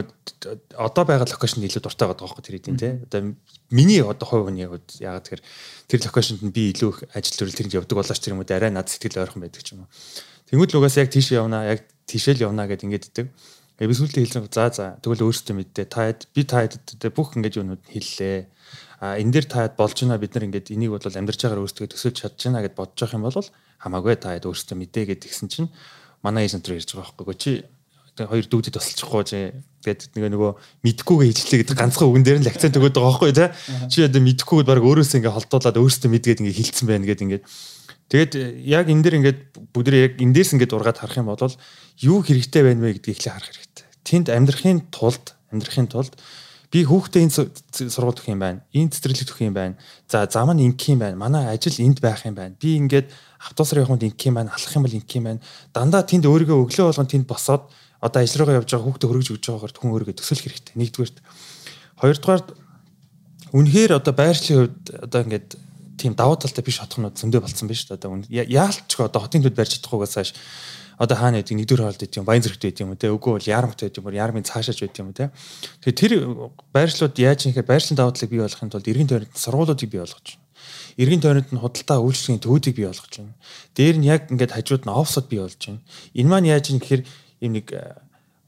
[0.78, 2.94] одоо байгаа локейшнд илүү дуртай байгаа байхгүй тэр хэдийн тий.
[3.02, 3.34] Одоо
[3.74, 5.44] миний одоо хувь хүний яг яагаад тэгэхээр
[5.90, 8.70] тэр локейшнд нь би илүү их ажил төрөл тэрэнд явдаг болооч тэр юм уу арай
[8.70, 9.90] над сэтгэл ойрхон байдаг ч юм уу.
[10.54, 13.28] Тэнгүүд л угаасаа яг тийш явнаа, яг тийшэл явнаа гэд ингэж идэг.
[13.82, 16.78] Би сүүлдээ хэлсэн за за тэгвэл өөрсдөө мэддээ таад би таад
[17.12, 18.48] бүх ингэж юмуд хэллээ.
[19.04, 22.18] А энэ дээр таад болж байна бид нар ингэж энийг бол амьдарч байгаа өөрсдөө төсөөлж
[22.24, 23.50] чадж байна гэд бодож явах юм бол
[23.84, 25.70] хамаагүй таад өөрсдөө мэдээ гэд гисэн чинь
[26.24, 27.52] манай эйжент рүү ярьж байгаа байхгүй чи
[28.16, 29.40] хоёр дүүдэд тусалчихгүй чи
[29.84, 30.52] тэгээд нэг нөгөө
[30.88, 33.50] мэдхгүйгээ хичлээ гэдэг ганцхан үгэн дээр нь акцент өгöd байгаа байхгүй тий
[33.92, 37.42] чи одоо мэдхгүйгээд баг өөрөөсөө ингээ холдуулаад өөрөөсөө мэдгээд ингээ хилцсэн байна гэдэг ингээ
[38.08, 38.32] тэгээд
[38.64, 39.40] яг энэ дэр ингээд
[39.76, 41.44] бүгдээ яг эндээс ингээд ургаад харах юм бол
[42.00, 46.16] юу хэрэгтэй байна вэ гэдгийг эхлээ харах хэрэгтэй тэнд амьдрахын тулд амьдрахын тулд
[46.76, 47.34] би хүүхдээ энэ
[47.88, 48.60] сургууль төх юм байна.
[48.76, 49.80] Энэ цэцэрлэг төх юм байна.
[50.12, 51.16] За зам нь ингэх юм байна.
[51.16, 52.56] Манай ажил энд байх юм байна.
[52.60, 53.08] Би ингээд
[53.40, 54.52] автобусаар явханд ингэх юм байна.
[54.52, 55.40] Алах юм бол ингэх юм байна.
[55.72, 57.72] Дандаа тэнд өөрийгөө өглөө болгон тэнд босоод
[58.06, 60.76] одоо ажил руугаа явж байгаа хүүхдээ хөргөж өгч байгаагаар хүн өөрийгөө төсөөлөх хэрэгтэй.
[60.78, 61.18] Нэгдүгээрт.
[61.98, 62.48] Хоёрдугаарт
[63.58, 65.50] үнэхээр одоо байршлын хувьд одоо ингээд
[65.98, 70.16] тийм давуу талтай биш хотхнууд зөндөө болцсон биш одоо яалтч одоо хотын төд барьж чадахгүйгээс
[70.20, 70.32] хойш
[71.00, 73.80] одоо хаана гэдэг нэгдүгээр хоолд гэдэг юм баян зэрэгтэй гэдэг юм те үгүй бол ярамт
[73.80, 75.32] гэдэг юм уу ярмын цаашааж байдаг юм те
[75.84, 76.14] тэгэхээр тэр
[76.72, 80.28] байршлууд яаж юм хэрэг байршлын давуу талыг бий болгохын тулд иргэн тойронд сургуулиудыг бий болгож
[80.36, 80.44] байна.
[80.96, 83.36] Иргэн тойронд нь худалдаа үйлчлэгийн төвүүдийг бий болгож байна.
[83.76, 85.84] Дээр нь яг ингээд хажууд нь офсод бий болж байна.
[86.16, 87.04] Энэ маань яаж юм гэхээр
[87.46, 87.94] ийм нэг э,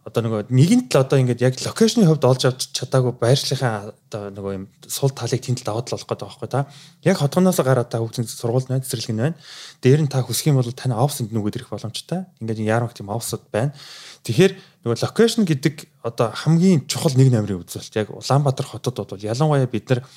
[0.07, 4.53] одоо нөгөө нэгэнт л одоо ингээд яг локейшны хувьд олж авч чадаагүй байршлийнхаа одоо нөгөө
[4.55, 6.71] юм сул талыг тэнд даваад л болох гэдэг байхгүй та.
[7.03, 9.35] Яг хотгоноос гараад та хүүхдийн сургуульд байна, цэцэрлэг нь байна.
[9.83, 12.23] Дээр нь та хүсэх юм бол тань офсэнд нүгүүд ирэх боломжтой.
[12.39, 13.75] Ингээд яармаг тийм офсод байна.
[14.23, 14.55] Тэгэхээр
[14.87, 15.75] нөгөө локейшн гэдэг
[16.07, 20.07] одоо хамгийн чухал нэг номерын үзүүлэлт яг Улаанбаатар хотод бол ялангуяа бид нар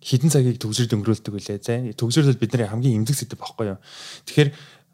[0.00, 1.58] хідэн цагийг төгсөрд өнгөрүүлдэг үлээ.
[1.60, 3.78] За төгсөрлөл бидний хамгийн эмзэг сэдв байхгүй юу.
[4.24, 4.48] Тэгэхээр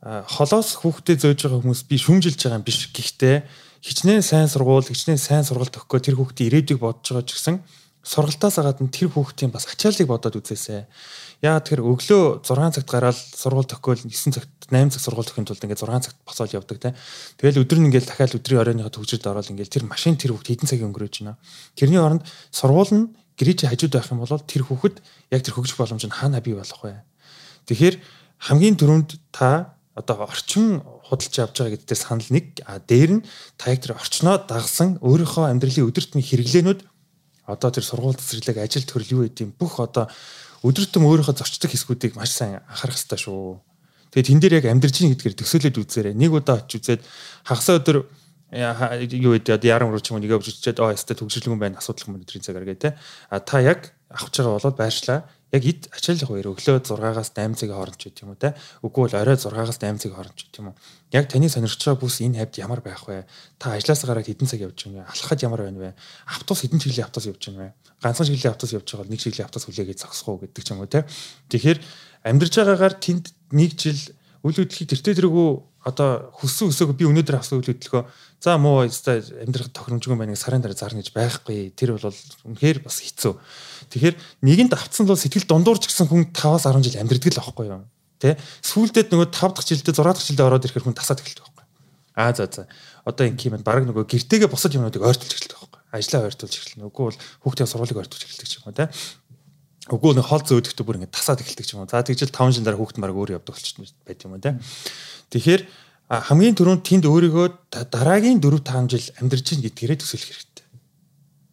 [0.07, 2.87] холоос хүүхдэд зөөж байгаа хүмүүс би шүмжилж байгаа юм биш.
[2.95, 3.43] Гэхдээ
[3.83, 7.57] хичнээн сайн сургууль, хичнээн сайн сургалт өгөхгүй тэр хүүхдийн ирээдүйг бодож байгаа ч гэсэн
[8.07, 10.87] сургалтаас гадна тэр хүүхдийн бас ачааллыг бодоод үзээсэй.
[11.43, 15.65] Яа тэгэхээр өглөө 6 цагт гараад сургууль төгөөл 9 цагт 8 цаг сургууль төгөхийн тулд
[15.67, 16.95] ингээд 6 цагт босоод явдаг те.
[17.43, 20.71] Тэгэл өдөр нь ингээд дахиад өдрийн оройныхоо төгсөлд ороод ингээд тэр машин тэр хүүхд хэдэн
[20.71, 21.37] цагийн өнгөрөөж байна.
[21.75, 22.23] Тэрний оронд
[22.55, 23.05] сургууль нь
[23.37, 24.97] гэрээч хажууд байх юм бол тэр хүүхэд
[25.35, 27.05] яг тэр хөгжих боломж нь хаана бий болох вэ?
[27.69, 28.01] Тэгэхээр
[28.49, 33.23] хамгийн түрүүнд та одоо орчин худалж авч байгаа гэдгээр санал нэг а дээр нь
[33.57, 36.81] та яг тэр орчноо дагсан өөрийнхөө амьдралын өдөртний хэрэглээнүүд
[37.49, 40.13] одоо тэр сургууль цэцэрлэг ажил төрөл юу гэдэм бүх одоо
[40.61, 43.63] өдөртөм өөрийнхөө зочдог хэсгүүдийг маш сайн анхаарах хэрэгтэй шүү.
[44.13, 46.15] Тэгээд тэн дээр яг амьдарч ийн гэдгээр төсөөлөд үзээрэй.
[46.19, 47.03] Нэг удаа очиж үзээд
[47.47, 47.97] хагасаа өдөр
[48.53, 52.43] юу гэдэг ярам руу ч юм нэгэ өчөчээд оо ястай төгсөрлөгөн байна асуудал юм өдрийн
[52.43, 52.91] цагаар гээ те.
[53.31, 55.27] А та яг авч байгаа болоод байршлаа.
[55.55, 58.59] Яг эд ачаалал хоёр өглөө 6-аас 8 цагийн хооронд ч гэдэм үү те.
[58.83, 60.75] Үгүй бол орой 6-аас 8 цагийн хооронд ч гэдэм үү.
[61.15, 63.31] Яг таны сонирхож байгаа бүс энэ хавьд ямар байх вэ?
[63.63, 65.11] Та ажлаасаа гараад хэдэн цаг явж байна вэ?
[65.15, 65.91] Алхахад ямар байна вэ?
[66.27, 67.71] Автобус хэдэн чиглэлийн автобус явж байна вэ?
[68.03, 70.83] Ганцхан чиглэлийн автобус явж байгаа бол нэг чиглэлийн автобус хүлээгээд зогсох уу гэдэг ч юм
[70.83, 71.07] уу те.
[71.47, 71.79] Тэгэхээр
[72.27, 73.25] амьдарч байгаагаар тэнд
[73.55, 74.03] нэг жил
[74.43, 75.51] үйл хөдлөлийг тэртээ тэргүү
[75.87, 78.05] одоо хүссэн өсөөгөө би өнөөдөр авсан үйл хөдлөлгөө
[78.43, 82.99] за муу яста амьдрах тохиромжгүй байна сарын дараа зарна гэж байхгүй тэр бол үнэхээр бас
[83.07, 83.39] хэцүү
[83.93, 87.85] тэгэхээр нэгэнд авцсан бол сэтгэл дундуурч гисэн хүн 5-аас 10 жил амьдрдаг л аахгүй юу?
[88.17, 88.41] Тэ?
[88.65, 91.57] Сүүлдээд нөгөө 5 дахь жилдээ 6 дахь жилдээ ороод ирэхээр хүн тасаад эхэлдэг байхгүй
[92.17, 92.67] аа за за.
[93.05, 96.89] Одоо ингэ юм баг нөгөө гэртээгээ босод юмнуудыг ойртуулж эхэлдэг байхгүй ажлаа ойртуулж эхэлнэ.
[96.89, 98.89] Үгүй бол хүүхдийн сургуулийг ойртуулж эхэлдэг ч юм уу тэ?
[99.93, 101.93] Үгүй нэг хол зөөдөхдөө бүр ингэ тасаад эхэлдэг ч юм уу.
[101.93, 104.57] За тэгжэл 5 жил дараа хүүхд марг өөр явдаг болчихсон байт юм уу те.
[105.29, 105.63] Тэгэхээр
[106.09, 107.47] хамгийн түрүүнд тэнд өөрийгөө
[107.93, 110.67] дараагийн 4 5 жил амьдарч чинь гэдгээрээ төсөөлөх хэрэгтэй.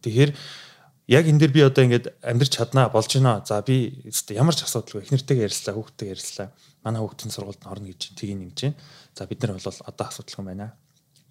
[0.07, 0.31] Тэгэхээр
[1.07, 3.43] яг энэ дэр би одоо ингээд амьдарч чаднаа болж байна.
[3.43, 6.47] За би ямар ч асуудалгүй их нэртэйгээ ярьслаа, хүүхдтэйгээ ярьслаа.
[6.83, 8.77] Манай хүүхдийн сургуульд орно гэж тгийг нэгж байна.
[9.15, 10.73] За бид нар бол одоо асуудалгүй байна.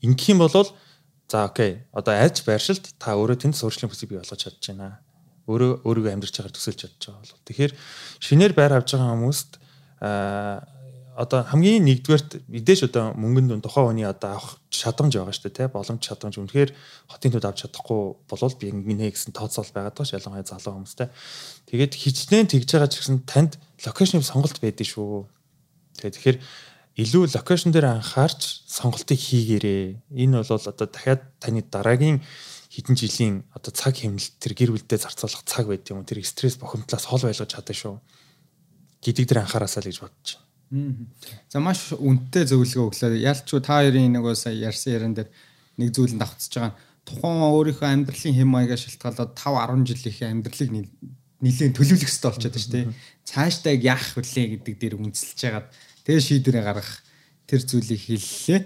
[0.05, 1.87] Ингэх юм бол за окей.
[1.93, 5.01] Одоо айлч байршилт та өөрөө тэнд суурьшлийн бүсийг бий болгож чадж байна.
[5.49, 7.45] Өөрөө өөрийгөө амьдарч байгааг төсөөлж чадж байгаа бол.
[7.49, 7.73] Тэгэхээр
[8.21, 9.51] шинээр байр авч байгаа хүмүүст
[10.05, 10.82] аа
[11.13, 15.69] одоо хамгийн нэгдүгээрт мэдээж одоо мөнгөнд тухайн хүний одоо авах чадамж байгаа шүү дээ тий
[15.69, 16.41] боломж чадамж.
[16.41, 16.71] Үнэхээр
[17.13, 21.13] хотын төд авч чадахгүй болвол би ингэнэ гэсэн тооцоол байгаа ш ялангуяа залуу хүмүүстэй
[21.69, 25.29] тэгээд хичнээн тэгж байгаа ч гэсэн танд локейшн сонголт байдгийг шүү.
[26.01, 26.39] Тэгээд тэгэхээр
[26.97, 32.25] илүү локейшн дээр анхаарч сонголтыг хийгээрээ энэ бол одоо дахиад таны дараагийн
[32.73, 37.05] хэдэн жилийн одоо цаг хэмнэлт тэр гэр бүлдээ зарцуулах цаг байд юм тэр стресс бохомдлоос
[37.05, 38.01] хол байлгаж чадаа шүү.
[39.05, 40.52] Гэдэг дээр анхаараасаа л гэж бодож байна
[41.53, 43.21] За маш үнэтэй зөвлөгөө өглөө.
[43.21, 45.29] Ялчгүй та хоёрын нэг сая ярьсан яран дээр
[45.77, 46.73] нэг зүйлд давтчихж байгаа.
[47.05, 50.71] Тухайн өөрийнхөө амьдралын хэм маягаа шилтгаалаад 5 10 жилийнхээ амьдралыг
[51.45, 52.87] нэлээд төлөвлөх хэрэгтэй болчиход байна шүү дээ.
[53.29, 55.69] Цаашдаа яах вүлээ гэдэг дээр үнэлж байгаад
[56.09, 56.93] тэгээ шийдвэрээ гаргах
[57.45, 58.61] тэр зүйлийг хэллээ.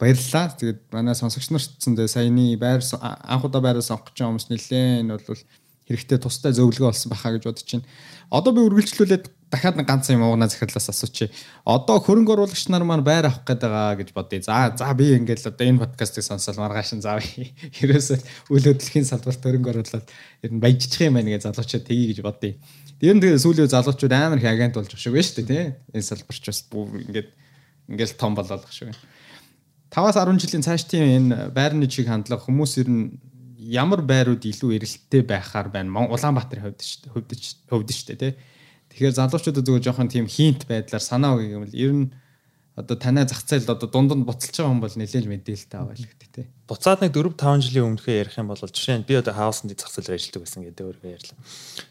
[0.00, 0.56] Баярлалаа.
[0.58, 5.14] Тэгээд манай сонсогч нарт зөндөө саяны байр анх удаа байраа сонгох гэж хүмүүс нэлээд энэ
[5.14, 5.42] бол
[5.86, 7.86] хэрэгтэй тустай зөвлөгөө болсон баха гэж бодож байна.
[8.32, 11.28] Одоо би үргэлжлүүлээд дахиад нэг ганц юм уугнаа захирлаас асуучих.
[11.68, 14.40] Одоо хөрөнгө оруулагч нар маань байр авах гээд байгаа гэж бодъё.
[14.40, 17.20] За за би ингээл одоо энэ подкастыг сонсоод маргааш нь заав.
[17.84, 20.08] Ерөөсөө үйл хөдлөлийн салбарт хөрөнгө оруулаад
[20.40, 22.56] ер нь баяжчих юм байна гэж залуучууд тгий гэж бодъё.
[22.96, 25.64] Тэр нь тэгээ сүүлийн залуучууд амар их агент болж байна шүү дээ тий.
[25.92, 27.28] Энэ салбарч бас ингээд
[27.92, 29.00] ингээл том болоод байгаа шүү байна.
[29.92, 33.20] 5-аас 10 жилийн цааш тийм энэ байрны чиг хандлага хүмүүс ер нь
[33.60, 36.08] ямар байрууд илүү эрэлттэй байхаар байна.
[36.08, 37.68] Улаанбаатарын хувьд шүү дээ.
[37.68, 38.32] Хувьд шүү дээ тий
[38.92, 42.06] Тэгэхээр залуучуудад зүгээр жоохон тийм хинт байдлаар санаа өгөх юм бол ер нь
[42.76, 46.30] одоо танай зах зээл одоо дундад буцалж байгаа хүн бол нэлээд мэдээлэлтэй байгаа л гэдэг
[46.32, 46.46] тий.
[46.68, 49.92] Буцаад нэг 4 5 жилийн өмнөхөө ярих юм бол жишээ нь би одоо хаусны зах
[49.92, 51.38] зээлээр ажилладаг байсан гэдэг өөргөө ярьлаа.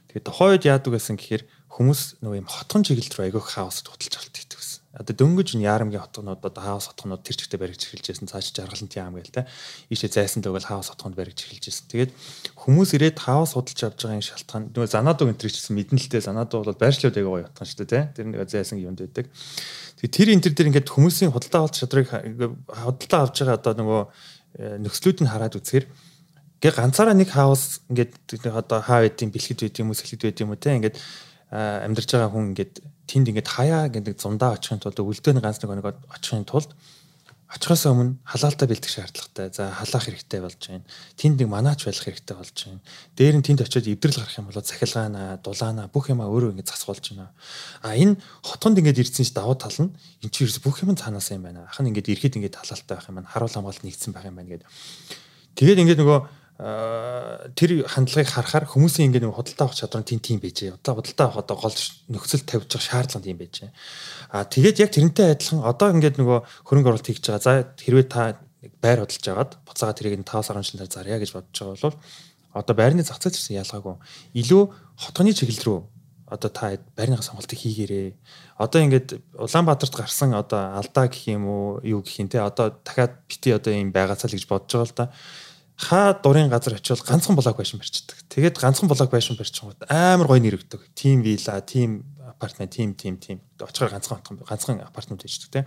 [0.09, 4.13] Тэгээд тухайн үед яадаг байсан гэхээр хүмүүс нөгөө юм хотхон чиглэл рүү айгүйх хаусд худалж
[4.17, 4.50] авалт.
[4.91, 9.15] Одоо дөнгөж нь Ярамгийн хотгонууд одоо хаус хотгонууд тэр чигтээ баригч эхэлжсэн цааш жаргалант яам
[9.15, 9.47] гээл те.
[9.87, 11.87] Ийшээ зайсан дөгөл хаус хотгонд баригч эхэлжсэн.
[11.87, 12.11] Тэгээд
[12.59, 16.75] хүмүүс ирээд хаус худалж авч байгаа шалтгаан нөгөө занаадаг энэ төр чигсэн мэднэлтэй занаадаг бол
[16.75, 17.99] байршлууд яг гоё утган шүү дээ те.
[18.19, 19.31] Тэр нэг зайсан юмд байдаг.
[20.03, 24.01] Тэгээд тэр энэ төр дээр ингээд хүмүүсийн худалдаа авалт чадрыг худалдаа авч байгаа одоо нөгөө
[24.59, 25.87] э, нөхцлүүд нь хараад үзэхээр
[26.59, 30.51] гээ ганцаараа нэг хаус ингээд одоо хаа байдیں бэлгэд байд юм уу сэлгэд байд юм
[30.59, 30.99] те ингээд
[31.51, 32.73] амьдарч байгаа хүн ингээд
[33.12, 36.72] тэнд ингээд хаяа гэдэг зундаа очихын тулд өлдөөний ганц нэг оног очихын тулд
[37.51, 39.51] очихоос өмнө халаалтаа бэлдэх шаардлагатай.
[39.51, 40.88] За халаах хэрэгтэй болж байна.
[41.20, 42.80] Тэнд нэг манаач байх хэрэгтэй болж байна.
[43.20, 47.12] Дээр нь тэнд очиод эвдрэл гарах юм бол цахилгаана, дулаана бүх юмаа өөрөө ингэ засгуулж
[47.12, 47.36] байна.
[47.84, 51.28] А энэ хотгонд ингээд ирсэн ч давуу тал нь эн чинь ерөөс бүх юм цаанаас
[51.36, 51.68] юм байна.
[51.68, 53.28] Ах нь ингээд ирэхэд ингээд халаалтаа байх юм байна.
[53.28, 54.68] Харуул хамгаалалт нэгдсэн байх юм байна гэдэг.
[55.59, 56.20] Тэгээд ингээд нөгөө
[56.62, 60.78] тэр хандлагыг харахаар хүмүүсийн ингээд нэг худалдаа авах чадвар нь тийм тийм байжээ.
[60.78, 61.80] Одоо худалдаа авах одоо гол
[62.14, 63.70] нөхцөл тавьж байгаа шаардлага тийм байжээ.
[64.30, 66.39] Аа тэгээд яг тэрнтэй адилхан одоо ингээд нөгөө
[66.70, 67.41] хөрөнгө оруулалт хийж байгаа.
[67.41, 68.38] За хэрвээ та
[68.78, 71.97] байр худалдаж агаад буцаага тэрийг нь 5 сарын шинээр зарья гэж бодож байгаа бол
[72.53, 73.95] одоо байрны зах зээл гэсэн ялгаагүй
[74.38, 74.64] илүү
[75.01, 75.80] хотгоны чиглэл рүү
[76.32, 78.16] одоо та байрныхаа сонголтыг хийгээрээ.
[78.55, 83.20] Одоо ингээд Улаанбаатарт гарсан одоо алдаа гэх юм уу юу гэх юм те одоо дахиад
[83.28, 85.05] бити одоо юм байгаасаа л гэж бодож байгаа л да.
[85.82, 88.17] Хаа дурын газар очивол ганцхан блок байшин барьчихдаг.
[88.29, 90.82] Тэгээд ганцхан блок байшин барьчихгод амар гоё нэрвдэг.
[90.93, 93.41] Тим вилла, тим апартмент, тим тим тим.
[93.57, 95.65] Очихоор ганцхан ганцхан апартмент байждаг те.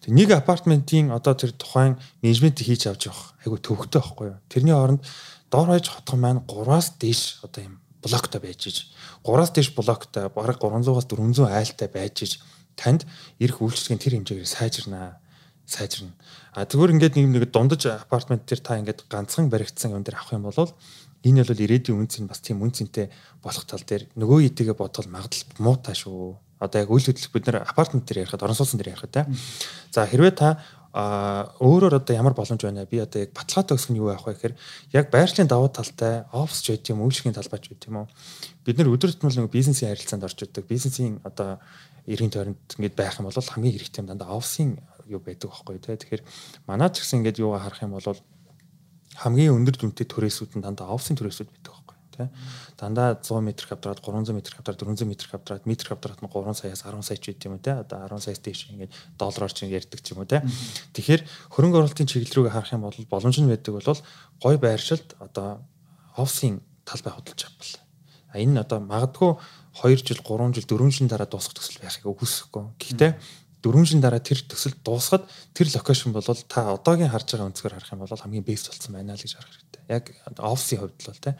[0.00, 4.40] Тэг нэг апартментийн одоо тэр тухайн менежмент хийж авч явах айгу төвөгтэй байхгүй юу.
[4.48, 5.04] Тэрний оронд
[5.52, 8.76] доор хаяж хотхон маань 3-аас дээш одоо юм блоктой байж иж
[9.24, 12.32] 3-аас дээш блоктой бараг 300-аас 400 айлтай байж иж
[12.76, 13.06] танд
[13.42, 15.18] ирэх үйлчлэгийн тэр хэмжээгээр сайжирнаа
[15.66, 16.14] сайжирна.
[16.54, 20.32] А зүгээр ингээд нэг нэг дундаж апартмент дээр та ингээд ганцхан баригдсан юм дээр авах
[20.32, 20.70] юм бол
[21.26, 23.10] энэ бол ирээдүйн үнцэн бас тийм үнцэнтэй
[23.42, 26.38] болох тал дээр нөгөө идэгээ бодвол магадлал муутай шүү.
[26.62, 29.26] Одоо яг үйл хөдлөх бид нэр апартмент дээр ярихад орон сууцсан дээр ярихад те.
[29.90, 30.62] За хэрвээ та
[30.96, 34.32] а өөрөөр одоо ямар боломж байна би одоо яг баталгаатай өсөх нь юу байх вэ
[34.32, 34.54] гэхээр
[34.96, 38.08] яг байршлын давуу талтай офс ч гэдэг юм үйлчлэгийн талбайч гэдэг юм уу
[38.64, 41.60] бид нар өдөр тутмын нэг бизнесийн харилцаанд орж идэг бизнесийн одоо
[42.08, 45.96] эрийн тойронд ингээд байх юм бол хамгийн хэрэгтэй юм дандаа офсын юу байдаг байхгүй тий
[45.96, 46.22] тэгэхээр
[46.66, 48.18] манай ч гэсэн ингээд юугаа харах юм бол
[49.22, 51.86] хамгийн өндөр дүнтэй төрөөсүүд нь дандаа офсын төрөөсүүд байдаг
[52.16, 52.28] тий.
[52.80, 56.82] Дандаа 100 м квадрат, 300 м квадрат, 400 м квадрат, метр квадрат нь 3 саяас
[56.82, 57.72] 10 сая ч гэдэг юм уу тий.
[57.72, 60.40] Одоо 10 саяас дээш ингээд доллараар чинь ярьдаг ч юм уу тий.
[60.96, 64.00] Тэгэхээр хөрөнгө оруулалтын чиглэл рүүгээ харах юм бол боломж нь байдаг бол
[64.40, 65.60] гой байршилд одоо
[66.16, 67.74] офсын талбай худалдаж авбал.
[68.32, 69.32] А энэ одоо магадгүй
[69.84, 72.64] 2 жил, 3 жил, 4 жилийн дараа дуусах төсөл байхыг үгүйсэхгүй.
[72.80, 73.12] Гэхдээ
[73.66, 77.90] дөрвөн шин дараа тэр төсөл дуусахад тэр локейшн бол та одоогийн харж байгаа өнцгөр харах
[77.90, 79.82] юм бол хамгийн бэст болсон байна л гэж харах хэрэгтэй.
[79.90, 80.04] Яг
[80.38, 81.34] офисын хувьд л тий.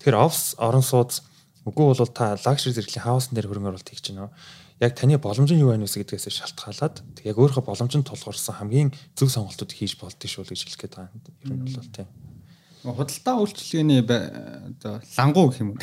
[0.00, 1.20] Тэгэхээр офис орон сууц
[1.68, 4.32] үгүй бол та лагшри зэрэглийн хаусн дээр хөрөнгө оруулалт хийж гинөө.
[4.80, 6.96] Яг таны боломж нь юу байна вэ гэдгээс шалтгаалаад
[7.28, 11.20] яг өөрийнхөө боломжинд тулгуурсан хамгийн зөв сонголтууд хийж болдгоо шүү гэж хэлэх гээд байгаа юм.
[11.44, 12.06] Ер нь бол тий
[12.86, 15.80] худалдаа үйлчлэгээний оо лангуу гэх юм уу.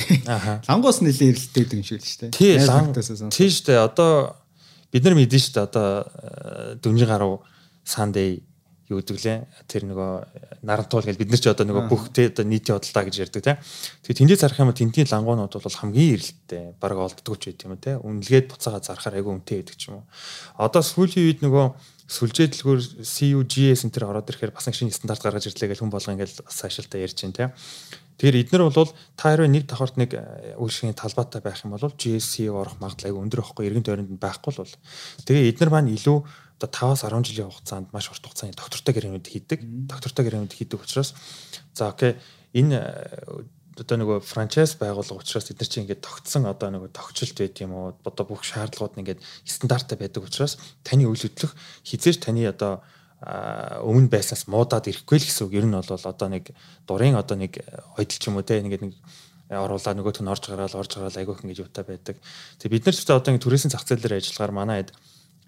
[0.72, 2.32] Лангуус нэлээд эрэлттэй гэдэг юм шиг л шүү дээ.
[2.32, 3.28] Тий, лангуус.
[3.28, 3.80] Тий шүү дээ.
[3.84, 4.43] Одоо
[4.94, 7.41] бид нар мэдэн шүү дээ одоо э, дөрмжин гаруй
[7.82, 8.46] сандэй
[8.94, 10.12] юу гэдэг лээ тэр нөгөө
[10.68, 13.58] нарантуул гэж бид нар ч одоо нөгөө бүх тэ одоо нийтийн бодлоо гэж ярьдаг тийм.
[14.06, 17.98] Тэгээ тэндээ зарах юм тентийн лангуунууд бол хамгийн эрэлттэй баг олддгоо ч гэдэг юм тийм.
[18.04, 20.06] Үнэлгээд буцаага зарахаар айгүй үнэтэй гэдэг ч юм уу.
[20.60, 21.66] Одоо сүүлийн үед нөгөө
[22.12, 26.12] сүлжээдлгүүр CUGS энэ төр ороод ирэхээр бас нэг шинэ стандарт гаргаж ирлээ гэж хүн болго
[26.12, 27.51] ингээл бас ашиглалтаа ярьж байна тийм.
[28.20, 32.51] Тэгэхээр эднэр бол та хэрвээ нэг давхарт нэг э, үйлчлэгийн талбайтай байх юм бол GSC
[32.51, 34.74] орох магадлал өндөр байхгүй эргэн тойронд байхгүй бол
[35.26, 36.18] тэгээ эднэр маань илүү
[36.62, 39.60] одоо 5-аас 10 жилийн хугацаанд маш урт хугацааны доктортой гэрэнүүд хийдэг.
[39.89, 41.18] Доктортой гэрэнүүд хийдэг учраас
[41.74, 42.16] за окей
[42.54, 43.43] энэ э,
[43.74, 47.86] одоо нөгөө франчайз байгууллага учраас эдгээр чинь ингээд тогтсон одоо нөгөө тогтчлт байт юм уу
[48.05, 52.86] одоо бүх шаардлагууд нь ингээд стандарттай байдаг учраас таны үйл хөдлөх хизээж таны одоо
[53.24, 55.57] өмнө байснаас муудаад ирэхгүй л гэсэн үг.
[55.57, 56.51] Ер нь бол одоо нэг
[56.86, 57.63] дурын одоо нэг
[57.97, 58.93] ойдл ч юм уу те ингээд нэг
[59.49, 62.19] оруулаа нөгөөх нь орж гараал орж гараал айгүйх ингэж юутай байдаг.
[62.59, 64.91] Тэгээ бид нар ч одоо ингэ түрээсийн зах зээл дээр ажиллагаар манай хэд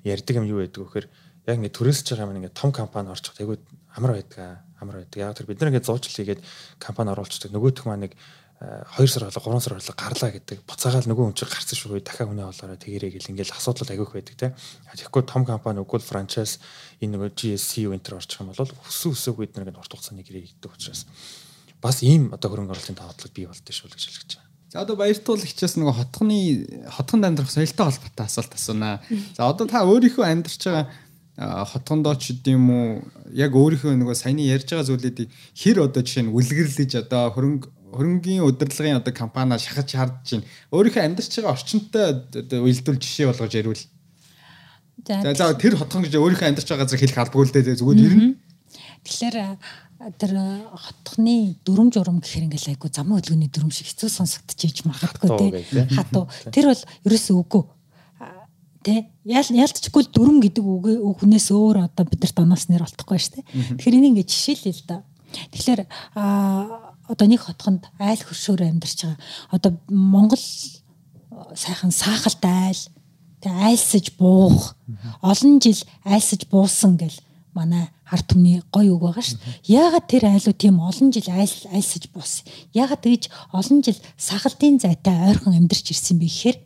[0.08, 1.08] ярьдаг юм юу байдаг вэхээр
[1.52, 3.60] яг ингэ түрээсэж байгаа юм ингэ том компани орчих айгүй
[3.94, 5.18] амар байдаг амар байдаг.
[5.18, 6.46] Яг тэр бид нар ингэ зуучлал хийгээд
[6.78, 7.50] компани оруулцдаг.
[7.50, 8.14] Нөгөөх маань нэг
[8.62, 12.32] 2 сар болоо 3 сар болоо гарлаа гэдэг буцаагаал нөгөө хүн чинь гарсан шүү дахиад
[12.32, 14.56] үнэ олоорой тэгэрэй гэл ингээл асуудал айгүйх байдаг те.
[14.96, 16.64] Тэгэхгүй том компани үгүй франчайз
[17.04, 20.72] энэ нөгөө GSC Winter орчих юм бол өсөө өсөөг бид нэг урт хугацааны гэрээ гэдэг
[20.72, 21.04] учраас
[21.84, 24.46] бас ийм одоо хөрөнгө оруулалтын даваатлаг бий болдсон шүү л гэж хэлж байгаа.
[24.72, 26.40] За одоо баяртуулагчаас нөгөө хотгоны
[26.96, 29.04] хотгонд амьдрах соёлтой холбоотой асуулт асуунаа.
[29.36, 30.90] За одоо та өөрийнхөө амьдарч байгаа
[31.36, 32.86] хотгондоо ч гэдэм үү
[33.36, 38.40] яг өөрийнхөө нөгөө саяны ярьж байгаа зүйлүүдийг хэр одоо жишээ нь үлгэрлэж одоо хөрөнгө хөрөнгөний
[38.40, 40.48] удирдлагын одоо компаниа шахаж хардж байна.
[40.72, 42.08] Өөрийнхөө амьдарч байгаа орчинтой
[42.64, 43.84] уялдуул жишээ болгож ярил.
[45.04, 48.28] За за тэр хотхон гэж өөрийнхөө амьдарч байгаа газар хэлэх албагүй л дээ зүгээр ирнэ.
[49.04, 49.38] Тэгэхээр
[50.20, 50.32] тэр
[50.72, 55.52] хотхны дүрм журам гэхэр ингээл айгу замын хөдөлгөөний дүрм шиг хэцүү сонсогдчихэж магадгүй тий.
[55.96, 56.28] Хатуу.
[56.52, 57.64] Тэр бол ерөөсөө үгүй
[58.86, 60.86] тэ яалтчгүй дүрм гэдэг үг
[61.18, 63.46] үгнээс өөр одоо бид нар доноос нэр олдохгүй шүү дээ.
[63.82, 64.98] Тэгэхээр энийг ингээд жишээлээ л да.
[65.50, 65.82] Тэгэхээр
[67.10, 69.20] одоо нэг хотхонд айл хөршөөр амьдарч байгаа.
[69.50, 70.46] Одоо Монгол
[71.58, 72.84] сайхан саахалтай айл
[73.42, 74.78] тэгээ айлсаж буух
[75.22, 77.18] олон жил айлсаж буусан гэл
[77.54, 79.40] манай ард түмний гоё үг байгаа шүү.
[79.66, 82.46] Яагаад тэр айлуу тийм олон жил айл айлсаж буусан?
[82.74, 86.58] Яагаад тэгж олон жил сахалтын зайтай ойрхон амьдарч ирсэн бэ гэхээр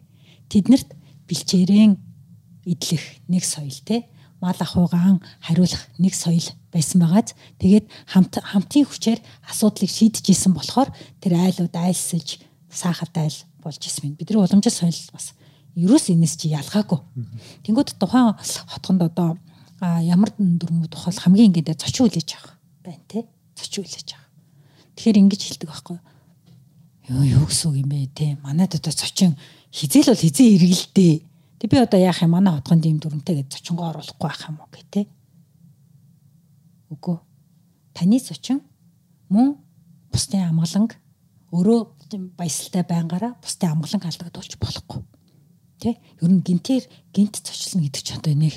[0.51, 0.89] тэднэрт
[1.29, 2.08] бэлчээрэн
[2.65, 4.05] идэх нэг соёл те
[4.41, 9.19] мал ахуйгаан хариулах нэг соёл байсан байгааз тэгээд хамт хамтын хүчээр
[9.51, 10.89] асуудлыг шийдэж исэн болохоор
[11.19, 12.39] тэр айлууд айлсаж
[12.71, 14.15] саахад айл болж исэн юм.
[14.15, 15.33] Бидний уламжлал соёл бас
[15.75, 16.99] ерөөс энэс чи ялгаагүй.
[17.67, 19.37] Тэнгүүд тухайн хотгонд одоо
[19.81, 23.25] ямар дүрмүүд тухай хамгийн ингэдэ зочин үлээж авах байна те
[23.55, 24.27] зочин үлээж авах.
[24.95, 25.97] Тэгэхээр ингэж хэлдэг байхгүй
[27.09, 29.33] юу юу гэсэн үг юм бэ те манайд одоо зочин
[29.73, 31.13] хизээл бол хизээ эргэлдээ.
[31.59, 34.69] Тэг би одоо яах юм манай хотгонд ийм дүрмтэй гэж зочингоо оруулахгүй байх юм уу
[34.71, 35.05] гэх тээ.
[36.89, 37.17] Үгүй.
[37.93, 38.63] Таны зочин
[39.27, 39.59] мөн
[40.11, 40.95] бусдын амгаланг
[41.51, 41.79] өөрөө
[42.39, 45.03] баясалтай байнгаараа бусдын амгаланг алдагдуулж болохгүй.
[45.83, 45.99] Тэ?
[46.23, 48.55] Ер нь гинтээр гинт зочлно гэдэг ч одоо нэг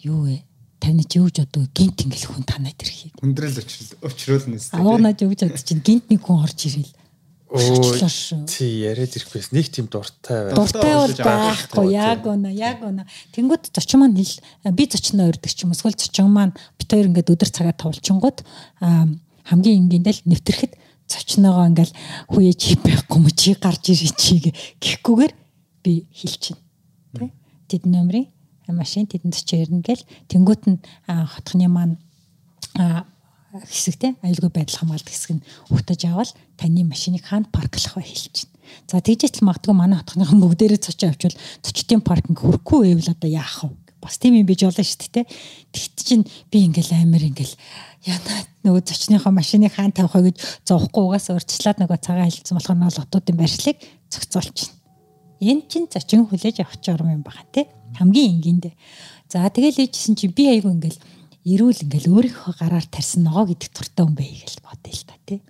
[0.00, 0.40] юу вэ?
[0.82, 3.14] тань ч юу гэж одоо гинт ингээл хүн танаад ирэхийг.
[3.22, 3.62] Хүндрэл
[4.02, 4.80] өчрөөлнө өстэй.
[4.82, 6.90] Аваанаа юу гэж бодож чинь гинт нэг хүн орж ирэл.
[8.48, 9.52] Тий яриад ирэх байсан.
[9.58, 10.56] Нэг тийм дуртай байна.
[10.56, 11.92] Дуртай бол байхгүй.
[11.92, 13.04] Яг өнө, яг өнө.
[13.36, 17.32] Тэнгүүд зочин маань хэл би зочноо өрдөг ч юм эсвэл зочин маань бит хоёр ингээд
[17.34, 18.40] өдөр цагаа товлчингууд
[18.80, 20.72] хамгийн энгийндэл нэвтрэхэд
[21.12, 21.92] зочноогоо ингээл
[22.32, 24.34] хүүе чи байхгүй юм чи гарч ирээ чи
[24.80, 25.32] гэхгүйгээр
[25.84, 26.62] би хэлчихнэ.
[27.20, 27.28] Тэ?
[27.68, 28.32] Тэд номерын
[28.72, 30.00] машин тэдэнд ч ирнэ гэл
[30.32, 32.00] тэнгуут нь хотхны маань
[33.52, 38.52] хэсэгтэй аюулгүй байдал хамгаалдаг хэсэг нь ухтаж аваад таны машиныг хаана парклах вэ хэлж байна.
[38.88, 43.68] За тэгжээч л магадгүй манай хотхныхан бүгдээрээ цочоо авчвал цочтын паркинг хөрөхгүй байвал одоо яах
[43.68, 43.76] вэ?
[44.00, 45.26] Бас тийм юм биж болно шүү дээ.
[45.70, 47.54] Тэгт чинь би ингээл амар ингээл
[48.08, 48.34] яна
[48.64, 52.88] нөгөө зочныхоо машиныг хаана тавих вэ гэж зовхгүй угаасаа урьдчилаад нөгөө цагаан хэлсэн болохоор нь
[52.98, 53.76] лотуудын барьшлыг
[54.10, 54.74] зохицуулчихна.
[55.38, 57.70] Энэ чинь зочин хүлээж авах журам юм байна те.
[57.98, 58.74] Хамгийн энгийндээ.
[59.30, 60.98] За тэгэл ээжсэн чи би айгу ингээл
[61.46, 65.40] эрүүл ингээл өөрийнхөө гараар тарьсан ногоо гэдэг туртай юм бэ гэж бодъё л та тий.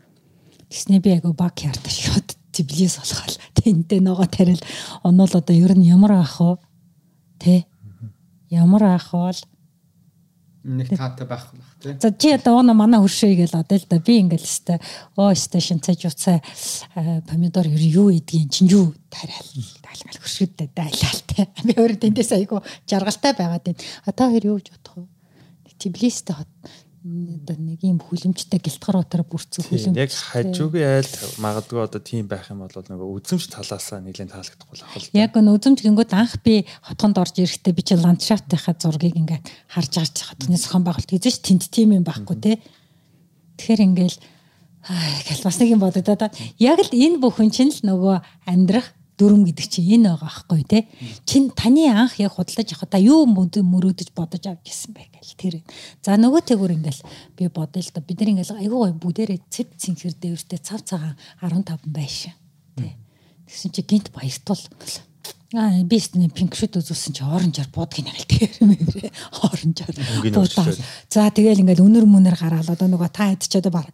[0.73, 4.60] Тэснэ би айгу баг ярта шууд тиблис болохол тэнтэй ногоо тарил
[5.05, 6.56] онол одоо ер нь ямар ах вэ?
[7.39, 7.64] Тэ?
[8.48, 9.36] Ямар ах вэ?
[10.64, 11.97] нэг таатай байх байх тий.
[11.98, 14.78] За чи одоо оноо манай хөршөө гээл одоо л да би ингээл өстэй
[15.19, 16.39] оо өстэй шинцэж уцаа
[17.27, 19.51] помидор ер юу идгийн чин юу тариал
[19.82, 21.51] таалмал хөршөөдтэй дайлалтай.
[21.66, 23.82] Би өөрөө тэндээс айгу жаргалтай байгаад байна.
[24.06, 25.11] А та хоёр юу гэж бодох вэ?
[25.83, 26.51] Тбилистэй хот
[27.03, 29.99] одоо нэг юм хүлэмжтэй гэлтгар утаар бүрцэн хүлэмж.
[29.99, 31.11] Яг хажуугийн айл
[31.43, 35.11] магадгүй одоо тийм байх юм бол нөгөө үзэмж талаасаа нэлээд таалагдахгүй л ахал.
[35.11, 39.91] Яг нь үзэмж гингүүд анх би хотгонд орж ирэхдээ би чи ландшафтынхаа зургийг ингээд харж
[39.99, 42.63] гарч хотны зохион байгуулалт хийж тэнд тийм юм байхгүй те.
[43.59, 44.19] Тэгэхээр ингээл
[44.87, 49.66] аа бас нэг юм бодогдоод яг л энэ бүхэн чинь л нөгөө амьдрах дүрм гэдэг
[49.70, 50.82] чинь энэ байгаа байхгүй тий.
[51.23, 55.55] Чин таны анх яг худалдаж явах та юу мөрөөдөж бодож авч гисэн бэ гэл тэр.
[56.03, 57.03] За нөгөө тэгүр ингээл
[57.39, 61.15] би бодъё л да бид нар ингээл айгүй гой бүдэрээ цэв цэнхэр дээвэртэй цав цагаан
[61.39, 62.35] 15 байшин.
[63.47, 64.59] Тэгсэн чи гинт баяртул
[65.53, 69.12] Аа би сте пинк шүт үзүүлсэн чи оранжаар тэр юм бэ.
[69.44, 69.97] Оранжаар
[70.32, 70.73] буудаа.
[71.12, 73.93] За тэгэл ингээл өнөр мөнөр гараал одоо нөгөө та хэд ч одоо баг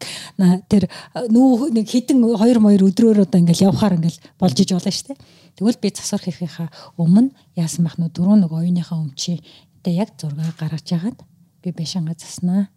[0.70, 0.86] тэр
[1.26, 5.18] нүү нэг хідэн 2 моёр өдрөөр одоо ингээл явхаар ингээл болж иж болно штэ.
[5.58, 9.42] Тэгвэл би засвар хийхийнхаа өмнө яасан бах нөө дөрөв нэг оюуныхаа өмчи
[9.82, 11.18] тэ яг зураг гаргаж ягаад
[11.66, 12.70] би бэшанга заснаа.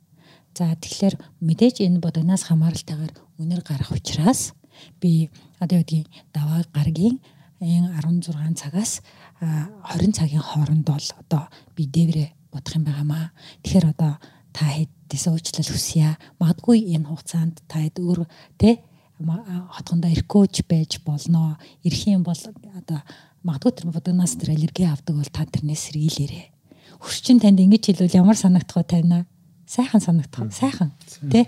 [0.57, 4.57] За тэгэхээр мэдээж энэ бодогнаас хамааралтайгаар үнэр гарах учраас
[4.97, 5.29] би
[5.61, 7.21] одоо юу гэдгийг даваа гаргийн
[7.61, 9.01] 16 цагаас
[9.39, 11.45] 20 цагийн хооронд бол одоо
[11.77, 13.29] би дээврээ бодох юм байгаамаа.
[13.61, 14.17] Тэгэхээр одоо
[14.49, 16.17] та хэдээс уучлал хүсье.
[16.41, 18.25] Магадгүй энэ хугацаанд та хэд өөр
[18.57, 18.81] тэ
[19.21, 21.61] хотгондоо ирэхгүйч байж болно.
[21.85, 22.37] Ирэх юм бол
[22.73, 22.99] одоо
[23.45, 26.49] магадгүй тэр бодоноос тэр аллерги авдаг бол та тэрнээс сэргийлээрэ.
[26.97, 29.25] Хөрчин танд ингэж хэлвэл ямар санагдах вэ тайна?
[29.69, 30.49] Сайхан санагдах.
[30.49, 30.91] Сайхан.
[31.29, 31.45] Тэ?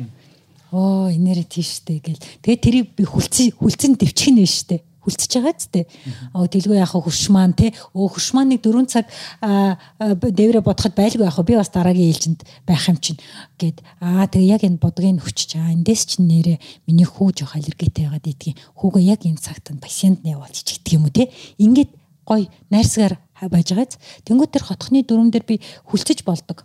[0.69, 2.21] Оо, инээрээ тийштэй гэл.
[2.41, 5.85] Тэгээ тэрийг би хүлцэн хүлцэн дэвчих нь байна штэ хүлцэж байгаа ч тээ.
[6.33, 7.75] Оо дэлгөө яах хөрш маань те.
[7.91, 9.05] Өө хөрш маань нэг 4 цаг
[9.43, 13.19] дээврэ бодоход байлгүй яах би бас дараагийн ээлжинд байх юм чинь
[13.59, 18.07] гэд аа тэгээ яг энэ бодгийг хүчиж аа эндээс чинь нэрэ миний хүү жоох аллергитэй
[18.07, 21.29] байгаад идгийн хүүгээ яг энэ цагт нь пациент нь явуулж идэх юм уу те.
[21.59, 21.91] Ингээд
[22.25, 23.19] гой найрсгаар
[23.51, 25.55] байж байгааз тэнгуү тэр хотхны дүрм дээр би
[25.87, 26.63] хүлцэж болдог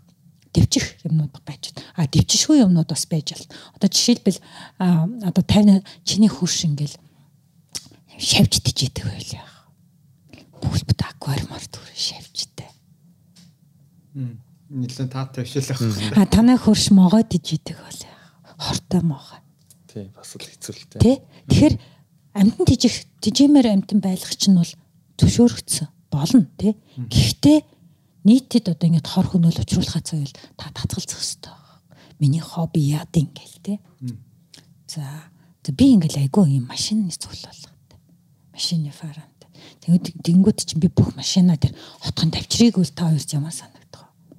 [0.54, 1.86] дэвчих юмнууд байж байна.
[1.96, 3.46] А дэвчшгүй юмнууд бас байж байна.
[3.76, 4.38] Одоо жишээлбэл
[4.78, 6.96] одоо 50 чиний хөрш ингээл
[8.28, 9.46] шавж тижээдэг байлаа.
[10.60, 12.68] Бүлбэт аквариумар түр шавжтай.
[14.68, 15.80] Нилэн таатай бишэл ах.
[16.12, 18.14] А танаа хөрш могоо тижээдэг байлаа.
[18.60, 19.40] Хортой могоо.
[19.88, 21.00] Тий, бас л хэцүүлтэй.
[21.00, 21.16] Тий.
[21.48, 21.74] Тэгэхээр
[22.36, 24.72] амтан тижих тижээмээр амтан байлгах чинь бол
[25.16, 26.76] зөвшөөрөгдсөн болно тий.
[26.96, 27.58] Гэхдээ
[28.28, 31.56] нийтэд одоо ингэж хор хөнөөл учруулахаа цаавал та татгалзах хэрэгтэй.
[32.20, 33.78] Миний хобби яад ингээл тий.
[34.86, 35.04] За
[35.72, 37.62] би ингээл айгүй юм машин зүйл бол
[38.58, 39.38] машины фарант.
[39.86, 44.34] Тэгээд тэнгууд чинь би бүх машина дээр хотхон тавьчрыг үл та хоёрч ямар санагдах вэ?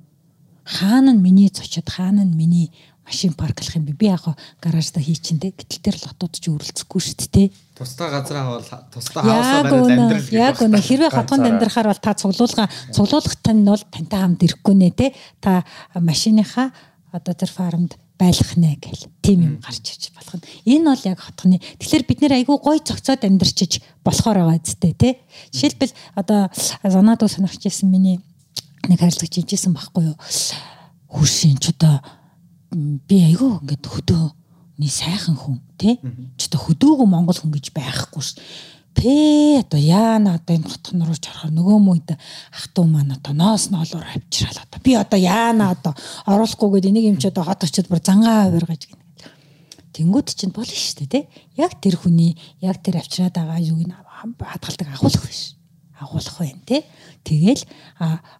[0.67, 2.75] Хаана нь миний зочид хаана нь миний
[3.07, 4.27] машин парклах юм би би яг
[4.59, 7.47] гаражда хийчихэндээ гэтэл тэр лотууд ч үрэлцэхгүй шүү дээ.
[7.79, 12.67] Тусдаа газраа бол тусдаа хаусаа бариад амьдрал яг үнэ хэрвээ хатганд амьдрахаар бол та цуглуулга
[12.91, 15.07] цуглуулгат нь бол тантай хамт ирэхгүй нэ те
[15.39, 15.63] та
[15.95, 16.69] машиныхаа
[17.15, 20.45] одоо тэр фармд байлгах нэ гэл тийм юм гарч ирж болох нь.
[20.67, 21.63] Энэ бол яг хотхны.
[21.79, 25.13] Тэгэхээр бид нэр айгүй гой цогцоод амьдарчиж болохоор байгаа зүтэй тий.
[25.55, 26.51] Жишээлбэл одоо
[26.83, 28.19] занаад уу сонирхож ирсэн миний
[28.91, 30.17] нэг харилцагч ижсэн байхгүй юу.
[31.07, 32.03] Хуршин ч одоо
[33.07, 35.95] би айгүй ингээд хөдөөний сайхан хүн тий.
[36.35, 38.35] Ч одоо хөдөөгөө Монгол хүн гэж байхгүй ш.
[38.99, 43.71] Тэ одоо яана одоо энэ хотхон руу чарахаар нөгөө мүйд ах トゥ маань одоо ноос
[43.71, 45.95] ноолоор авчирал одоо би одоо яана одоо
[46.27, 48.99] оруулахгүйгээд энийг юм чи одоо хот очиод бүр зангаа авир гэж гэнэ.
[49.95, 51.23] Тэнгүүд чинь болно шүү дээ тий.
[51.55, 55.55] Яг тэр хүний яг тэр авчираад байгаа юуг нь хадгалдаг агуулах биш.
[55.95, 56.83] Агуулах байна тий.
[57.23, 57.63] Тэгэл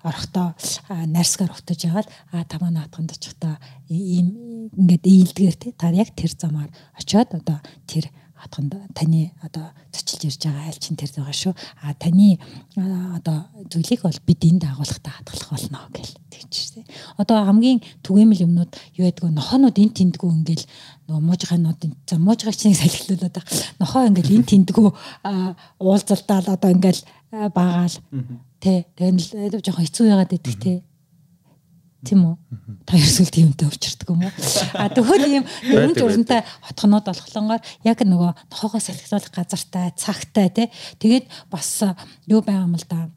[0.03, 0.60] орохдоо
[1.07, 3.56] нарсгаар утаж яваад а тамаа наатганд очихдоо
[3.88, 4.36] ийм
[4.76, 5.72] ингээд ийдгээр тий.
[5.72, 6.68] Та яг тэр замаар
[6.99, 11.53] очиод одоо тэр хатганд таны одоо зочилж ирж байгаа айл чин тэр байгаа шүү.
[11.84, 12.40] А таны
[12.76, 16.84] одоо зүйлийг бол бид энд агуулгатай хатгалах болно гэл тэгчихсэн.
[17.18, 20.66] Одоо хамгийн түгээмэл юмнууд юу байдгүй нохонууд энэ тэндгүү ингээл
[21.07, 23.60] нөгөө муужгаанууд за муужгаач нэг салхилуулаад байгаа.
[23.80, 24.88] Нохоо ингээл энэ тэндгүү
[25.80, 27.95] уулзалдаал одоо ингээл баагаал
[28.60, 30.82] тэ тэгэл жоохон хэцүү яагаад идэх тэ
[32.05, 32.35] тийм үү?
[32.88, 34.34] Та ерөөсөө тиймтэй өвчөрдөг юм уу?
[34.80, 40.67] А тэгвэл ийм дөрвөн журамтай хотхоноод болохлонгоор яг нөгөө нохоогоо салхилуулах газартай, цагтай тий.
[41.03, 41.84] Тэгээд бас
[42.27, 43.11] юу байгаа юм л да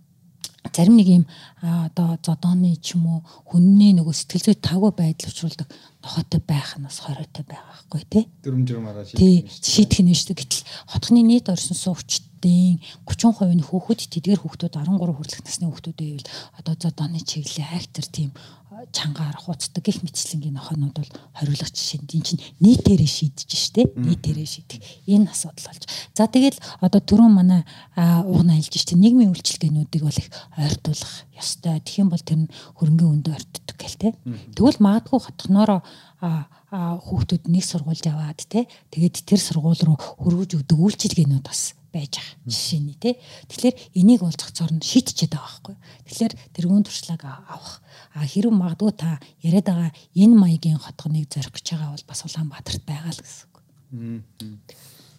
[0.70, 1.24] зарим нэг юм
[1.60, 5.68] одоо зодооны ч юм уу хүнний нөгөө сэтгэл зүй тавгүй байдал учруулдаг
[6.02, 8.24] нохотой байх нь бас хоройтой байгаа байхгүй тий.
[8.46, 10.38] Дөрвөн журмаараа шийдэх нь шүү дээ.
[10.38, 16.26] Гэтэл хотхны нийт орсон суугчдын 30% нь хүүхэд тэдгэр хүүхдүүд 13 хүртэлх насны хүүхдүүд байвал
[16.58, 18.30] одоо зодооны чиглэлээ актер тийм
[18.90, 24.80] чангаар хуцдаг гих мэтчлэнгийн нохонууд бол хориглох жишээ энэ чинь нийтээрээ шийдэж штэ нийтээрээ шийдэх
[25.06, 25.84] энэ асуудал болж.
[26.16, 27.62] За тэгэл одоо түрүүн манай
[28.26, 30.28] угна хэлж штэ нийгмийн үйлчилгээнүүдийг бол их
[30.58, 31.78] ойртуулах ёстой.
[31.78, 34.08] Тэгэх юм бол тэр нь хөрөнгөний үндэ ойртдог гэл те.
[34.56, 35.80] Тэгвэл магадгүй хотхноороо
[36.72, 38.66] хүүхдүүд нэг сургуульд яваад те.
[38.90, 43.14] Тэгээд тэр сургууль руу хөргөж өгдөг үйлчилгээнүүд бас байж байгаа жишээний тий.
[43.52, 45.76] Тэгэхээр энийг бол зохицоор нь шийдчихэд байгаа байхгүй.
[46.08, 47.84] Тэгэхээр тэрүүн туршлагаа авах.
[48.16, 52.84] А хэрэг магадгүй та яриад байгаа энэ маягийн хотгоныг зорих гэж байгаа бол бас Улаанбаатарт
[52.88, 53.56] байгаа л гэсэн үг.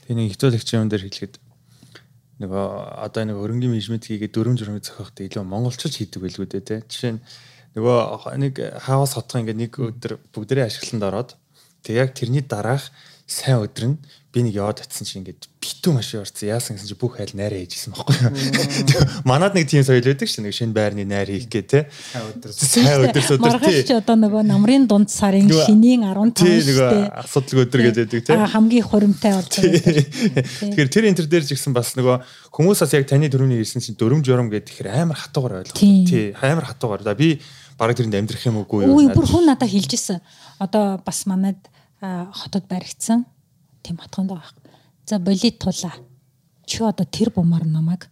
[0.03, 1.35] Тэгээ нэг хэцүүлэгч юм дээр хэлэхэд
[2.41, 2.65] нөгөө
[3.05, 6.79] одоо нэг хөрөнгөний менежмент хийгээд дөрөв журмыг зохиохтой илүү монголчууд хийдэг байлгүй дээ тий.
[6.89, 7.23] Жишээ нь
[7.77, 11.29] нөгөө нэг хаус хотгоо ингээд нэг өдөр бүгдээрээ ашиглалтанд ороод
[11.85, 12.89] тэг яг тэрний дараах
[13.27, 13.97] сайн өдөр нь
[14.33, 16.49] би нэг яваад очисон чинь ингээд битүү машин орсон.
[16.49, 19.05] Яасан гэсэн чинь бүх айл найраа хийжсэн байхгүй юу.
[19.29, 21.79] Манад нэг тийм соёл байдаг шүү нэг шинэ байрны найр хийх гээ те.
[22.49, 23.93] Сайн өдөр өдөр тий.
[23.93, 28.33] одоо нөгөө намрын дунд сарын шинийн 15 тий нөгөө асуудал өдөр гэдэг те.
[28.33, 30.01] хамгийн хуримтай болж байгаа.
[30.73, 33.97] Тэгэхээр тэр интер дээр ч гэсэн бас нөгөө хүмүүс бас яг таны дөрөвний хэлсэн чинь
[34.01, 35.77] дөрөм журам гэдэг тэгэхээр амар хатуугаар ойлгох.
[35.77, 37.05] Тий амар хатуугаар.
[37.05, 37.37] За би
[37.77, 38.97] бараг тэрэнд амьдрах юм уугүй юу.
[38.97, 40.25] Үгүй бүр хүн надад хэлжсэн.
[40.57, 41.61] Одоо бас манад
[42.33, 43.25] хотод баригдсан
[43.83, 44.51] тийм батгонд байгаа.
[45.05, 45.95] За болит тулаа.
[46.65, 48.09] Чи одоо тэр бумаар намайг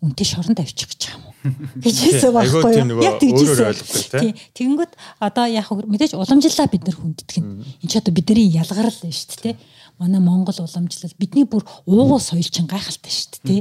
[0.00, 1.34] үнтэй шоронд авчих гэж байгаа юм уу?
[1.84, 3.02] гэж хэлсэн байхгүй юу?
[3.04, 4.32] Яг тэгжсэн.
[4.52, 7.64] Тэгэнгүүт одоо яг мэдээж уламжлалаа бид нар хүнддэг нь.
[7.80, 9.56] Энд ч одоо бидний ялгарл нь шүү дээ.
[9.96, 13.60] Манай Монгол уламжлал бидний бүр уугуул соёл чинь гайхалтай шүү дээ.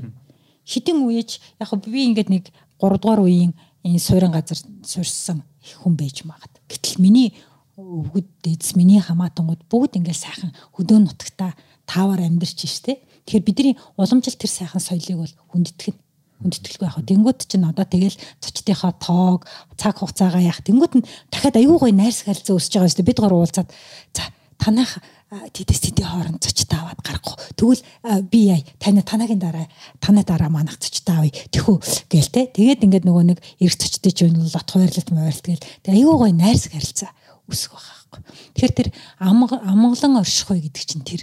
[0.68, 5.44] Хідэн үеж яг би ингээд нэг 3 дугаар үеийн энэ суурин газар суурсан
[5.84, 6.52] хүн байж магад.
[6.68, 7.36] Гэтэл миний
[7.78, 11.58] өвгөд дэдс миний хамаатангууд бүгд ингээл сайхан хөдөө нутагта
[11.90, 13.02] таавар амьдарч штэ.
[13.26, 15.96] Тэгэхээр бидний уламжлалт тэр сайхан соёлыг бол хүндэтгэн
[16.44, 17.02] хүндэтгэлгүй яг.
[17.02, 19.48] Тэнгүүд чинь одоо тэгэл цочдынхаа тоог
[19.80, 20.62] цаг хугацаагаа яах.
[20.62, 23.10] Тэнгүүд нь дахиад аюу гой найрс харилцаа өсөж байгаа шүү дээ.
[23.10, 23.70] Бид гур уулзаад
[24.14, 24.24] за
[24.60, 25.02] танах
[25.34, 27.40] тэдэс тэдийн хооронд цочтой аваад гаргах.
[27.58, 27.82] Тэгвэл
[28.30, 29.66] би яа таны танагийн дараа
[29.98, 31.34] танай дараа манах цочтой авъя.
[31.50, 31.76] Тэхүү
[32.12, 32.42] гээл те.
[32.54, 35.66] Тэгээд ингээд нөгөө нэг эрг цочтой ч юм бол лот хуваарлалт маярлт гээл.
[35.82, 37.10] Тэгээ аюу гой найрс харилцаа
[37.50, 38.22] үсэх байгаа байхгүй.
[38.56, 38.90] Тэгэхээр тэр
[39.20, 41.22] амгалан оршихой гэдэг чинь тэр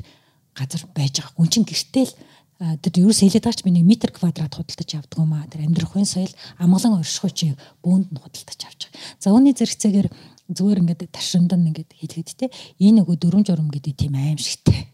[0.54, 1.36] газар байж байгаа.
[1.36, 2.12] Гүн чин гэртэл
[2.60, 5.48] тэр ерөөс хэлээд байгаа ч нэг метр квадрат худалдаж авдаг юм аа.
[5.48, 9.00] Тэр амьдрах үн соёл амгалан оршихой чи бөөнд нь худалдаж авч байгаа.
[9.16, 10.08] За үүний зэрэгцээгээр
[10.52, 12.46] зүгээр ингээд таршиндан ингээд хэлэхэд те
[12.84, 14.92] энэ нөгөө дөрөв журам гэдэг тийм аимшигтэй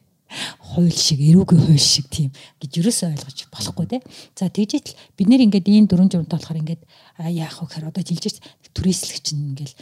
[0.60, 2.30] хууль шиг эрүүгийн хууль шиг тийм
[2.60, 3.98] гэж юусоо ойлгож болохгүй те.
[4.36, 6.82] За тэгжээтэл бид нэр ингээд ийм дөрөв журамтай болохоор ингээд
[7.34, 8.36] яах вэ гэхээр одоо жилжээс
[8.74, 9.74] түрээслэгч ингээл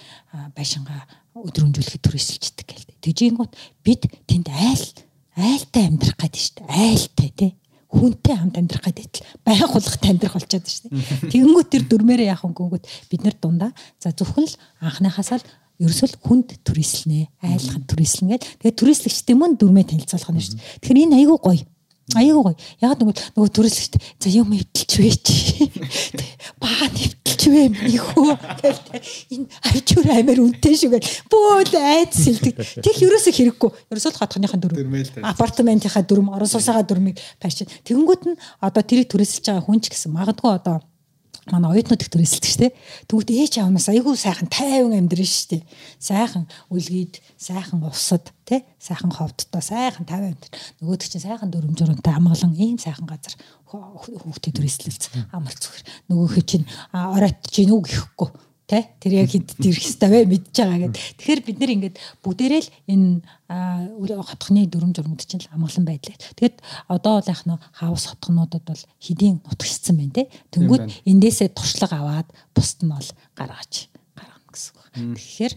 [0.54, 1.02] байшингаа
[1.34, 2.86] өдрөмжүүлэхэд түрээсэлждэг гээл.
[3.02, 3.52] Тэгжингууд
[3.82, 4.86] бид тэнд айл
[5.34, 6.70] айлтай амьдрах гэдэг шүү дээ.
[6.70, 7.52] Айлтай тий
[7.94, 11.30] хүнтэй хамт амьдрах гэдэг л баян хулгахтай амьдрах болчиход шүү дээ.
[11.32, 13.70] Тэгэнгүүт тэр дөрмээрээ яах өнгөнгөт бид нар дундаа
[14.02, 15.46] за зөвхөн л анхныхаас л
[15.78, 18.50] ерөөсөл хүнд түрээслэнэ айлхан түрээслэн гэдэг.
[18.62, 20.66] Тэгээ түрээслэгчтэй мөн дүрмээ танилцуулах нь шүү дээ.
[20.82, 21.62] Тэгэхээр энэ айгүй гоё.
[22.14, 22.56] Айгүй гоё.
[22.82, 25.66] Яг нөгөө нөгөө түрээслэгчтэй за юм эвдэлч вэ чи.
[27.54, 32.58] Вэ вэ миний хүү гэдэг энэ авчуур амар үнэтэй шүү гэл бөөд айц сэлдэг.
[32.82, 33.70] Тэг ерөөсө хэрэггүй.
[33.94, 34.90] Ерөөсөө л хатхныхаа дүрм.
[35.22, 37.70] Апартаментынхаа дүрм, орон сууцаа дүрмийг пайчин.
[37.86, 40.82] Тэнгүүт нь одоо тэрийг түрээсэлж байгаа хүн ч гэсэн магадгүй одоо
[41.52, 42.72] манай оюутнууд их төрөсөлдөг шүү дээ.
[43.04, 45.62] Тэгвэл ээж аавнаас айгүй сайхан тайван амьдрын шүү дээ.
[46.00, 48.64] Сайхан үлгийд, сайхан усад, тий?
[48.80, 50.40] Сайхан ховдтой, сайхан тайван.
[50.80, 53.36] Нөгөөдөг чинь сайхан дүрм журамтай амгалан ийм сайхан газар
[53.74, 55.84] хүүхдээ төрөслөлц амар зүгээр.
[56.10, 58.30] Нөгөөхөө чинь ороот чинь үг ихгүй
[58.64, 60.96] Тэ тэр яг хэд ирэх хэвээр мэдж байгаа гэд.
[60.96, 63.20] Тэгэхээр бид нэр ингээд бүгдээрээ л энэ
[64.24, 66.16] хотхны дүрм журмд чинь амгалан байдлаа.
[66.16, 70.32] Тэгэд одоо бол яг нь хаус хотхнуудад бол хэдийн нутагшсан байна те.
[70.56, 75.12] Тэнгүүд эндээсээ туршлага аваад бусд нь бол гаргаж гаргана гэсэн үг.
[75.12, 75.54] Тэгэхээр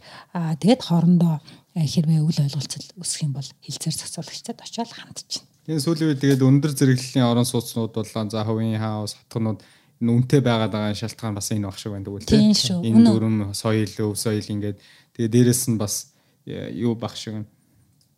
[0.59, 1.39] тэгэд хоорондоо
[1.79, 5.47] хэрвээ үл ойлголцол үүсэх юм бол хилцээр зохицуулагчдад очиод хандчихна.
[5.67, 9.59] Энэ сүүлийн үед тэгээд өндөр зэрэглэлийн орон сууцнууд бол за хувийн хаус хотхнууд
[9.99, 12.55] үнэтэй байгаад байгаа шалтгаан бас энэ баг шиг байна тэгвэл тийм
[12.87, 14.79] энэ дүрм соёл өв соёл ингээд
[15.17, 16.13] тэгээ дээрэс нь бас
[16.47, 17.43] э, юу баг шиг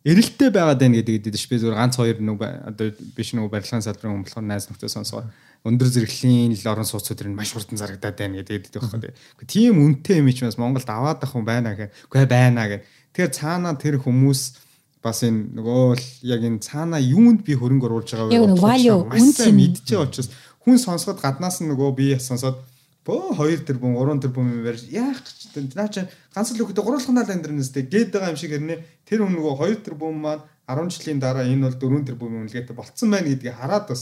[0.06, 3.82] эрэлттэй байгаад байна гэдэг гэдэг ш би зүгээр ганц хоёр нэг одоо биш нэг барилгын
[3.82, 5.28] салбарын хүн болохоор найз нөхдөд сонсгоо.
[5.68, 10.24] Өндөр зэрэглэлийн л орон сууцуд энэ маш хурдан зарагдаад байна гэдэг гэдэг байхгүй тийм үнэтэй
[10.24, 12.88] юм чи бас Монголд аваад ах хүн байна гэх үгүй байна гэх.
[13.12, 14.69] Тэгэхээр цаана тэр хүмүүс
[15.04, 18.36] бас энэ нөгөө л яг энэ цаана юунд би хөрөнгө оруулж байгаа вэ?
[18.36, 22.60] Яг value үнц мэдчихээ учраас хүн сонсоход гаднаас нь нөгөө би сонсоод
[23.08, 26.04] бөө 2 тэрбум 3 тэрбум юм барьж яах гэж наа чи
[26.36, 30.16] ганц л өгдөө гурвалханаа амьдрнэстэй гээд байгаа юм шиг хэрнээ тэр хүн нөгөө 2 тэрбум
[30.20, 34.02] маань 10 жилийн дараа энэ бол 4 тэрбум юм үлгээтэй болцсон байна гэдгийг хараад бас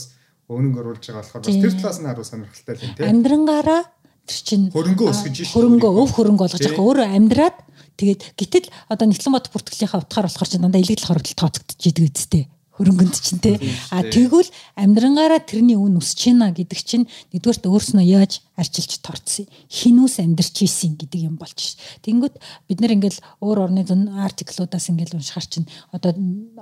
[0.50, 3.82] өнөнгө оруулж байгаа болохоор бас тэр талаас нь харуу сонирхолтой л юм тийм амьдрангаараа
[4.28, 6.84] тэр чин хөрөнгө өсгөж ш хөрөнгө өв хөрөнгө болгож байгаа.
[6.84, 7.56] Өөрөө амьдраад
[7.98, 12.44] тэгээд гítэл одоо нэгтлэн бод бүртгэлийнхаа утгаар болохоор чин дандаа илэгдэл хорогдол тооцогдож идэг үсттэй
[12.78, 13.58] хөрөнгөнд чинь те
[13.90, 14.46] а тэгвэл
[14.78, 20.94] амьдрангаараа тэрний үн өсөж байна гэдэг чинь нэгдүгээрт өөрснөө яаж арчилж торцсон хинүүс амьдрч ийсэн
[20.94, 21.74] гэдэг юм болж ш.
[22.06, 22.38] Тэнгүүт
[22.70, 26.14] бид нэр ингээл өөр орны зүүн артиклуудаас ингээл уншихаар чинь одоо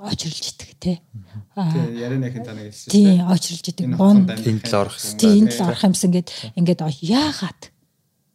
[0.09, 0.93] очролж идэг те.
[1.53, 2.89] Тий ярианыхын таныг хэлсэн.
[2.89, 3.85] Тий очролж идэг.
[4.01, 5.21] Бон энэ тал орох юм.
[5.21, 7.61] Тий энэ тал орох юмсан гэд ингээд яагаад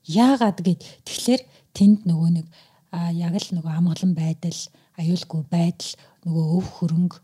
[0.06, 1.42] яагаад гэд тэгэхээр
[1.74, 2.46] тэнд нөгөө нэг
[2.92, 4.60] а яг л нөгөө амгалан байдал
[5.00, 5.92] аюулгүй байдал
[6.28, 7.18] нөгөө өв хөрөнгө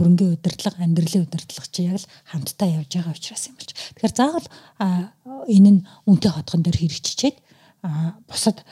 [0.00, 3.70] хөрөнгөний удирдлага, амьдралын удирдлага чи яг л хамтдаа явж байгаа учраас юм болж.
[3.74, 4.48] Тэгэхээр заавал
[5.50, 7.36] энэ нь үнтэй хотгон дээр хэрэгжичээд
[8.28, 8.64] бусад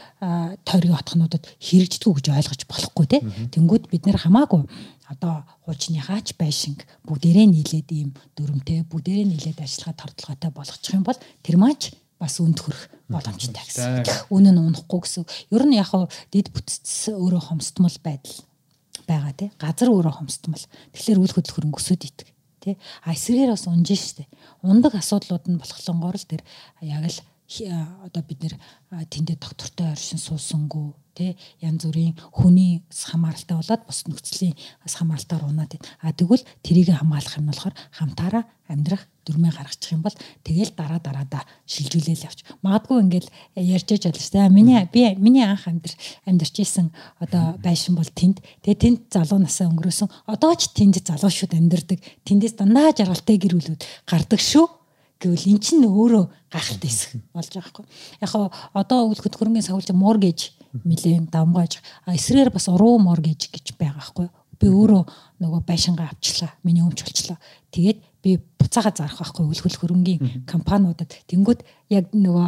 [0.65, 3.19] тойргийн хотгонуудад хэрэгждэггүй гэж ойлгож болохгүй те.
[3.53, 4.69] Тэнгүүд бид нэр хамаагүй
[5.09, 11.17] одоо хуучны хаач байшинг бүгдээрээ нийлээд ийм дүрмтэй бүгдээрээ нийлээд ажиллагаа тордлоготой болгочих юм бол
[11.41, 11.81] тэр маань
[12.19, 14.05] бас үнд хөрөх боломжтой гэсэн.
[14.35, 15.25] Үнэн нь унахгүй гэсэн.
[15.55, 15.95] Ер нь яг
[16.35, 18.43] дид бүтц өөрөө хомсдмол байдал
[19.09, 22.29] байгаа тий газар өөрөө хомсдмал тэгэхээр үйл хөдлөх өсөд итг
[22.61, 24.29] тий а эсрэгээр бас унж штэ
[24.61, 26.43] ундаг асуудлууд нь болохлонгоор л тэр
[26.85, 27.19] яг л
[28.05, 28.55] одоо бид нэр
[29.09, 34.55] тэндээ доктортой оршин суусангүй тий янз бүрийн хүний хамааралтай болоод бус нөхцөлийн
[34.87, 35.87] хамааралтаар унаад байна.
[35.99, 40.15] А тэгвэл тэрийг хамгаалах юм болохоор хамтаараа амьдрах дүрмээ гаргачих юм бол
[40.45, 42.45] тэгэл дараа дараадаа шилжүүлээл явж.
[42.63, 44.53] Магадгүй ингээл ярьж яж шүү дээ.
[44.53, 45.93] Миний би миний анх амьдр
[46.29, 48.45] амьдарч исэн одоо байшин бол тэнд.
[48.63, 50.09] Тэгээ тэнд залуу насаа өнгөрөөсөн.
[50.29, 51.99] Одоо ч тэнд залуу шүүд амьдардаг.
[52.29, 54.78] Тэндээс дандаа жаргалтай гэрүүлүүд гардаг шүү
[55.19, 57.87] гэвэл эн чинь өөрөө гайхалтай хэсэг болж байгаа хгүй.
[58.23, 58.33] Яг
[58.73, 60.55] одоо үл хөтгөрөнгийн сахилж моргэж
[60.87, 64.29] нэлээд давмгааж эсрээр бас уруу моргэж гэж байгаа хгүй.
[64.59, 65.03] Би өөрөө
[65.43, 66.55] нөгөө байшингаа авчлаа.
[66.63, 67.39] Миний өмч болчлоо.
[67.71, 71.63] Тэгээд би буцаага зарах байхгүй үлгэл хөрөнгийн компаниудад тэнгууд
[71.95, 72.47] яг нөгөө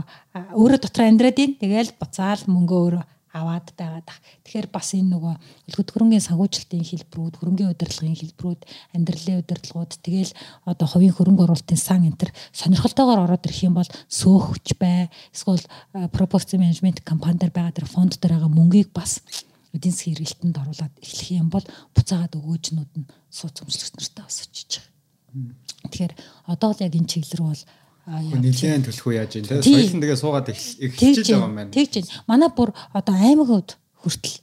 [0.58, 4.20] өөрөө дотор амьдраад ийн тэгээл буцаал мөнгө өөрөө аваад байгаад ах.
[4.42, 5.34] Тэгэхээр бас энэ нөгөө
[5.78, 8.60] хөдөлгөөнгийн санхүүжилтийн хэлбэрүүд, хөрөнгөний удирдлагын хэлбэрүүд,
[8.94, 10.32] амьдралын удирдлагууд, тэгэл
[10.66, 15.62] одоо хувийн хөрөнгө оруулалтын сан энэ төр сонирхолтойгоор ороод ирэх юм бол сөөхч бай, эсвэл
[16.10, 19.22] пропорци менежмент компанидэр байгаа тэр фонд дээр байгаа мөнгийг бас
[19.70, 24.82] эдийн засгийн эргэлтэнд оруулаад эхлэх юм бол буцаагаад өгөөжнүүд нь сууц өмчлөгч нартай бас очиж
[24.82, 25.54] байгаа.
[25.86, 26.12] Тэгэхээр
[26.50, 27.64] одоо л яг энэ чиглэл рүү бол
[28.10, 31.70] Нилээн төлөхөө яаж юм те соёл нь тэгээ суугаад эхэлчихэж байгаа юм байна.
[31.70, 32.10] Тэгж байна.
[32.26, 34.36] Манай бүр одоо аймагуд хүртэл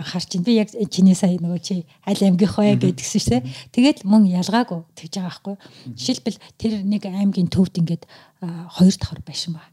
[0.00, 0.46] харж байна.
[0.48, 3.40] Би яг чиний сая нөгөө чи аль аймгийнхоо гэдгсэн шээ.
[3.76, 5.56] Тэгээд мөн ялгаагүй тэгж байгаа байхгүй.
[5.92, 8.08] Жишээлбэл тэр нэг аймгийн төвд ингээд
[8.40, 9.68] хоёр дахор байшин ба.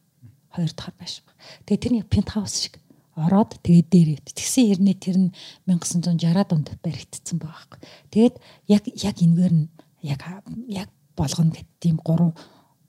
[0.51, 1.31] Хоёр дахор байшин ба.
[1.63, 2.75] Тэгээд тэрний пентхаус шиг
[3.15, 5.31] ороод тэгээд дээрээ тэгсэн хэрнээ тэр нь
[5.67, 7.79] 1960-аад онд баригдсан байгаа байхгүй.
[8.11, 8.35] Тэгээд
[8.67, 9.67] яг яг энэгээр нь
[10.03, 10.21] яг
[10.67, 12.35] яг болгоно гэдэг тийм гурван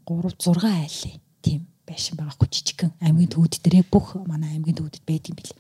[0.07, 5.05] 3 6 айлын тийм байшин байгаа хгүй жижигхэн аймгийн төвд дээрээ бүх манай аймгийн төвдөд
[5.05, 5.59] байдаг юм бэл.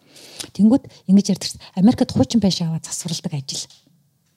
[0.54, 3.66] Тэнгүүд ингэж ярьдаг Америкт хуучин байшин аваад засварладаг ажил.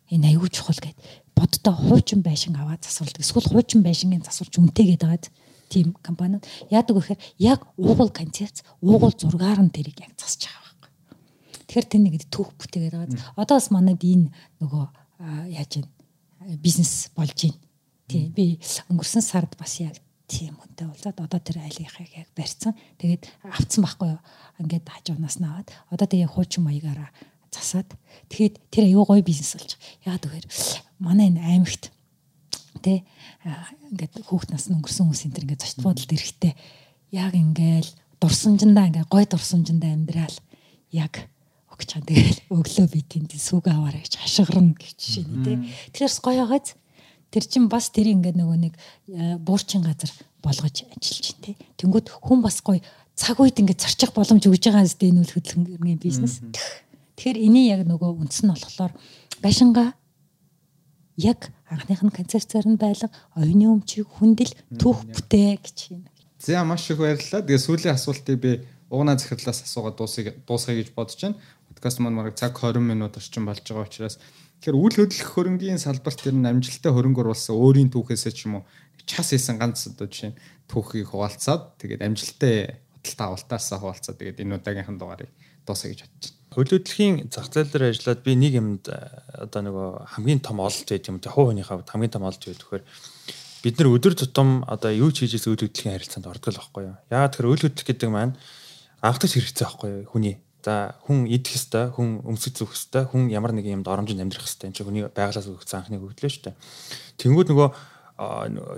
[0.09, 0.97] Энэ аюул чухал гэд
[1.37, 3.21] боддоо хуучин байшин аваад засварладаг.
[3.21, 5.25] Эсвэл хуучин байшингийн засварч үнэтэй гэдэг байгаад
[5.69, 10.61] тийм компаниуд яадаг вэ гэхээр яг уугуул концепц уугуул зургаар нь тэрийг яг засаж байгаа
[10.81, 10.89] байхгүй.
[11.65, 13.37] Тэгэхээр тэр нэг түүх бүтээгээд байгаа.
[13.37, 14.29] Одоо бас манайд энэ
[14.61, 14.85] нөгөө
[15.49, 17.62] яаж вэ бизнес болж байна.
[18.07, 18.59] Тийм би
[18.91, 19.97] өнгөрсөн сард бас яг
[20.27, 22.75] тийм үнтэй болоод одоо тэр айлынхаа яг барьсан.
[22.97, 24.21] Тэгээд авцсан байхгүй юу.
[24.59, 27.11] Ингээд хажуунаас наваад одоо тэгээ хуучин маягаараа
[27.53, 27.89] засаад
[28.33, 30.03] тэгээд тэр аюу гой бизнес болж байгаа.
[30.07, 30.47] Яагаад гэхээр
[30.99, 31.93] манай энэ аймагт
[32.81, 33.05] тэ
[33.93, 36.53] ингээд хүүхд нас нь өнгөрсөн хүмүүс энэ ингээд зочд буудалд эрэхтэй
[37.13, 40.37] яг ингээл дурсамжиндаа ингээд гой дурсамжиндаа амьдрал
[40.89, 41.13] яг
[41.69, 45.57] өгч чам тэгэл өглөө би тэнд сүг аваарай гэж хашгирна гэж жишээ нь тий.
[45.93, 46.67] Тэгэхээр гоёгоц
[47.33, 48.73] Тэр чин бас тэр ингээд нөгөө нэг
[49.09, 50.13] э, буурчин газар
[50.45, 51.57] болгож ажиллаж байна те.
[51.81, 52.77] Тэнгүүд хүн бас гоё
[53.17, 56.45] цаг үед ингээд зарчих боломж өгж байгаа зү энэ үл хөдөлгөөний бизнес.
[57.17, 58.93] Тэгэхээр эний яг нөгөө үндс нь болохоор
[59.41, 59.97] байшингаа
[61.17, 66.09] яг анхных нь концепцээр нь байлга оюуны өмчийг хүндэл түүх бүтээ гэж байна.
[66.37, 67.45] За маш их баярлалаа.
[67.45, 68.51] Тэгээ сүүлийн асуултыг би
[68.89, 71.37] угнаа захирлаас асуугаад дуусгая дуусгая гэж бодож байна.
[71.69, 74.17] Подкаст маань мараг цаг 20 минут орчим болж байгаа учраас
[74.63, 78.67] Тэгэхээр үйл хөдлөх хөрөнгийн салбарт тэр нь амжилттай хөрөнгө оруулсан өөрийн түүхээсээ ч юм уу
[79.03, 80.39] час хийсэн ганц одоо жишээ нь
[80.71, 85.27] түүхийг хуваалцаад тэгээд амжилттай худалдаа авалтаасаа хуваалцаад тэгээд энэ удаагийнхан дугаарыг
[85.67, 86.55] дуусгая гэж бодож байна.
[86.55, 88.95] Хөл хөдлөхийн зах зээл дээр ажиллаад би нэг юмд э,
[89.43, 92.83] одоо нөгөө хамгийн том ололт байт юм те хувь хүнийхээ хамгийн том ололт байт вэхээр
[93.67, 96.95] бид нар өдөр тутам одоо юу ч хийж үйл хөдлөхийн харилцаанд ордог л байхгүй юу.
[97.11, 98.39] Яагаад тэр үйл хөдлөх гэдэг маань
[99.03, 103.51] анхдагч хэрэгцээ байхгүй юу хүний За хүн идэх хэвээр, хүн өмсөж зүөх хэвээр, хүн ямар
[103.51, 104.71] нэг юмд оромжинд амьдрах хэвээр.
[104.71, 106.55] Энд чинь хүний байгалаас өгсөн анхны хөгдлөө шүү дээ.
[107.19, 107.69] Тэнгүүд нөгөө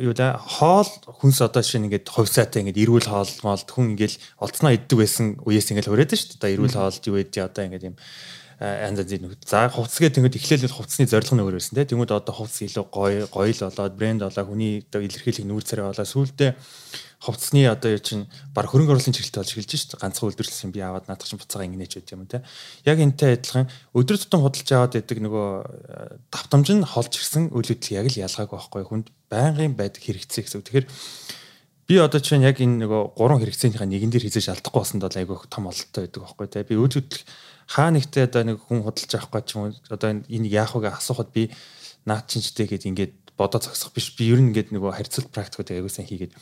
[0.01, 4.71] юу да хоол хүнс одоо нь ингээд хувьсаатай ингээд эрүүл хоол моолд хүн ингээд олцноо
[4.73, 6.55] иддэг байсан үеэс ингээд хүрээд шүү дээ.
[6.57, 7.95] Эрүүл хоолд юу байдгийг одоо ингээд юм
[8.59, 9.43] янз янзын нөхд.
[9.43, 11.99] За хувцс гэдэг тэнгууд эхлээл хувцсны зорилго нөр байсан тийм.
[11.99, 15.85] Тэнгууд одоо хувцс илүү гоё гоё л болоод брэнд болоо хүний одоо илэрхийлэх нүүр царай
[15.91, 16.55] болоо сүулдэ
[17.25, 20.01] хувцсны одоо юу чинь баг хөрөнгө оруулалтын чиглэлд болж эхэлж шүү дээ.
[20.05, 22.45] Ганцхан үйлдвэрлэсэн би аваад наадах чинь буцаага ингэнэж байт юм те.
[22.85, 23.65] Яг энтэй адилхан
[23.97, 25.49] өдөр тутам худалдаж аваад байдаг нөгөө
[26.29, 30.61] давтамж нь холж ирсэн үйл хөдлөл яг л ялгаагүй байхгүй хүнд байнгын байдаг хэрэгцээ гэсэн.
[30.61, 30.87] Тэгэхээр
[31.89, 35.37] би одоо чинь яг энэ нөгөө гурван хэрэгцээнийхээ нэгэн дээр хизээж алдахгүй басанд бол айгүй
[35.49, 36.61] том ололттой байдаг байхгүй те.
[36.65, 37.25] Би үйл хөдлөл
[37.65, 41.49] хаа нэгтээ одоо нэг хүн худалдаж авахгүй ч юм одоо энэ яах вэ асуухад би
[42.05, 45.91] наад чинчтэй гэд ингээд бодоо зогсох биш би ер нь ингээд нөгөө харьцуулт практикууд аягүй
[45.91, 46.33] сайн хийгээд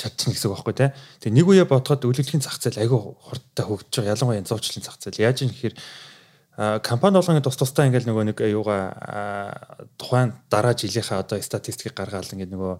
[0.00, 0.90] чадчихна гэсэн үг байхгүй тий.
[1.20, 5.20] Тэгээ нэг үе бодоход үйлчлэгийн зах зээл аягүй хурдтай хөгжиж байгаа ялангуяа зурчлалын зах зээл
[5.20, 5.76] яаж юм гэхээр
[6.84, 8.82] компани болгоны тус тустай ингээл нөгөө нэг аюугаа
[10.00, 12.74] тухайн дараа жилийнхаа одоо статистикийг гаргаал ингээд нөгөө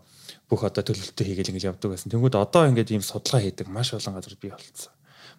[0.48, 2.12] бүх одоо төлөвлөлтөө хийгээл ингээд явдаг байсан.
[2.12, 4.92] Тэнгүүд одоо ингээд ийм судалгаа хийдэг маш олон газар бий болцсон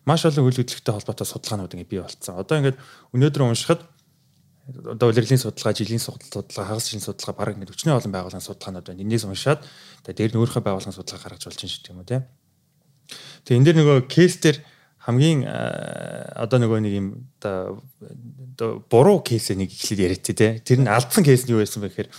[0.05, 2.41] маш олон үйл хөдлөлттэй холбоотой судалгаанууд ингэ бий болцсон.
[2.41, 2.77] Одоо ингээд
[3.13, 3.85] өнөөдөр уншихад
[4.69, 9.01] одоо улирлын судалгаа, жилийн судалгаа, хагас жилийн судалгаа баг ингэ 40 олон байгууллагын судалгаанууд байна.
[9.01, 9.65] Энээс уншаад
[10.05, 12.17] тэгээ дээр нь өөрийнхөө байгууллагын судалгаа гаргаж болж шүү дээ юм уу те.
[13.45, 14.57] Тэгээ энэ дэр нөгөө кейс дээр
[15.01, 17.07] хамгийн одоо нөгөө нэг юм
[17.41, 20.61] одоо буруу кейсээ нэг ихлэд яриад те.
[20.61, 22.09] Тэр нь алдсан кейс нь юу байсан бэ гэхээр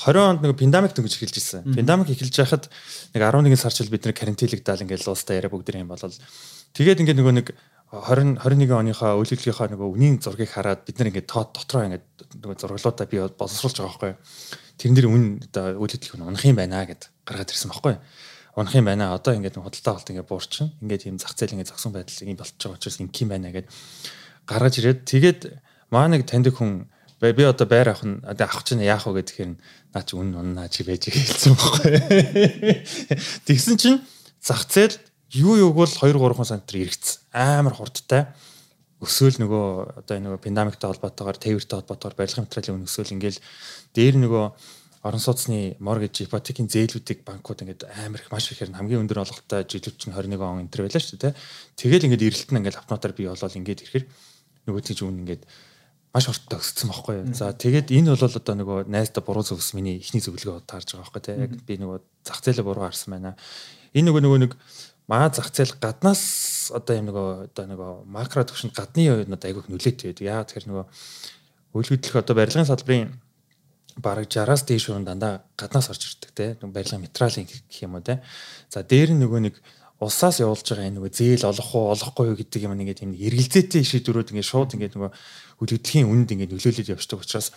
[0.00, 1.68] 20 онд нэг пандемик дөнгөж эхэлж ирсэн.
[1.68, 2.64] Пандемик эхэлж байхад
[3.12, 6.16] нэг 11 сар чил бид нэр карантинлэгдаал ингээд уустаа яриа бүгд юм болол
[6.74, 7.46] Тэгээд ингээд нөгөө нэг
[7.90, 12.06] 20 21 оныхоо үйл хөдлөлийнхаа нөгөө үнийн зургийг хараад бид нар ингээд тоо дотроо ингээд
[12.38, 14.12] нөгөө зурглуудаа би боловсруулж байгаа байхгүй.
[14.78, 17.98] Тэрэн дээр үн одоо үйл хөдлөх нь унах юм байна гэд гаргаад ирсэн байхгүй.
[18.54, 19.10] Унах юм байна.
[19.18, 20.70] Одоо ингээд худалдаа авалт ингээд буурчин.
[20.86, 23.66] Ингээд ийм зах зээл ингээд зогсон байдал ийм болчихж байгаа учраас ингэх юм байна гэд
[24.46, 25.40] гаргаж ирээд тэгээд
[25.90, 26.86] маа нэг таньдаг хүн
[27.18, 30.86] би одоо байр авах нь авах чинь яах вэ гэхээр наа чи үнэн уннаа чи
[30.86, 31.90] байж хэлсэн байхгүй.
[33.50, 33.98] Тэгсэн чинь
[34.38, 37.22] зах зээл юу юуг бол 2 3 см эргэцсэн.
[37.32, 38.26] Амар хурдтай.
[39.00, 43.40] Өсөөл нөгөө одоо нөгөө пандемиктэй холбоотойгоор тээвэртэй холбоотойгоор барилгын материалын үн өсөөл ингээл
[43.96, 44.44] дээр нөгөө
[45.00, 49.96] орон сууцны моргэж ипотекийн зээлүүдийг банкуд ингээд амар их маш ихээр хамгийн өндөр олголттой жилүүд
[49.96, 51.32] чинь 21 он энэ төр байлаа шүү дээ.
[51.80, 54.04] Тэгэл ингээд эрэлт нь ингээд автоматар бий болол ингээд ирэхээр
[54.68, 55.48] нөгөө тийч үн ингээд
[56.12, 57.32] маш хурдтай өссөн байхгүй юу.
[57.32, 61.22] За тэгээд энэ бол одоо нөгөө найзтай буруу зөвс миний ихний зөвлөгөө таарж байгаа байхгүй
[61.24, 61.36] тий.
[61.48, 61.98] Яг би нөгөө
[62.28, 63.32] зах зээлээ буруу харсан байна.
[63.96, 64.52] Энэ нөгөө нөгөө нэг
[65.10, 70.14] маа зах зээл гаднаас одоо юм нөгөө одоо нөгөө макро төвшөнд гадны юунууд айгүйх нөлөөтэй
[70.14, 70.22] байдаг.
[70.22, 70.86] Яа тэгэхээр нөгөө
[71.74, 73.10] үйл хөдлөх одоо барилгын салбарын
[73.98, 76.46] бараг 60-аас дээш өрн дандаа гаднаас орж ирдэг те.
[76.62, 78.22] Барилгын материалын гэх юм уу те.
[78.70, 79.54] За дээр нь нөгөө нэг
[79.98, 83.82] улсаас явуулж байгаа энэ нөгөө зээл олох уу олохгүй юу гэдэг юм ингээд юм эргэлзээтэй
[83.84, 85.10] шийдвэрүүд ингээд шууд ингээд нөгөө
[85.60, 87.52] үйл хөдлөхийн үнд ингээд нөлөөлөд явждаг учраас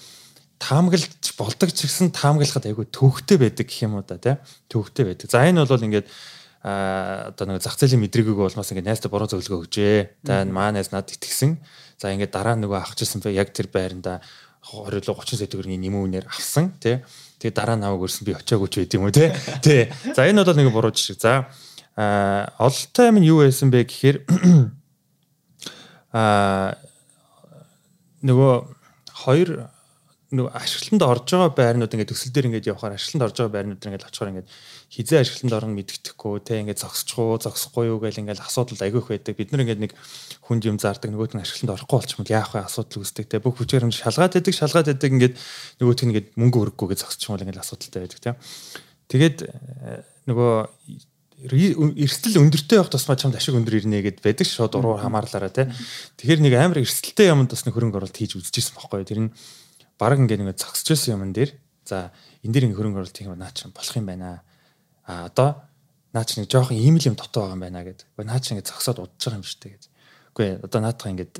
[0.59, 4.35] таамаглаж болдог ч гэсэн таамаглахад айгүй төвхтэй байдаг гэх юм уу да тий
[4.67, 5.27] төвхтэй байдаг.
[5.31, 6.07] За энэ бол ингээд
[6.63, 10.23] одоо нэг зах зээлийн мэдрэгэг болмоос ингээд найзтай буруу зөвлөгөө өгчээ.
[10.23, 11.59] За маа найз надад итгэсэн.
[11.99, 14.23] За ингээд дараа нөгөө авчихсан бэ яг тэр байранда
[14.71, 17.03] 20 30 сая төгрөгийн нэмэн үнээр авсан тий.
[17.43, 19.35] Тэгээ дараа наваг өрсөн би очиагүй ч байд юм уу те.
[19.65, 19.91] Тий.
[20.15, 21.19] За энэ бол нэг буруу жишээ.
[21.19, 21.51] За
[21.99, 24.23] а ололтой юм нь юу байсан бэ гэхээр
[26.15, 26.79] а
[28.23, 28.53] нөгөө
[29.27, 29.67] хоёр
[30.33, 34.07] нөгөө ашиглалтанд орж байгаа байрнууд ингээд төсөл дээр ингээд явахаар ашиглалтанд орж байгаа байрнууд ингээд
[34.07, 34.49] очихоор ингээд
[34.93, 39.33] хизээ ашиглалтанд орно мэддэхгүй те ингээд зогсчихгүй зогсохгүй юу гэл ингээд асуудал айгүйх байдаг.
[39.33, 39.91] Бид нар ингээд нэг
[40.45, 42.29] хүнд юм зардаг нөгөөт нь ашиглалтанд орохгүй болчихмол.
[42.29, 42.61] Яах вэ?
[42.61, 45.35] Асуудал үүсдэг те бүх хүчээр юм шалгаад байдаг шалгаад байдаг ингээд
[45.81, 48.37] нөгөөт нь ингээд мөнгө өргөхгүйгээ зогсчихмол ингээд асуудалтай байдаг те
[49.09, 50.53] тэгээд э, нөгөө
[51.43, 55.67] эрсдэл өндөртэй явах тусмаа чамд ашиг өндөр ирнэ гэд байдаг шууд уруу хамаарлаараа те
[56.15, 59.33] тэгэхээр нэг амар эрсдэлтэй юмд бас нэг хөрөнгө оруулалт хийж үзчихсэн байхгүй тэр нь
[59.99, 61.51] баг ингээд зогсож байсан юмн дээр
[61.83, 62.15] за
[62.47, 64.39] энэ дэр нэг хөрөнгө оруулалт хийх наа чинь болох юм байна
[65.07, 65.63] а одоо
[66.13, 68.05] наа чи нэг жоохон ийм л юм дотоо байгаа юм байна гэд.
[68.17, 69.83] Уу наа чи ингээд зогсоод удаж байгаа юм шүү дээ гэж.
[70.33, 71.35] Үгүй одоо наадах ингээд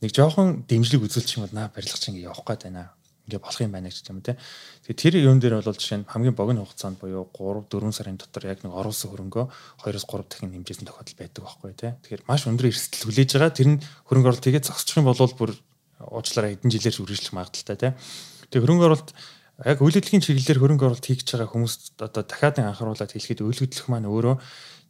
[0.00, 2.96] нэг жоохон дэмжлэг үзүүлчих юм бол наа барилга чи ингээд явах гээд байна.
[3.28, 4.40] Ингээд болох юм байна гэж юм те.
[4.88, 8.48] Тэгээ тэр юм дээр бол жишээ нь хамгийн богино хугацаанд буюу 3 4 сарын дотор
[8.48, 9.44] яг нэг оруулсан хөрөнгөө
[9.84, 11.88] 2-3 дахин хэмжээсэн тохиолдол байдаг байхгүй те.
[12.06, 13.52] Тэгэхээр маш өндөр эрсдэл хүлээж байгаа.
[13.52, 15.52] Тэр нь хөрөнгө оруулалт хийгээд зогсчих юм бол бүр
[16.00, 17.88] уучлаарай хэдэн жилээр үргэлжлэх магадaltaй те.
[18.48, 19.10] Тэгээ хөрөнгө оруулалт
[19.64, 23.88] яг үйл хөдлөлийн чиглэлээр хөрөнгө оруулалт хийж байгаа хүмүүст одоо дахиад анхааруулад хэлэхэд үйл хөдлөх
[23.88, 24.36] маань өөрөө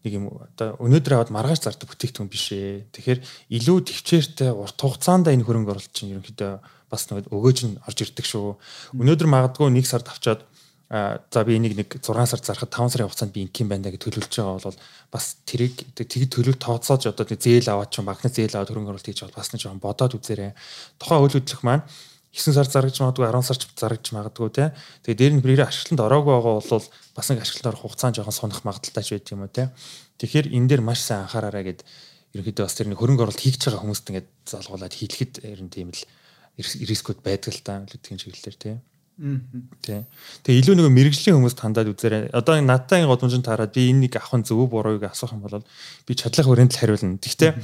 [0.03, 2.91] нэг юм одоо өнөөдөр аваад маргааш зардаг бүтээгдэхүүн биш ээ.
[2.95, 3.21] Тэгэхээр
[3.55, 6.53] илүү төвчээртэй урт хугацаанд энэ хөрөнгө оруулалт чинь ерөнхийдөө
[6.91, 8.59] бас нэг өгөөж нь орж ирдэг шүү.
[8.99, 10.43] Өнөөдөр магадгүй нэг сард авчаад
[10.87, 14.35] за би энийг нэг 6 сар зарахад 5 сарын хугацаанд би инким байна гэж төлөвлөж
[14.39, 14.79] байгаа бол
[15.11, 19.27] бас тэрийг тэгэд төлөв тооцоож одоо зээл аваад ч багны зээл аваад хөрөнгө оруулалт хийж
[19.27, 20.55] байгаа бас нэг жоохон бодоод үзээрэй.
[21.03, 21.83] Тухайн үйл хөдлөх маань
[22.37, 24.65] 9 сар зарагч магадгүй 10 сар зарагч магадгүй те.
[25.09, 26.85] Тэгээ дээр нь бэрээр ашиглалтанд ороогүй байгаа бол
[27.17, 29.73] бас нэг ашиглалтанд орох хугацаанд жоохон сунах магадaltaй ч байт юм уу те.
[30.21, 31.81] Тэгэхээр энэ дээр маш сайн анхаараарай гэд
[32.37, 35.89] ерөнхийдөө бас тэр нэг хөрөнгө оруулалт хийж байгаа хүмүүст ингээд залгуулад хийлгэхэд ер нь тийм
[35.97, 36.03] л
[36.61, 38.71] рискүүд байдаг л та үлдгийн чиглэлээр те.
[39.17, 40.05] Тий.
[40.45, 42.37] Тэгээ илүү нэг мэрэгжлийн хүмүүст хандаад үзээрэй.
[42.37, 45.65] Одоо надтай годомжинд таараад би энэ нэг нь зөв бурууг асуух юм бол
[46.05, 47.17] би чадлах хүрээнд л хариулна.
[47.17, 47.57] Гэхдээ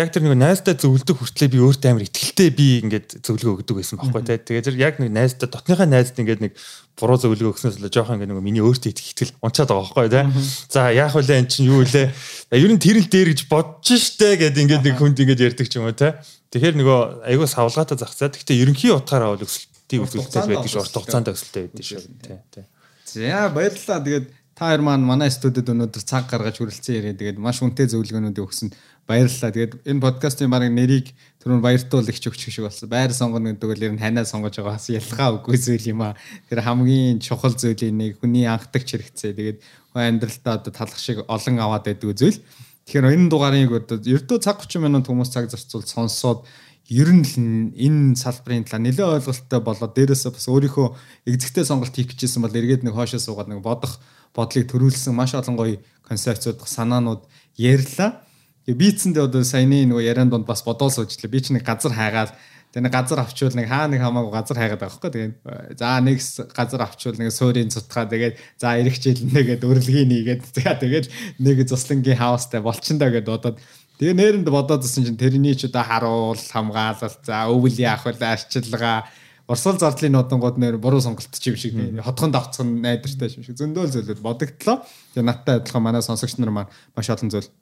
[0.00, 4.00] яг тэр нэг найздаа зөвлөдөг хүртлээр би өөртөө амар ихтэлтэй би ингээд зөвлөгөө өгдөг байсан
[4.00, 4.38] байхгүй тий.
[4.48, 6.52] Тэгээ тэр яг нэг найздаа дотныхаа найзд ингээд нэг
[6.96, 10.24] буруу зөвлөгөө өгснөөс л жоохон ингээд нэг миний өөртөө ихтгэл унчаад байгаа байхгүй тий.
[10.72, 12.16] За яах вэ эн чинь юу вэ?
[12.48, 15.76] Ер нь тэр л дээр гэж бодож штэ гэдэг ингээд нэг хүнд ингээд ярьдаг ч
[15.76, 16.16] юм уу тий.
[16.48, 18.30] Тэгэхээр нөгөө айгуу савлгаатай зах цаа.
[18.30, 20.82] Гэхдээ ерөнхий утгаараа бол өсөлт тий үзүүлэлттэй байдаг шүү.
[20.84, 22.00] Урт хугацаанд өсөлттэй байдаг шүү.
[22.24, 22.64] Тий, тий.
[23.04, 24.00] За баярлалаа.
[24.04, 27.18] Тэгээд та хоёр маань манай студид өнөөдөр цаг гаргаж хүрэлцэн яриа.
[27.18, 28.72] Тэгээд маш үнэтэй зөвлөгөөнүүдийг өгсөнд
[29.04, 29.50] баярлалаа.
[29.50, 31.10] Тэгээд энэ подкастын баг нэрийг
[31.42, 32.88] түрүүн баяртуул их өгч шиг болсон.
[32.88, 36.16] Байр сонгоно гэдэг нь ер нь ханаа сонгож байгаа бас ялгаа үгүй зүйл юм аа.
[36.48, 39.36] Тэр хамгийн чухал зүйлийн нэг хүний анхдагч хэрэгцээ.
[39.36, 39.58] Тэгээд
[39.92, 42.38] амьдралтаа одоо талах шиг олон аваад байдаг зүйл.
[42.86, 46.44] Тэгэхээр энэ дугаарыг одоо ердөө цаг 30 минут хүмүүс цаг зарцуул сонсоод
[46.88, 47.24] ер нь
[47.72, 50.88] энэ салбарын талаар нэлээд ойлголттой болоод дээрээсээ бас өөрийнхөө
[51.32, 54.04] экзэгтэй сонголт хийх гэжсэн бол эргээд нэг хоошоо суугаад нэг бодох
[54.36, 57.24] бодлыг төрүүлсэн маш олон гоё концепцууд санаанууд
[57.56, 58.20] ярьлаа.
[58.68, 61.32] Тэгээ бийцэндээ одоо саяны нөгөө яриан донд бас бодоол суужлаа.
[61.32, 62.36] Би ч нэг газар хайгаад
[62.72, 65.10] тэгээ нэг газар авчвал нэг хаа нэг хамаагүй газар хайгаад байгаа байхгүй.
[65.14, 66.18] Тэгээ за нэг
[66.52, 70.42] газар авчвал нэг суурийн цутгаа тэгээд за эрэх жил нэгээд өрлөгийг нээгээд
[70.82, 71.06] тэгээд
[71.38, 73.56] нэг цуслангийн хаустай болчихно даа гэд бодоод
[73.98, 79.06] Тэгээ нээрэнд бодоодсэн чинь тэрний ч одоо харуул хамгаалалт за өвөл яах вэ арчилгаа
[79.44, 83.92] Урсгал зардлын нодонгууд нэр буруу сонголт ч юм шиг хотхон давцсан найдвартай юм шиг зөндөөл
[83.92, 84.80] зүйлүүд бодогдлоо.
[85.12, 87.52] Тэгээ надтай адилхан манай сонсогч нар маань маш олон зүйл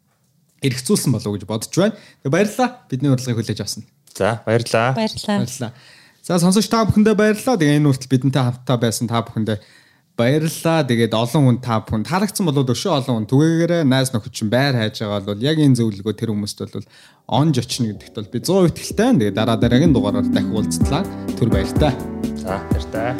[0.62, 1.98] эргцүүлсэн болов уу гэж бодож байна.
[2.22, 2.68] Тэгээ баярлалаа.
[2.86, 3.82] Бидний урилгыг хүлээж авсан.
[4.14, 4.94] За баярлалаа.
[4.94, 5.74] Баярлалаа.
[6.22, 7.58] За сонсогч та бүхэндээ баярлалаа.
[7.58, 9.58] Тэгээ энэ үртэл бидэнтэй хамтдаа байсан та бүхэндээ
[10.12, 10.84] Баярлалаа.
[10.84, 14.76] Тэгээд олон хүн та бүхэн таалагдсан болоод өшөө олон хүн түгээгээрээ найз нөхөд чинь байр
[14.76, 16.84] хайж байгаа бол яг энэ зөвлөгөө тэр хүмүүст бол
[17.32, 19.08] онж очно гэдэгт бол би 100% итгэлтэй.
[19.16, 21.00] Тэгээд дараа дараагийн дугаараар дахин уулзтлаа.
[21.40, 21.96] Түр баяртай.
[22.44, 23.16] За баяртай.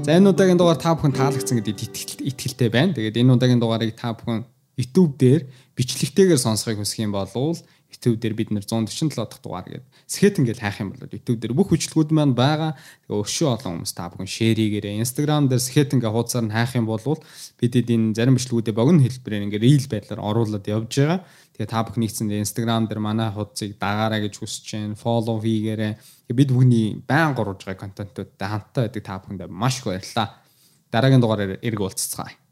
[0.00, 2.96] За энэ удаагийн дугаар та бүхэн таалагдсан гэдэгт итгэлтэй байна.
[2.96, 4.48] Тэгээд энэ удаагийн дугаарыг та бүхэн
[4.80, 5.44] YouTube дээр
[5.76, 7.28] бичлэгтэйгээр сонсохыг хүсэх юм бол
[8.04, 11.56] YouTube дээр бид нэр 147 дахь дугаар гэдэг Скет ингээл хайх юм бол YouTube дээр
[11.56, 12.76] бүх хүчлэгүүд маань байгаа.
[13.08, 16.84] Тэгээ өшөө олон хүмүүс та бүхэн шеэрийгээрээ Instagram дээр скет ингээ хуудасаар нь хайх юм
[16.84, 21.20] бол бидэд энэ зарим бичлэгүүдээ богино хэлбэрээр ингээ рил байдлаар оруулаад явж байгаа.
[21.56, 25.00] Тэгээ та бүхэн нэгцэн Instagram дээр манай хуудсыг дагаарай гэж хүсэж байна.
[25.00, 25.96] Follow хийгээрэй.
[26.28, 30.28] Тэгээ бид бүхний байн гурвж байгаа контентуудтай хамтаа байдаг та бүхэндээ маш их баярлалаа.
[30.92, 32.43] Дараагийн дугаараар эрг уулзцгаая.